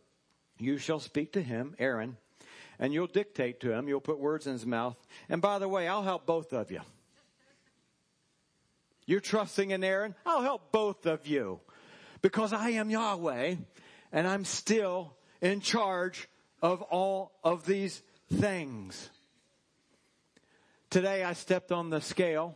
You 0.60 0.78
shall 0.78 1.00
speak 1.00 1.34
to 1.34 1.42
him, 1.42 1.76
Aaron, 1.80 2.18
and 2.80 2.94
you'll 2.94 3.08
dictate 3.08 3.60
to 3.62 3.72
him. 3.72 3.88
You'll 3.88 4.02
put 4.02 4.20
words 4.20 4.48
in 4.48 4.54
his 4.54 4.66
mouth. 4.66 4.98
And 5.30 5.42
by 5.42 5.60
the 5.60 5.68
way, 5.68 5.88
I'll 5.88 6.04
help 6.04 6.26
both 6.26 6.54
of 6.54 6.72
you. 6.72 6.82
You're 9.06 9.22
trusting 9.22 9.72
in 9.72 9.84
Aaron? 9.84 10.16
I'll 10.26 10.42
help 10.42 10.72
both 10.72 11.06
of 11.06 11.26
you. 11.28 11.62
Because 12.22 12.54
I 12.54 12.72
am 12.72 12.90
Yahweh 12.90 13.56
and 14.12 14.28
I'm 14.28 14.46
still 14.46 15.16
in 15.42 15.62
charge 15.62 16.28
of 16.62 16.82
all 16.82 17.32
of 17.44 17.66
these 17.66 18.02
things. 18.34 19.10
Today 20.90 21.24
I 21.24 21.34
stepped 21.34 21.72
on 21.72 21.90
the 21.90 22.02
scale 22.02 22.56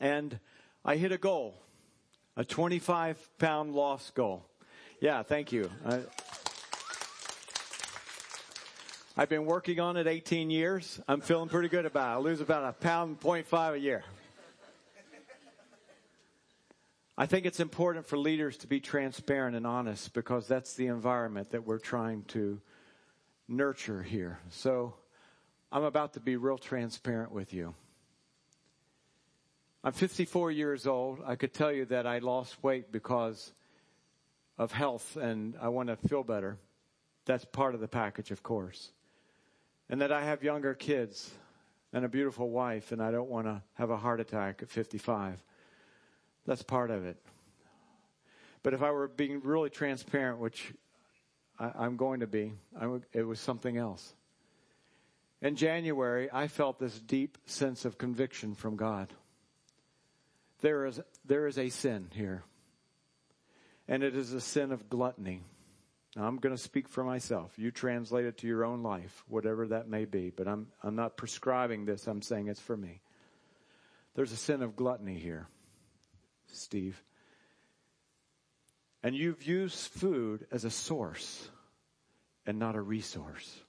and 0.00 0.38
I 0.84 0.96
hit 0.96 1.12
a 1.12 1.18
goal, 1.18 1.60
a 2.36 2.44
25 2.44 3.38
pound 3.38 3.74
loss 3.74 4.10
goal. 4.10 4.44
Yeah, 5.00 5.22
thank 5.22 5.52
you. 5.52 5.70
I, 5.84 6.00
I've 9.16 9.28
been 9.28 9.46
working 9.46 9.80
on 9.80 9.96
it 9.96 10.06
18 10.06 10.48
years. 10.48 11.00
I'm 11.08 11.20
feeling 11.20 11.48
pretty 11.48 11.68
good 11.68 11.86
about 11.86 12.14
it. 12.14 12.14
I 12.14 12.18
lose 12.18 12.40
about 12.40 12.64
a 12.64 12.72
pound 12.72 13.20
point 13.20 13.46
five 13.46 13.74
a 13.74 13.78
year. 13.78 14.04
I 17.20 17.26
think 17.26 17.46
it's 17.46 17.58
important 17.58 18.06
for 18.06 18.16
leaders 18.16 18.58
to 18.58 18.68
be 18.68 18.78
transparent 18.78 19.56
and 19.56 19.66
honest 19.66 20.12
because 20.12 20.46
that's 20.46 20.74
the 20.74 20.86
environment 20.86 21.50
that 21.50 21.66
we're 21.66 21.80
trying 21.80 22.22
to 22.28 22.60
nurture 23.48 24.04
here. 24.04 24.38
So 24.50 24.94
I'm 25.72 25.82
about 25.82 26.12
to 26.12 26.20
be 26.20 26.36
real 26.36 26.58
transparent 26.58 27.32
with 27.32 27.52
you. 27.52 27.74
I'm 29.82 29.90
54 29.90 30.52
years 30.52 30.86
old. 30.86 31.18
I 31.26 31.34
could 31.34 31.52
tell 31.52 31.72
you 31.72 31.86
that 31.86 32.06
I 32.06 32.18
lost 32.18 32.62
weight 32.62 32.92
because 32.92 33.52
of 34.56 34.70
health 34.70 35.16
and 35.16 35.56
I 35.60 35.70
want 35.70 35.88
to 35.88 35.96
feel 35.96 36.22
better. 36.22 36.56
That's 37.24 37.44
part 37.44 37.74
of 37.74 37.80
the 37.80 37.88
package, 37.88 38.30
of 38.30 38.44
course. 38.44 38.92
And 39.90 40.02
that 40.02 40.12
I 40.12 40.22
have 40.24 40.44
younger 40.44 40.72
kids 40.72 41.32
and 41.92 42.04
a 42.04 42.08
beautiful 42.08 42.48
wife 42.48 42.92
and 42.92 43.02
I 43.02 43.10
don't 43.10 43.28
want 43.28 43.48
to 43.48 43.60
have 43.74 43.90
a 43.90 43.96
heart 43.96 44.20
attack 44.20 44.62
at 44.62 44.70
55. 44.70 45.42
That's 46.48 46.62
part 46.62 46.90
of 46.90 47.04
it. 47.04 47.18
But 48.62 48.72
if 48.72 48.82
I 48.82 48.90
were 48.90 49.06
being 49.06 49.42
really 49.44 49.68
transparent, 49.68 50.38
which 50.38 50.72
I, 51.58 51.84
am 51.84 51.98
going 51.98 52.20
to 52.20 52.26
be, 52.26 52.54
would, 52.80 53.04
it 53.12 53.22
was 53.22 53.38
something 53.38 53.76
else. 53.76 54.14
In 55.42 55.56
January, 55.56 56.30
I 56.32 56.48
felt 56.48 56.78
this 56.78 56.98
deep 56.98 57.36
sense 57.44 57.84
of 57.84 57.98
conviction 57.98 58.54
from 58.54 58.76
God. 58.76 59.12
There 60.62 60.86
is, 60.86 60.98
there 61.26 61.46
is 61.46 61.58
a 61.58 61.68
sin 61.68 62.08
here, 62.14 62.42
and 63.86 64.02
it 64.02 64.16
is 64.16 64.32
a 64.32 64.40
sin 64.40 64.72
of 64.72 64.88
gluttony. 64.88 65.42
Now, 66.16 66.26
I'm 66.26 66.38
going 66.38 66.56
to 66.56 66.60
speak 66.60 66.88
for 66.88 67.04
myself. 67.04 67.52
You 67.58 67.70
translate 67.70 68.24
it 68.24 68.38
to 68.38 68.46
your 68.46 68.64
own 68.64 68.82
life, 68.82 69.22
whatever 69.28 69.68
that 69.68 69.86
may 69.86 70.06
be, 70.06 70.30
but 70.30 70.48
I'm, 70.48 70.68
I'm 70.82 70.96
not 70.96 71.18
prescribing 71.18 71.84
this, 71.84 72.06
I'm 72.06 72.22
saying 72.22 72.48
it's 72.48 72.58
for 72.58 72.76
me. 72.76 73.02
There's 74.14 74.32
a 74.32 74.36
sin 74.36 74.62
of 74.62 74.76
gluttony 74.76 75.18
here. 75.18 75.46
Steve. 76.52 77.02
And 79.02 79.14
you've 79.14 79.44
used 79.46 79.76
food 79.92 80.46
as 80.50 80.64
a 80.64 80.70
source 80.70 81.48
and 82.46 82.58
not 82.58 82.74
a 82.74 82.80
resource. 82.80 83.60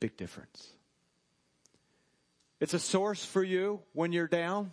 Big 0.00 0.16
difference. 0.16 0.68
It's 2.60 2.74
a 2.74 2.78
source 2.78 3.24
for 3.24 3.42
you 3.42 3.80
when 3.92 4.12
you're 4.12 4.28
down. 4.28 4.72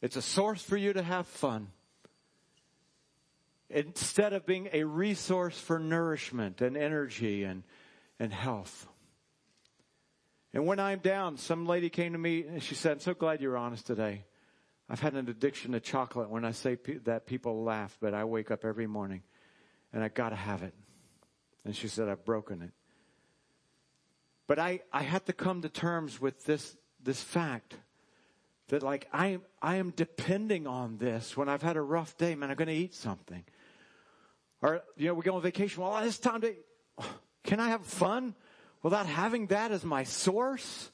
It's 0.00 0.16
a 0.16 0.22
source 0.22 0.62
for 0.62 0.76
you 0.76 0.92
to 0.92 1.02
have 1.02 1.26
fun. 1.26 1.68
Instead 3.68 4.32
of 4.32 4.46
being 4.46 4.68
a 4.72 4.84
resource 4.84 5.58
for 5.58 5.78
nourishment 5.78 6.60
and 6.60 6.76
energy 6.76 7.42
and, 7.42 7.64
and 8.20 8.32
health. 8.32 8.86
And 10.54 10.66
when 10.66 10.78
I'm 10.78 11.00
down, 11.00 11.36
some 11.36 11.66
lady 11.66 11.90
came 11.90 12.12
to 12.12 12.18
me 12.18 12.44
and 12.46 12.62
she 12.62 12.74
said, 12.74 12.92
I'm 12.92 13.00
so 13.00 13.14
glad 13.14 13.40
you're 13.40 13.56
honest 13.56 13.86
today. 13.86 14.24
I've 14.88 15.00
had 15.00 15.14
an 15.14 15.28
addiction 15.28 15.72
to 15.72 15.80
chocolate. 15.80 16.30
When 16.30 16.44
I 16.44 16.52
say 16.52 16.76
pe- 16.76 16.98
that, 16.98 17.26
people 17.26 17.64
laugh, 17.64 17.96
but 18.00 18.14
I 18.14 18.24
wake 18.24 18.50
up 18.50 18.64
every 18.64 18.86
morning 18.86 19.22
and 19.92 20.04
I 20.04 20.08
gotta 20.08 20.36
have 20.36 20.62
it. 20.62 20.74
And 21.64 21.74
she 21.74 21.88
said, 21.88 22.08
I've 22.08 22.24
broken 22.24 22.62
it. 22.62 22.70
But 24.46 24.60
I, 24.60 24.80
I 24.92 25.02
had 25.02 25.26
to 25.26 25.32
come 25.32 25.62
to 25.62 25.68
terms 25.68 26.20
with 26.20 26.44
this, 26.44 26.76
this 27.02 27.20
fact 27.20 27.76
that 28.68 28.82
like 28.82 29.08
I, 29.12 29.40
I 29.60 29.76
am 29.76 29.90
depending 29.90 30.66
on 30.66 30.98
this 30.98 31.36
when 31.36 31.48
I've 31.48 31.62
had 31.62 31.76
a 31.76 31.82
rough 31.82 32.16
day, 32.16 32.34
man, 32.34 32.50
I'm 32.50 32.56
going 32.56 32.68
to 32.68 32.74
eat 32.74 32.94
something. 32.94 33.44
Or, 34.62 34.82
you 34.96 35.08
know, 35.08 35.14
we 35.14 35.22
go 35.22 35.34
on 35.34 35.42
vacation. 35.42 35.82
Well, 35.82 35.96
it's 35.98 36.18
time 36.18 36.40
to, 36.42 36.54
can 37.44 37.60
I 37.60 37.68
have 37.68 37.84
fun 37.84 38.34
without 38.82 39.06
having 39.06 39.48
that 39.48 39.72
as 39.72 39.84
my 39.84 40.04
source? 40.04 40.90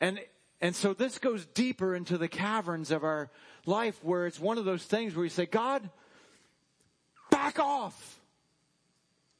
And 0.00 0.20
and 0.60 0.76
so 0.76 0.92
this 0.92 1.18
goes 1.18 1.46
deeper 1.46 1.94
into 1.94 2.18
the 2.18 2.28
caverns 2.28 2.90
of 2.90 3.04
our 3.04 3.30
life 3.66 4.02
where 4.02 4.26
it's 4.26 4.40
one 4.40 4.58
of 4.58 4.64
those 4.64 4.84
things 4.84 5.14
where 5.14 5.24
you 5.24 5.30
say, 5.30 5.46
God, 5.46 5.88
back 7.30 7.58
off. 7.58 8.20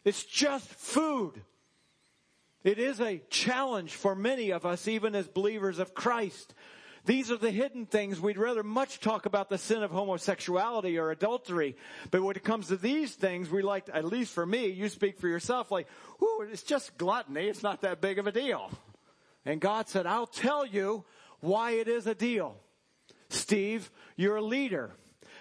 It's 0.05 0.25
just 0.25 0.67
food. 0.67 1.43
It 2.65 2.79
is 2.79 3.01
a 3.01 3.23
challenge 3.31 3.95
for 3.95 4.15
many 4.15 4.51
of 4.51 4.65
us, 4.65 4.89
even 4.89 5.15
as 5.15 5.27
believers 5.29 5.79
of 5.79 5.95
Christ. 5.95 6.55
These 7.07 7.31
are 7.31 7.37
the 7.37 7.51
hidden 7.51 7.87
things. 7.87 8.21
We'd 8.21 8.37
rather 8.37 8.63
much 8.63 9.01
talk 9.01 9.25
about 9.25 9.49
the 9.49 9.57
sin 9.57 9.83
of 9.83 9.91
homosexuality 9.91 10.99
or 10.99 11.11
adultery. 11.11 11.77
But 12.11 12.23
when 12.23 12.37
it 12.37 12.45
comes 12.45 12.69
to 12.69 12.77
these 12.77 13.15
things, 13.15 13.49
we 13.51 13.63
like, 13.63 13.89
at 13.93 14.05
least 14.05 14.33
for 14.33 14.45
me, 14.45 14.69
you 14.69 14.89
speak 14.89 15.19
for 15.19 15.29
yourself, 15.29 15.71
like, 15.71 15.87
whoo, 16.19 16.43
it's 16.43 16.63
just 16.63 16.99
gluttony. 16.99 17.49
It's 17.49 17.63
not 17.63 17.81
that 17.83 18.03
big 18.03 18.19
of 18.19 18.27
a 18.27 18.33
deal. 18.33 18.71
And 19.45 19.61
God 19.61 19.89
said, 19.89 20.07
I'll 20.07 20.27
tell 20.27 20.67
you 20.67 21.05
why 21.41 21.73
it 21.73 21.89
is 21.89 22.07
a 22.07 22.15
deal. 22.15 22.57
Steve, 23.29 23.91
you're 24.17 24.37
a 24.37 24.43
leader 24.43 24.93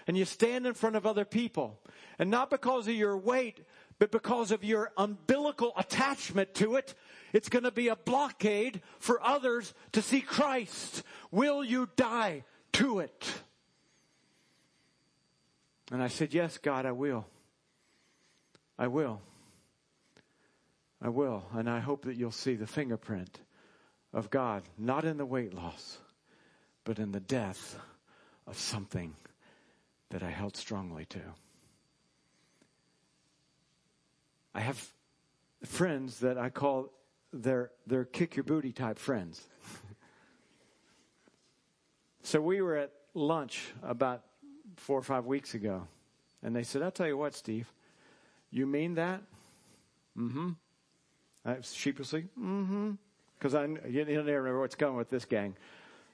and 0.07 0.17
you 0.17 0.25
stand 0.25 0.65
in 0.65 0.73
front 0.73 0.95
of 0.95 1.05
other 1.05 1.25
people 1.25 1.79
and 2.17 2.29
not 2.29 2.49
because 2.49 2.87
of 2.87 2.93
your 2.93 3.17
weight, 3.17 3.65
but 3.97 4.11
because 4.11 4.51
of 4.51 4.63
your 4.63 4.91
umbilical 4.97 5.73
attachment 5.77 6.53
to 6.55 6.75
it, 6.75 6.93
it's 7.33 7.49
going 7.49 7.63
to 7.63 7.71
be 7.71 7.89
a 7.89 7.95
blockade 7.95 8.81
for 8.99 9.21
others 9.21 9.73
to 9.91 10.01
see 10.01 10.21
Christ. 10.21 11.03
Will 11.31 11.63
you 11.63 11.89
die 11.95 12.43
to 12.73 12.99
it? 12.99 13.33
And 15.91 16.01
I 16.01 16.07
said, 16.07 16.33
Yes, 16.33 16.57
God, 16.57 16.85
I 16.85 16.91
will. 16.91 17.25
I 18.77 18.87
will. 18.87 19.21
I 21.01 21.09
will. 21.09 21.45
And 21.53 21.69
I 21.69 21.79
hope 21.79 22.05
that 22.05 22.15
you'll 22.15 22.31
see 22.31 22.55
the 22.55 22.67
fingerprint 22.67 23.39
of 24.13 24.29
God, 24.29 24.63
not 24.77 25.05
in 25.05 25.17
the 25.17 25.25
weight 25.25 25.53
loss, 25.53 25.97
but 26.83 26.99
in 26.99 27.11
the 27.11 27.19
death 27.19 27.77
of 28.47 28.57
something 28.57 29.15
that 30.09 30.23
I 30.23 30.29
held 30.29 30.57
strongly 30.57 31.05
to. 31.05 31.21
I 34.53 34.61
have 34.61 34.83
friends 35.63 36.19
that 36.19 36.37
I 36.37 36.49
call 36.49 36.91
they're, 37.31 37.71
they're 37.85 38.05
kick 38.05 38.35
your 38.35 38.43
booty 38.43 38.71
type 38.71 38.97
friends. 38.97 39.47
so 42.23 42.41
we 42.41 42.61
were 42.61 42.75
at 42.75 42.91
lunch 43.13 43.71
about 43.83 44.23
four 44.77 44.97
or 44.97 45.03
five 45.03 45.25
weeks 45.25 45.53
ago, 45.53 45.87
and 46.41 46.55
they 46.55 46.63
said, 46.63 46.81
I'll 46.81 46.91
tell 46.91 47.07
you 47.07 47.17
what, 47.17 47.35
Steve, 47.35 47.71
you 48.49 48.65
mean 48.65 48.95
that? 48.95 49.21
Mm 50.17 50.31
hmm. 50.31 50.49
I 51.45 51.57
sheepishly, 51.61 52.23
mm 52.39 52.67
hmm. 52.67 52.91
Because 53.39 53.55
I 53.55 53.65
you, 53.65 53.79
you 53.87 54.03
never 54.03 54.41
remember 54.41 54.59
what's 54.59 54.75
coming 54.75 54.97
with 54.97 55.09
this 55.09 55.23
gang. 55.23 55.55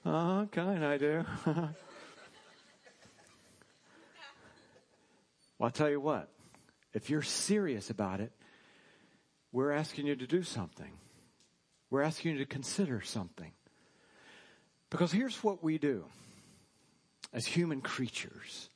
Uh, 0.04 0.46
kind 0.46 0.84
I 0.84 0.96
do. 0.96 1.24
well, 1.46 1.74
I'll 5.60 5.70
tell 5.70 5.90
you 5.90 6.00
what. 6.00 6.28
If 6.94 7.10
you're 7.10 7.22
serious 7.22 7.90
about 7.90 8.20
it, 8.20 8.30
we're 9.50 9.72
asking 9.72 10.06
you 10.06 10.14
to 10.14 10.26
do 10.26 10.44
something. 10.44 10.92
We're 11.90 12.02
asking 12.02 12.32
you 12.32 12.38
to 12.38 12.46
consider 12.46 13.00
something. 13.00 13.50
Because 14.88 15.10
here's 15.10 15.42
what 15.42 15.64
we 15.64 15.78
do 15.78 16.04
as 17.32 17.44
human 17.44 17.80
creatures. 17.80 18.70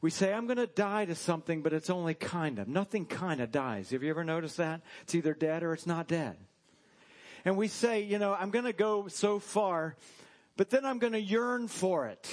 We 0.00 0.10
say, 0.10 0.32
I'm 0.32 0.46
going 0.46 0.56
to 0.58 0.66
die 0.66 1.04
to 1.04 1.14
something, 1.14 1.62
but 1.62 1.72
it's 1.72 1.90
only 1.90 2.14
kind 2.14 2.58
of. 2.58 2.68
Nothing 2.68 3.06
kind 3.06 3.40
of 3.40 3.50
dies. 3.50 3.90
Have 3.90 4.02
you 4.02 4.10
ever 4.10 4.24
noticed 4.24 4.56
that? 4.56 4.82
It's 5.02 5.14
either 5.14 5.34
dead 5.34 5.62
or 5.62 5.72
it's 5.72 5.86
not 5.86 6.08
dead. 6.08 6.36
And 7.44 7.56
we 7.56 7.68
say, 7.68 8.02
you 8.02 8.18
know, 8.18 8.34
I'm 8.34 8.50
going 8.50 8.64
to 8.64 8.72
go 8.72 9.08
so 9.08 9.38
far, 9.38 9.96
but 10.56 10.70
then 10.70 10.84
I'm 10.84 10.98
going 10.98 11.14
to 11.14 11.20
yearn 11.20 11.68
for 11.68 12.06
it. 12.06 12.32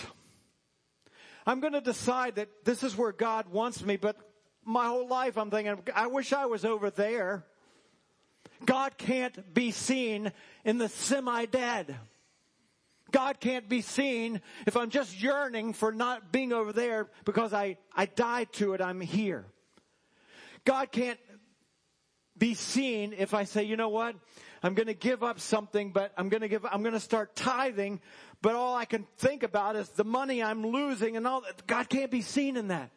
I'm 1.45 1.60
going 1.60 1.74
to 1.74 1.82
decide 1.82 2.36
that 2.36 2.49
this 2.64 2.84
is 2.84 2.95
where 2.95 3.12
God 3.12 3.49
wants 3.49 3.84
me, 3.84 3.97
but 3.97 4.16
my 4.64 4.88
whole 4.88 5.07
life 5.07 5.38
I'm 5.38 5.49
thinking, 5.49 5.80
I 5.95 6.07
wish 6.07 6.32
I 6.32 6.45
was 6.45 6.64
over 6.64 6.91
there. 6.91 7.43
God 8.66 8.97
can't 8.97 9.53
be 9.53 9.72
seen 9.72 10.32
in 10.64 10.78
the 10.78 10.89
semi-dead. 10.89 11.95
God 13.12 13.39
can't 13.39 13.68
be 13.68 13.82
seen 13.82 14.41
if 14.68 14.78
I'm 14.78 14.89
just 14.91 15.20
yearning 15.20 15.74
for 15.74 15.91
not 15.91 16.32
being 16.32 16.53
over 16.53 16.72
there 16.72 17.10
because 17.26 17.53
I, 17.53 17.78
I 17.95 18.05
died 18.05 18.53
to 18.53 18.74
it, 18.74 18.82
I'm 18.82 19.01
here. 19.01 19.45
God 20.66 20.91
can't 20.91 21.20
be 22.38 22.53
seen 22.53 23.16
if 23.18 23.34
I 23.34 23.45
say, 23.45 23.64
you 23.64 23.78
know 23.78 23.89
what? 23.89 24.16
I'm 24.62 24.74
going 24.74 24.88
to 24.88 24.93
give 24.93 25.24
up 25.24 25.39
something, 25.39 25.91
but 25.91 26.12
I'm 26.18 26.30
going 26.30 26.41
to 26.41 26.47
give, 26.47 26.66
I'm 26.66 26.82
going 26.82 26.93
to 26.93 26.99
start 26.99 27.36
tithing, 27.36 28.01
but 28.41 28.55
all 28.55 28.76
I 28.76 28.86
can 28.86 29.05
think 29.18 29.43
about 29.43 29.76
is 29.76 29.89
the 29.89 30.03
money 30.03 30.43
I'm 30.43 30.66
losing 30.66 31.18
and 31.18 31.26
all 31.26 31.41
that. 31.41 31.66
God 31.66 31.89
can't 31.89 32.12
be 32.12 32.22
seen 32.22 32.57
in 32.57 32.70
that. 32.70 32.91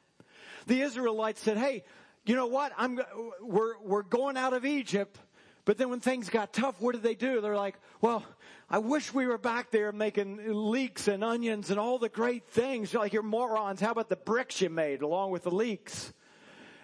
The 0.66 0.80
Israelites 0.82 1.40
said, 1.40 1.56
hey, 1.56 1.84
you 2.24 2.36
know 2.36 2.46
what? 2.46 2.72
I'm, 2.76 3.00
we're, 3.40 3.78
we're 3.80 4.02
going 4.02 4.36
out 4.36 4.52
of 4.52 4.64
Egypt. 4.64 5.18
But 5.64 5.78
then 5.78 5.90
when 5.90 6.00
things 6.00 6.28
got 6.28 6.52
tough, 6.52 6.80
what 6.80 6.92
did 6.92 7.02
they 7.02 7.14
do? 7.14 7.40
They're 7.40 7.56
like, 7.56 7.76
well, 8.00 8.24
I 8.68 8.78
wish 8.78 9.14
we 9.14 9.26
were 9.26 9.38
back 9.38 9.70
there 9.70 9.92
making 9.92 10.70
leeks 10.70 11.06
and 11.06 11.22
onions 11.22 11.70
and 11.70 11.78
all 11.78 11.98
the 11.98 12.08
great 12.08 12.48
things. 12.48 12.92
You're 12.92 13.02
like, 13.02 13.12
you're 13.12 13.22
morons. 13.22 13.80
How 13.80 13.92
about 13.92 14.08
the 14.08 14.16
bricks 14.16 14.60
you 14.60 14.70
made 14.70 15.02
along 15.02 15.30
with 15.30 15.44
the 15.44 15.52
leeks? 15.52 16.12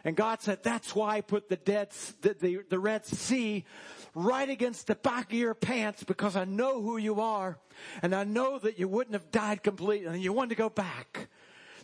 And 0.04 0.16
God 0.16 0.40
said, 0.40 0.62
that's 0.62 0.94
why 0.94 1.16
I 1.16 1.20
put 1.22 1.48
the 1.48 1.56
dead, 1.56 1.90
the, 2.20 2.34
the, 2.34 2.58
the 2.68 2.78
Red 2.78 3.04
Sea 3.04 3.64
right 4.24 4.48
against 4.48 4.86
the 4.86 4.94
back 4.94 5.32
of 5.32 5.38
your 5.38 5.54
pants 5.54 6.04
because 6.04 6.36
I 6.36 6.44
know 6.44 6.82
who 6.82 6.96
you 6.96 7.20
are 7.20 7.58
and 8.02 8.14
I 8.14 8.24
know 8.24 8.58
that 8.58 8.78
you 8.78 8.88
wouldn't 8.88 9.14
have 9.14 9.30
died 9.30 9.62
completely 9.62 10.06
and 10.06 10.22
you 10.22 10.32
wanted 10.32 10.50
to 10.50 10.54
go 10.56 10.68
back. 10.68 11.28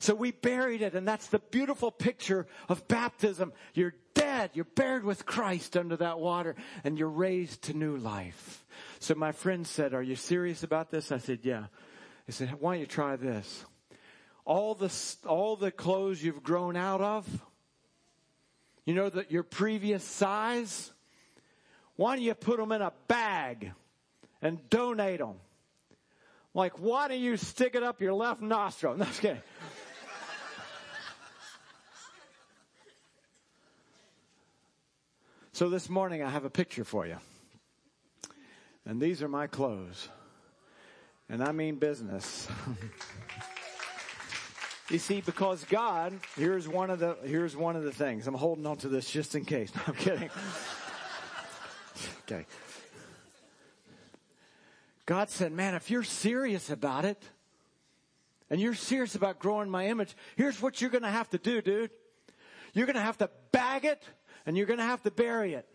So 0.01 0.14
we 0.14 0.32
buried 0.32 0.82
it 0.82 0.95
and 0.95 1.07
that's 1.07 1.28
the 1.28 1.39
beautiful 1.39 1.91
picture 1.91 2.47
of 2.68 2.87
baptism. 2.89 3.53
You're 3.72 3.95
dead. 4.14 4.51
You're 4.55 4.64
buried 4.64 5.05
with 5.05 5.26
Christ 5.26 5.76
under 5.76 5.97
that 5.97 6.18
water 6.18 6.57
and 6.82 6.99
you're 6.99 7.09
raised 7.09 7.62
to 7.62 7.74
new 7.74 7.97
life. 7.97 8.64
So 8.99 9.14
my 9.14 9.32
friend 9.32 9.66
said, 9.66 9.95
are 9.95 10.03
you 10.03 10.16
serious 10.16 10.62
about 10.62 10.91
this? 10.91 11.12
I 11.12 11.18
said, 11.18 11.41
yeah. 11.43 11.66
He 12.26 12.32
said, 12.32 12.55
why 12.61 12.74
don't 12.74 12.80
you 12.80 12.87
try 12.87 13.16
this? 13.16 13.64
All 14.45 14.74
the, 14.74 14.93
all 15.26 15.57
the 15.57 15.70
clothes 15.70 16.22
you've 16.22 16.43
grown 16.43 16.76
out 16.76 17.01
of, 17.01 17.26
you 18.85 18.95
know 18.95 19.09
that 19.09 19.30
your 19.30 19.43
previous 19.43 20.05
size, 20.05 20.93
why 21.97 22.16
don't 22.16 22.24
you 22.24 22.34
put 22.34 22.59
them 22.59 22.72
in 22.72 22.82
a 22.82 22.92
bag 23.09 23.72
and 24.42 24.68
donate 24.70 25.20
them? 25.20 25.34
Like, 26.55 26.78
why 26.78 27.09
don't 27.09 27.20
you 27.20 27.36
stick 27.36 27.74
it 27.74 27.82
up 27.82 28.01
your 28.01 28.14
left 28.14 28.40
nostril? 28.40 28.97
No, 28.99 29.05
just 29.05 29.20
kidding. 29.20 29.42
So 35.55 35.68
this 35.70 35.88
morning 35.88 36.20
I 36.20 36.30
have 36.30 36.45
a 36.45 36.51
picture 36.51 36.82
for 36.82 37.07
you. 37.07 37.16
And 38.84 39.01
these 39.01 39.22
are 39.22 39.28
my 39.28 39.47
clothes. 39.47 40.09
And 41.28 41.45
I 41.45 41.53
mean 41.53 41.76
business. 41.76 42.49
you 44.90 44.99
see, 44.99 45.20
because 45.20 45.62
God, 45.66 46.12
here's 46.36 46.66
one 46.66 46.90
of 46.90 46.99
the, 46.99 47.16
here's 47.24 47.57
one 47.57 47.76
of 47.76 47.84
the 47.84 47.92
things. 47.92 48.26
I'm 48.26 48.34
holding 48.34 48.66
on 48.66 48.78
to 48.78 48.88
this 48.88 49.09
just 49.09 49.36
in 49.36 49.45
case. 49.45 49.70
No, 49.76 49.82
I'm 49.86 49.95
kidding. 49.95 50.30
Okay. 52.25 52.47
God 55.07 55.31
said, 55.31 55.53
man, 55.53 55.75
if 55.75 55.91
you're 55.91 56.03
serious 56.03 56.70
about 56.70 57.05
it, 57.05 57.22
and 58.51 58.61
you're 58.61 58.75
serious 58.75 59.14
about 59.14 59.39
growing 59.39 59.70
my 59.70 59.87
image, 59.87 60.14
here's 60.37 60.61
what 60.61 60.81
you're 60.81 60.91
gonna 60.91 61.11
have 61.11 61.29
to 61.31 61.39
do, 61.39 61.61
dude. 61.61 61.91
You're 62.72 62.87
gonna 62.87 63.01
have 63.01 63.18
to 63.18 63.31
bag 63.53 63.85
it 63.85 64.03
and 64.47 64.57
you're 64.57 64.66
to 64.66 64.83
have 64.83 65.03
to 65.03 65.11
bury 65.11 65.55
it. 65.55 65.66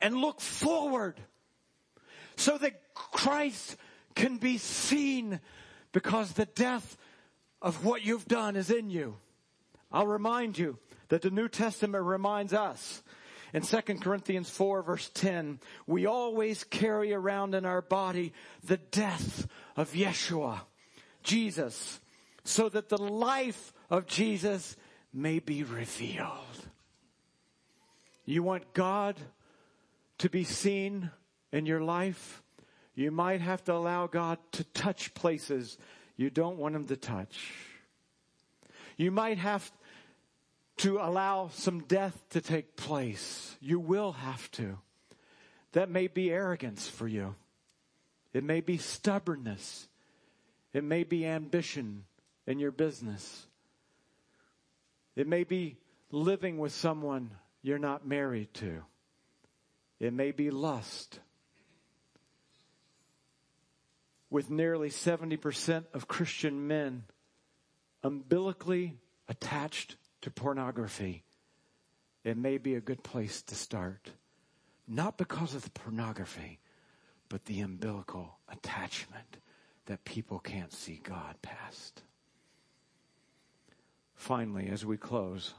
And 0.00 0.16
look 0.16 0.40
forward 0.40 1.20
so 2.36 2.58
that 2.58 2.94
Christ 2.94 3.76
can 4.14 4.36
be 4.36 4.58
seen 4.58 5.40
because 5.92 6.32
the 6.32 6.46
death 6.46 6.96
of 7.60 7.84
what 7.84 8.04
you've 8.04 8.26
done 8.26 8.56
is 8.56 8.70
in 8.70 8.90
you. 8.90 9.16
I'll 9.90 10.06
remind 10.06 10.58
you 10.58 10.78
that 11.08 11.22
the 11.22 11.30
New 11.30 11.48
Testament 11.48 12.04
reminds 12.04 12.52
us 12.52 13.02
in 13.52 13.62
2 13.62 13.80
Corinthians 14.00 14.48
4 14.48 14.82
verse 14.82 15.10
10, 15.14 15.60
we 15.86 16.06
always 16.06 16.64
carry 16.64 17.12
around 17.12 17.54
in 17.54 17.64
our 17.64 17.82
body 17.82 18.32
the 18.64 18.78
death 18.78 19.46
of 19.76 19.92
Yeshua, 19.92 20.60
Jesus, 21.22 22.00
so 22.44 22.68
that 22.68 22.88
the 22.88 23.02
life 23.02 23.72
of 23.90 24.06
Jesus 24.06 24.76
may 25.12 25.38
be 25.38 25.62
revealed. 25.62 26.28
You 28.24 28.42
want 28.42 28.72
God 28.72 29.16
to 30.18 30.30
be 30.30 30.44
seen 30.44 31.10
in 31.52 31.66
your 31.66 31.80
life? 31.80 32.42
You 32.94 33.10
might 33.10 33.40
have 33.40 33.64
to 33.64 33.74
allow 33.74 34.06
God 34.06 34.38
to 34.52 34.64
touch 34.64 35.12
places 35.14 35.76
you 36.16 36.30
don't 36.30 36.58
want 36.58 36.76
Him 36.76 36.86
to 36.86 36.96
touch. 36.96 37.52
You 38.96 39.10
might 39.10 39.38
have 39.38 39.70
to 40.78 40.98
allow 40.98 41.48
some 41.52 41.80
death 41.80 42.24
to 42.30 42.40
take 42.40 42.76
place. 42.76 43.56
You 43.60 43.78
will 43.78 44.12
have 44.12 44.50
to. 44.52 44.78
That 45.72 45.90
may 45.90 46.06
be 46.06 46.30
arrogance 46.30 46.88
for 46.88 47.06
you. 47.06 47.34
It 48.32 48.44
may 48.44 48.60
be 48.60 48.78
stubbornness. 48.78 49.88
It 50.72 50.84
may 50.84 51.04
be 51.04 51.26
ambition 51.26 52.04
in 52.46 52.58
your 52.58 52.72
business. 52.72 53.46
It 55.14 55.26
may 55.26 55.44
be 55.44 55.76
living 56.10 56.58
with 56.58 56.72
someone 56.72 57.30
you're 57.62 57.78
not 57.78 58.06
married 58.06 58.52
to. 58.54 58.82
It 60.00 60.12
may 60.12 60.32
be 60.32 60.50
lust. 60.50 61.20
With 64.30 64.50
nearly 64.50 64.88
70% 64.88 65.84
of 65.92 66.08
Christian 66.08 66.66
men 66.66 67.04
umbilically 68.02 68.96
attached 69.28 69.96
to 70.22 70.30
pornography, 70.30 71.24
it 72.24 72.36
may 72.36 72.58
be 72.58 72.74
a 72.74 72.80
good 72.80 73.02
place 73.02 73.42
to 73.42 73.54
start. 73.54 74.10
Not 74.88 75.18
because 75.18 75.54
of 75.54 75.62
the 75.62 75.70
pornography, 75.70 76.60
but 77.28 77.44
the 77.44 77.60
umbilical 77.60 78.38
attachment 78.48 79.38
that 79.86 80.04
people 80.04 80.38
can't 80.38 80.72
see 80.72 81.00
God 81.02 81.36
past. 81.42 82.02
Finally, 84.14 84.68
as 84.68 84.86
we 84.86 84.96
close, 84.96 85.54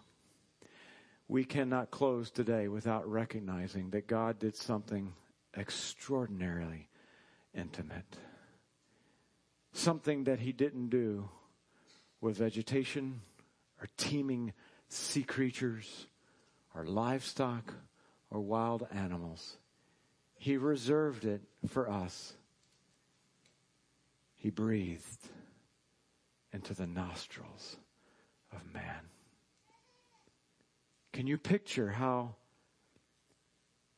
we 1.27 1.43
cannot 1.43 1.91
close 1.91 2.31
today 2.31 2.67
without 2.67 3.09
recognizing 3.09 3.89
that 3.89 4.07
God 4.07 4.39
did 4.39 4.55
something 4.55 5.13
extraordinarily 5.57 6.87
intimate. 7.53 8.17
Something 9.73 10.23
that 10.25 10.39
he 10.39 10.51
didn't 10.51 10.89
do 10.89 11.29
with 12.21 12.37
vegetation 12.37 13.21
or 13.83 13.87
teeming 13.97 14.53
sea 14.87 15.23
creatures 15.23 16.07
or 16.73 16.85
livestock 16.85 17.73
or 18.29 18.39
wild 18.39 18.87
animals. 18.93 19.57
He 20.37 20.55
reserved 20.55 21.25
it 21.25 21.41
for 21.67 21.89
us. 21.89 22.33
He 24.37 24.49
breathed 24.49 25.27
into 26.53 26.73
the 26.73 26.87
nostrils 26.87 27.75
of 28.53 28.73
man. 28.73 29.09
Can 31.11 31.27
you 31.27 31.37
picture 31.37 31.89
how 31.89 32.35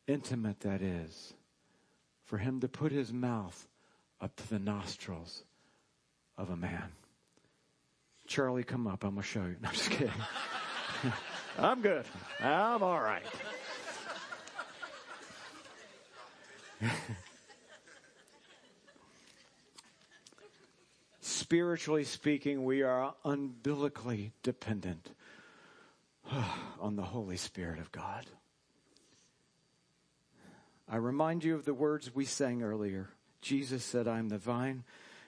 intimate 0.07 0.61
that 0.61 0.81
is 0.81 1.33
for 2.23 2.37
him 2.37 2.59
to 2.59 2.67
put 2.67 2.91
his 2.91 3.13
mouth 3.13 3.67
up 4.21 4.35
to 4.35 4.49
the 4.49 4.59
nostrils 4.59 5.43
of 6.37 6.49
a 6.49 6.55
man. 6.55 6.91
Charlie, 8.27 8.63
come 8.63 8.87
up. 8.87 9.03
I'm 9.03 9.11
going 9.11 9.21
to 9.21 9.27
show 9.27 9.45
you. 9.45 9.55
No, 9.61 9.69
I'm 9.69 9.75
just 9.75 9.89
kidding. 9.89 10.11
I'm 11.59 11.81
good. 11.81 12.05
I'm 12.41 12.83
all 12.83 12.99
right. 12.99 13.23
Spiritually 21.21 22.03
speaking, 22.03 22.65
we 22.65 22.81
are 22.81 23.13
umbilically 23.23 24.31
dependent 24.43 25.11
on 26.79 26.95
the 26.95 27.03
Holy 27.03 27.37
Spirit 27.37 27.79
of 27.79 27.91
God. 27.91 28.25
I 30.89 30.97
remind 30.97 31.43
you 31.43 31.55
of 31.55 31.65
the 31.65 31.73
words 31.73 32.13
we 32.13 32.25
sang 32.25 32.61
earlier. 32.61 33.09
Jesus 33.41 33.83
said, 33.83 34.07
I 34.07 34.19
am 34.19 34.29
the 34.29 34.37
vine, 34.37 34.83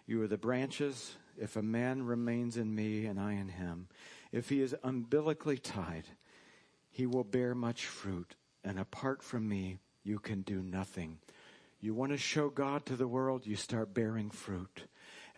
you 0.05 0.21
are 0.21 0.27
the 0.27 0.37
branches. 0.37 1.15
If 1.37 1.55
a 1.55 1.61
man 1.61 2.03
remains 2.03 2.57
in 2.57 2.73
me 2.73 3.05
and 3.05 3.19
I 3.19 3.33
in 3.33 3.49
him, 3.49 3.87
if 4.31 4.49
he 4.49 4.61
is 4.61 4.75
umbilically 4.83 5.57
tied, 5.57 6.05
he 6.89 7.05
will 7.05 7.23
bear 7.23 7.53
much 7.53 7.85
fruit. 7.85 8.35
And 8.63 8.79
apart 8.79 9.21
from 9.21 9.47
me, 9.47 9.77
you 10.03 10.19
can 10.19 10.41
do 10.41 10.61
nothing. 10.61 11.19
You 11.79 11.93
want 11.93 12.11
to 12.11 12.17
show 12.17 12.49
God 12.49 12.85
to 12.87 12.95
the 12.95 13.07
world, 13.07 13.45
you 13.45 13.55
start 13.55 13.93
bearing 13.93 14.31
fruit. 14.31 14.83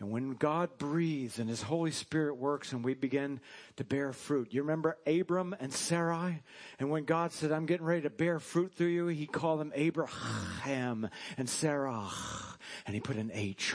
And 0.00 0.10
when 0.10 0.32
God 0.32 0.78
breathes 0.78 1.38
and 1.38 1.48
His 1.48 1.60
Holy 1.60 1.90
Spirit 1.90 2.36
works 2.36 2.72
and 2.72 2.82
we 2.82 2.94
begin 2.94 3.38
to 3.76 3.84
bear 3.84 4.14
fruit. 4.14 4.48
You 4.50 4.62
remember 4.62 4.96
Abram 5.06 5.54
and 5.60 5.70
Sarai? 5.70 6.42
And 6.78 6.90
when 6.90 7.04
God 7.04 7.32
said, 7.32 7.52
I'm 7.52 7.66
getting 7.66 7.84
ready 7.84 8.02
to 8.02 8.10
bear 8.10 8.38
fruit 8.38 8.72
through 8.74 8.88
you, 8.88 9.06
He 9.08 9.26
called 9.26 9.60
them 9.60 9.72
Abraham 9.74 11.10
and 11.36 11.48
Sarah. 11.48 12.08
And 12.86 12.94
He 12.94 13.00
put 13.00 13.16
an 13.16 13.30
H 13.34 13.74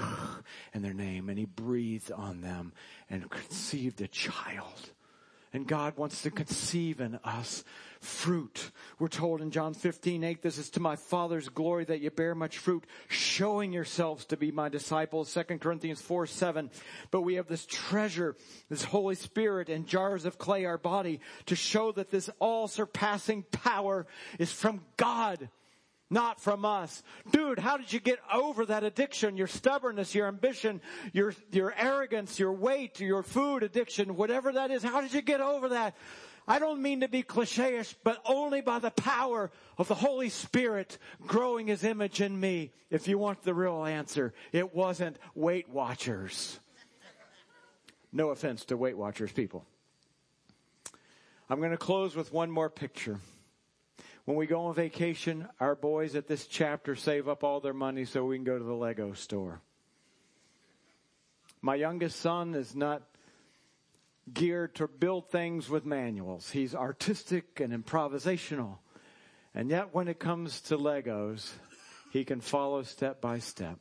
in 0.74 0.82
their 0.82 0.96
name 0.96 1.30
and 1.30 1.38
He 1.38 1.46
breathed 1.46 2.12
on 2.12 2.42
them 2.42 2.74
and 3.08 3.30
conceived 3.30 4.02
a 4.02 4.08
child. 4.08 4.90
And 5.54 5.68
God 5.68 5.96
wants 5.96 6.24
to 6.24 6.32
conceive 6.32 7.00
in 7.00 7.20
us 7.24 7.64
fruit. 8.06 8.72
We're 9.00 9.08
told 9.08 9.42
in 9.42 9.52
John 9.52 9.74
15, 9.74 10.24
8, 10.24 10.42
this 10.42 10.58
is 10.58 10.70
to 10.72 10.80
my 10.80 10.96
Father's 10.96 11.50
glory 11.50 11.86
that 11.86 12.00
you 12.00 12.10
bear 12.12 12.36
much 12.36 12.58
fruit, 12.58 12.86
showing 13.08 13.74
yourselves 13.74 14.26
to 14.26 14.38
be 14.38 14.52
my 14.52 14.70
disciples. 14.70 15.34
2 15.34 15.58
Corinthians 15.58 16.02
4, 16.02 16.28
7. 16.28 16.70
But 17.12 17.22
we 17.22 17.36
have 17.36 17.48
this 17.48 17.66
treasure, 17.66 18.36
this 18.70 18.84
Holy 18.84 19.16
Spirit 19.16 19.70
and 19.70 19.88
jars 19.88 20.26
of 20.26 20.38
clay, 20.38 20.66
our 20.66 20.78
body, 20.78 21.20
to 21.48 21.56
show 21.56 21.92
that 21.94 22.12
this 22.12 22.30
all 22.40 22.68
surpassing 22.68 23.44
power 23.52 24.08
is 24.40 24.52
from 24.52 24.82
God 24.98 25.50
not 26.10 26.40
from 26.40 26.66
us. 26.66 27.04
Dude, 27.32 27.60
how 27.60 27.78
did 27.78 27.92
you 27.92 28.00
get 28.00 28.20
over 28.32 28.66
that 28.68 28.84
addiction, 28.84 29.38
your 29.38 29.48
stubbornness, 29.48 30.14
your 30.14 30.28
ambition, 30.28 30.82
your, 31.14 31.34
your 31.52 31.74
arrogance, 31.76 32.40
your 32.40 32.54
weight, 32.54 33.00
your 33.00 33.24
food 33.24 33.64
addiction, 33.64 34.16
whatever 34.16 34.54
that 34.54 34.72
is? 34.72 34.84
How 34.84 35.02
did 35.02 35.14
you 35.14 35.22
get 35.22 35.42
over 35.42 35.70
that? 35.70 35.96
I 36.48 36.60
don't 36.60 36.82
mean 36.82 37.02
to 37.02 37.08
be 37.08 37.24
cliche-ish, 37.24 37.96
but 38.04 38.22
only 38.26 38.62
by 38.62 38.80
the 38.80 38.92
power 38.92 39.52
of 39.78 39.88
the 39.88 39.96
Holy 39.96 40.30
Spirit 40.30 40.98
growing 41.26 41.68
His 41.68 41.84
image 41.84 42.22
in 42.22 42.40
me. 42.40 42.72
If 42.92 43.08
you 43.08 43.18
want 43.18 43.42
the 43.44 43.54
real 43.54 43.84
answer, 43.84 44.34
it 44.52 44.76
wasn't 44.76 45.18
Weight 45.34 45.70
Watchers. 45.70 46.60
No 48.14 48.30
offense 48.30 48.66
to 48.66 48.78
Weight 48.78 48.98
Watchers 48.98 49.32
people. 49.32 49.66
I'm 51.50 51.60
going 51.60 51.72
to 51.72 51.78
close 51.78 52.16
with 52.16 52.32
one 52.32 52.50
more 52.50 52.70
picture. 52.70 53.20
When 54.26 54.38
we 54.38 54.48
go 54.48 54.66
on 54.66 54.74
vacation, 54.74 55.48
our 55.60 55.76
boys 55.76 56.16
at 56.16 56.28
this 56.28 56.48
chapter 56.48 56.96
save 56.96 57.28
up 57.28 57.44
all 57.44 57.60
their 57.60 57.74
money 57.74 58.06
so 58.06 58.26
we 58.26 58.38
can 58.38 58.44
go 58.44 58.58
to 58.58 58.64
the 58.64 58.74
Lego 58.74 59.14
store. 59.14 59.62
My 61.62 61.76
youngest 61.76 62.20
son 62.20 62.56
is 62.56 62.76
not 62.76 63.04
geared 64.34 64.76
to 64.76 64.88
build 64.88 65.30
things 65.30 65.70
with 65.70 65.86
manuals. 65.86 66.50
He's 66.52 66.74
artistic 66.74 67.60
and 67.60 67.72
improvisational. 67.72 68.78
And 69.54 69.70
yet 69.70 69.94
when 69.94 70.08
it 70.08 70.20
comes 70.20 70.62
to 70.62 70.78
Legos, 70.78 71.52
he 72.12 72.26
can 72.26 72.42
follow 72.42 72.84
step 72.84 73.22
by 73.22 73.40
step. 73.40 73.80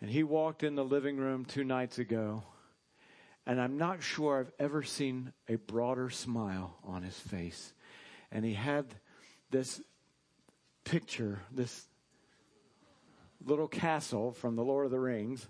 And 0.00 0.10
he 0.10 0.22
walked 0.22 0.62
in 0.62 0.74
the 0.74 0.84
living 0.84 1.18
room 1.18 1.44
two 1.44 1.64
nights 1.64 1.98
ago, 1.98 2.42
and 3.46 3.60
I'm 3.60 3.76
not 3.76 4.02
sure 4.02 4.40
I've 4.40 4.52
ever 4.58 4.82
seen 4.82 5.32
a 5.48 5.56
broader 5.56 6.08
smile 6.08 6.78
on 6.84 7.02
his 7.02 7.18
face. 7.18 7.72
And 8.32 8.44
he 8.44 8.54
had 8.54 8.86
this 9.50 9.80
picture, 10.84 11.40
this 11.52 11.86
little 13.44 13.68
castle 13.68 14.32
from 14.32 14.56
the 14.56 14.64
Lord 14.64 14.86
of 14.86 14.92
the 14.92 15.00
Rings. 15.00 15.46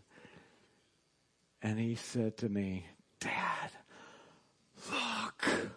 And 1.63 1.79
he 1.79 1.95
said 1.95 2.39
to 2.39 2.49
me, 2.49 2.87
Dad, 3.21 3.71
look, 4.91 5.71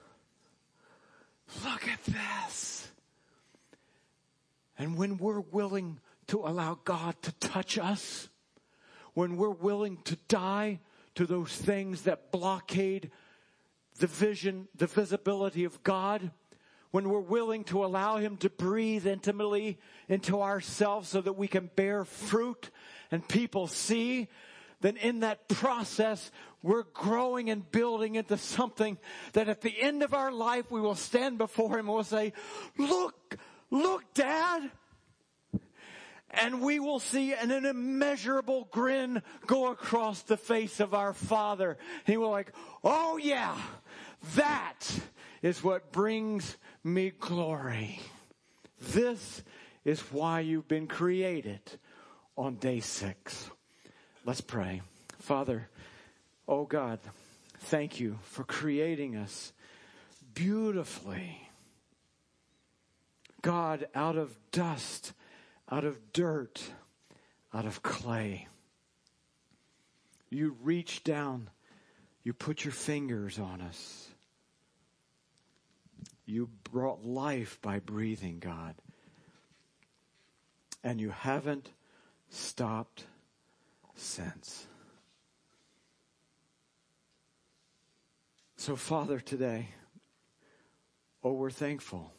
look 1.63 1.87
at 1.87 2.03
this. 2.05 2.87
And 4.77 4.97
when 4.97 5.17
we're 5.17 5.41
willing 5.41 5.99
to 6.27 6.39
allow 6.39 6.79
God 6.83 7.21
to 7.21 7.31
touch 7.33 7.77
us, 7.77 8.29
when 9.13 9.37
we're 9.37 9.49
willing 9.49 9.97
to 10.05 10.17
die 10.27 10.79
to 11.15 11.25
those 11.25 11.55
things 11.55 12.03
that 12.03 12.31
blockade 12.31 13.11
the 13.99 14.07
vision, 14.07 14.67
the 14.75 14.87
visibility 14.87 15.65
of 15.65 15.83
God, 15.83 16.31
when 16.91 17.09
we're 17.09 17.19
willing 17.19 17.63
to 17.65 17.83
allow 17.83 18.17
Him 18.17 18.37
to 18.37 18.49
breathe 18.49 19.05
intimately 19.05 19.79
into 20.07 20.41
ourselves 20.41 21.09
so 21.09 21.21
that 21.21 21.33
we 21.33 21.47
can 21.47 21.69
bear 21.75 22.05
fruit 22.05 22.69
and 23.11 23.27
people 23.27 23.67
see, 23.67 24.27
then 24.83 24.97
in 24.97 25.21
that 25.21 25.47
process, 25.47 26.29
we're 26.61 26.83
growing 26.93 27.49
and 27.49 27.69
building 27.71 28.15
into 28.15 28.37
something 28.37 28.97
that 29.31 29.47
at 29.47 29.61
the 29.61 29.73
end 29.81 30.03
of 30.03 30.13
our 30.13 30.31
life, 30.31 30.69
we 30.69 30.81
will 30.81 30.93
stand 30.93 31.37
before 31.37 31.79
Him 31.79 31.87
and 31.87 31.95
we'll 31.95 32.03
say, 32.03 32.33
look, 32.77 33.37
look, 33.71 34.03
Dad. 34.13 34.69
And 36.29 36.61
we 36.61 36.79
will 36.79 36.99
see 36.99 37.33
an, 37.33 37.51
an 37.51 37.65
immeasurable 37.65 38.67
grin 38.71 39.21
go 39.47 39.71
across 39.71 40.23
the 40.23 40.37
face 40.37 40.79
of 40.79 40.93
our 40.93 41.13
Father. 41.13 41.77
He 42.05 42.17
will 42.17 42.31
like, 42.31 42.51
oh 42.83 43.17
yeah, 43.17 43.55
that 44.35 44.81
is 45.41 45.63
what 45.63 45.93
brings 45.93 46.57
me 46.83 47.11
glory. 47.17 47.99
This 48.81 49.43
is 49.85 50.01
why 50.11 50.41
you've 50.41 50.67
been 50.67 50.87
created 50.87 51.61
on 52.35 52.55
day 52.55 52.81
six. 52.81 53.49
Let's 54.25 54.39
pray. 54.39 54.81
Father, 55.19 55.67
oh 56.47 56.63
God, 56.63 56.99
thank 57.59 57.99
you 57.99 58.19
for 58.21 58.45
creating 58.45 59.17
us 59.17 59.51
beautifully. 60.33 61.49
God, 63.41 63.87
out 63.93 64.15
of 64.15 64.33
dust, 64.53 65.11
out 65.69 65.83
of 65.83 66.13
dirt, 66.13 66.63
out 67.53 67.65
of 67.65 67.83
clay. 67.83 68.47
You 70.29 70.55
reach 70.63 71.03
down, 71.03 71.49
you 72.23 72.31
put 72.31 72.63
your 72.63 72.71
fingers 72.71 73.37
on 73.37 73.59
us. 73.59 74.07
You 76.25 76.49
brought 76.71 77.03
life 77.03 77.59
by 77.61 77.79
breathing, 77.79 78.39
God. 78.39 78.75
And 80.81 81.01
you 81.01 81.09
haven't 81.09 81.69
stopped 82.29 83.03
since. 83.95 84.67
So, 88.55 88.75
Father, 88.75 89.19
today, 89.19 89.69
oh, 91.23 91.33
we're 91.33 91.49
thankful 91.49 92.13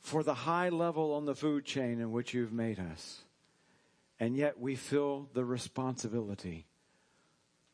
for 0.00 0.22
the 0.22 0.34
high 0.34 0.68
level 0.68 1.14
on 1.14 1.24
the 1.24 1.34
food 1.34 1.64
chain 1.64 2.00
in 2.00 2.12
which 2.12 2.34
you've 2.34 2.52
made 2.52 2.78
us. 2.78 3.22
And 4.18 4.36
yet 4.36 4.60
we 4.60 4.74
feel 4.74 5.28
the 5.32 5.44
responsibility 5.44 6.66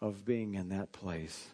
of 0.00 0.24
being 0.24 0.54
in 0.54 0.68
that 0.68 0.92
place. 0.92 1.48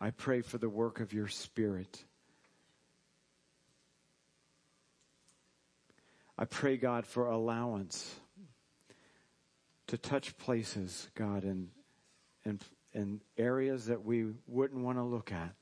I 0.00 0.10
pray 0.10 0.42
for 0.42 0.58
the 0.58 0.68
work 0.68 1.00
of 1.00 1.12
your 1.12 1.28
Spirit. 1.28 2.04
I 6.40 6.46
pray, 6.46 6.78
God, 6.78 7.06
for 7.06 7.28
allowance 7.28 8.18
to 9.88 9.98
touch 9.98 10.38
places, 10.38 11.10
God, 11.14 11.44
in, 11.44 11.68
in, 12.46 12.58
in 12.94 13.20
areas 13.36 13.86
that 13.86 14.04
we 14.04 14.26
wouldn't 14.46 14.82
want 14.82 14.96
to 14.96 15.02
look 15.04 15.30
at, 15.30 15.54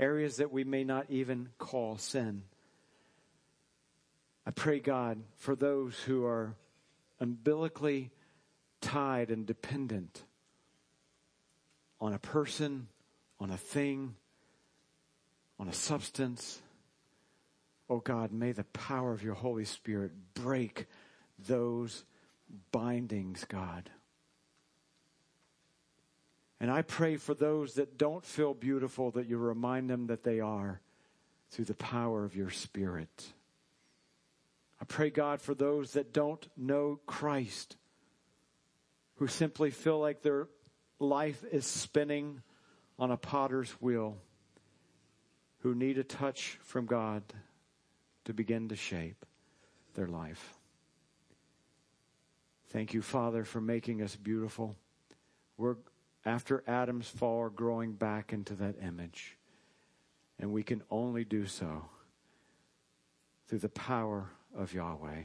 areas 0.00 0.38
that 0.38 0.50
we 0.50 0.64
may 0.64 0.84
not 0.84 1.04
even 1.10 1.50
call 1.58 1.98
sin. 1.98 2.44
I 4.46 4.52
pray, 4.52 4.80
God, 4.80 5.22
for 5.36 5.54
those 5.54 5.94
who 6.00 6.24
are 6.24 6.54
umbilically 7.20 8.10
tied 8.80 9.30
and 9.30 9.44
dependent 9.44 10.24
on 12.00 12.14
a 12.14 12.18
person 12.18 12.88
on 13.38 13.50
a 13.50 13.56
thing, 13.56 14.14
on 15.58 15.68
a 15.68 15.72
substance. 15.72 16.60
Oh 17.88 18.00
God, 18.00 18.32
may 18.32 18.52
the 18.52 18.64
power 18.64 19.12
of 19.12 19.22
your 19.22 19.34
Holy 19.34 19.64
Spirit 19.64 20.12
break 20.34 20.86
those 21.38 22.04
bindings, 22.72 23.44
God. 23.44 23.90
And 26.58 26.70
I 26.70 26.82
pray 26.82 27.16
for 27.16 27.34
those 27.34 27.74
that 27.74 27.98
don't 27.98 28.24
feel 28.24 28.54
beautiful 28.54 29.10
that 29.12 29.26
you 29.26 29.36
remind 29.36 29.90
them 29.90 30.06
that 30.06 30.24
they 30.24 30.40
are 30.40 30.80
through 31.50 31.66
the 31.66 31.74
power 31.74 32.24
of 32.24 32.34
your 32.34 32.50
Spirit. 32.50 33.26
I 34.80 34.84
pray, 34.84 35.10
God, 35.10 35.40
for 35.40 35.54
those 35.54 35.92
that 35.92 36.12
don't 36.12 36.46
know 36.56 36.98
Christ, 37.06 37.76
who 39.16 39.26
simply 39.26 39.70
feel 39.70 39.98
like 39.98 40.22
their 40.22 40.48
life 40.98 41.44
is 41.52 41.66
spinning 41.66 42.42
on 42.98 43.10
a 43.10 43.16
potter's 43.16 43.70
wheel, 43.80 44.16
who 45.60 45.74
need 45.74 45.98
a 45.98 46.04
touch 46.04 46.58
from 46.62 46.86
God 46.86 47.22
to 48.26 48.34
begin 48.34 48.68
to 48.68 48.76
shape 48.76 49.24
their 49.94 50.06
life. 50.06 50.54
Thank 52.68 52.92
you, 52.92 53.00
Father, 53.00 53.44
for 53.44 53.60
making 53.60 54.02
us 54.02 54.16
beautiful. 54.16 54.76
We're, 55.56 55.76
after 56.24 56.62
Adam's 56.66 57.08
fall, 57.08 57.48
growing 57.48 57.92
back 57.92 58.32
into 58.32 58.54
that 58.56 58.74
image. 58.82 59.38
And 60.38 60.52
we 60.52 60.62
can 60.62 60.82
only 60.90 61.24
do 61.24 61.46
so 61.46 61.86
through 63.46 63.60
the 63.60 63.68
power 63.68 64.30
of 64.54 64.74
Yahweh. 64.74 65.22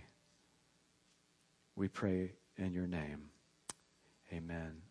We 1.75 1.87
pray 1.87 2.33
in 2.57 2.71
your 2.71 2.87
name. 2.87 3.29
Amen. 4.31 4.90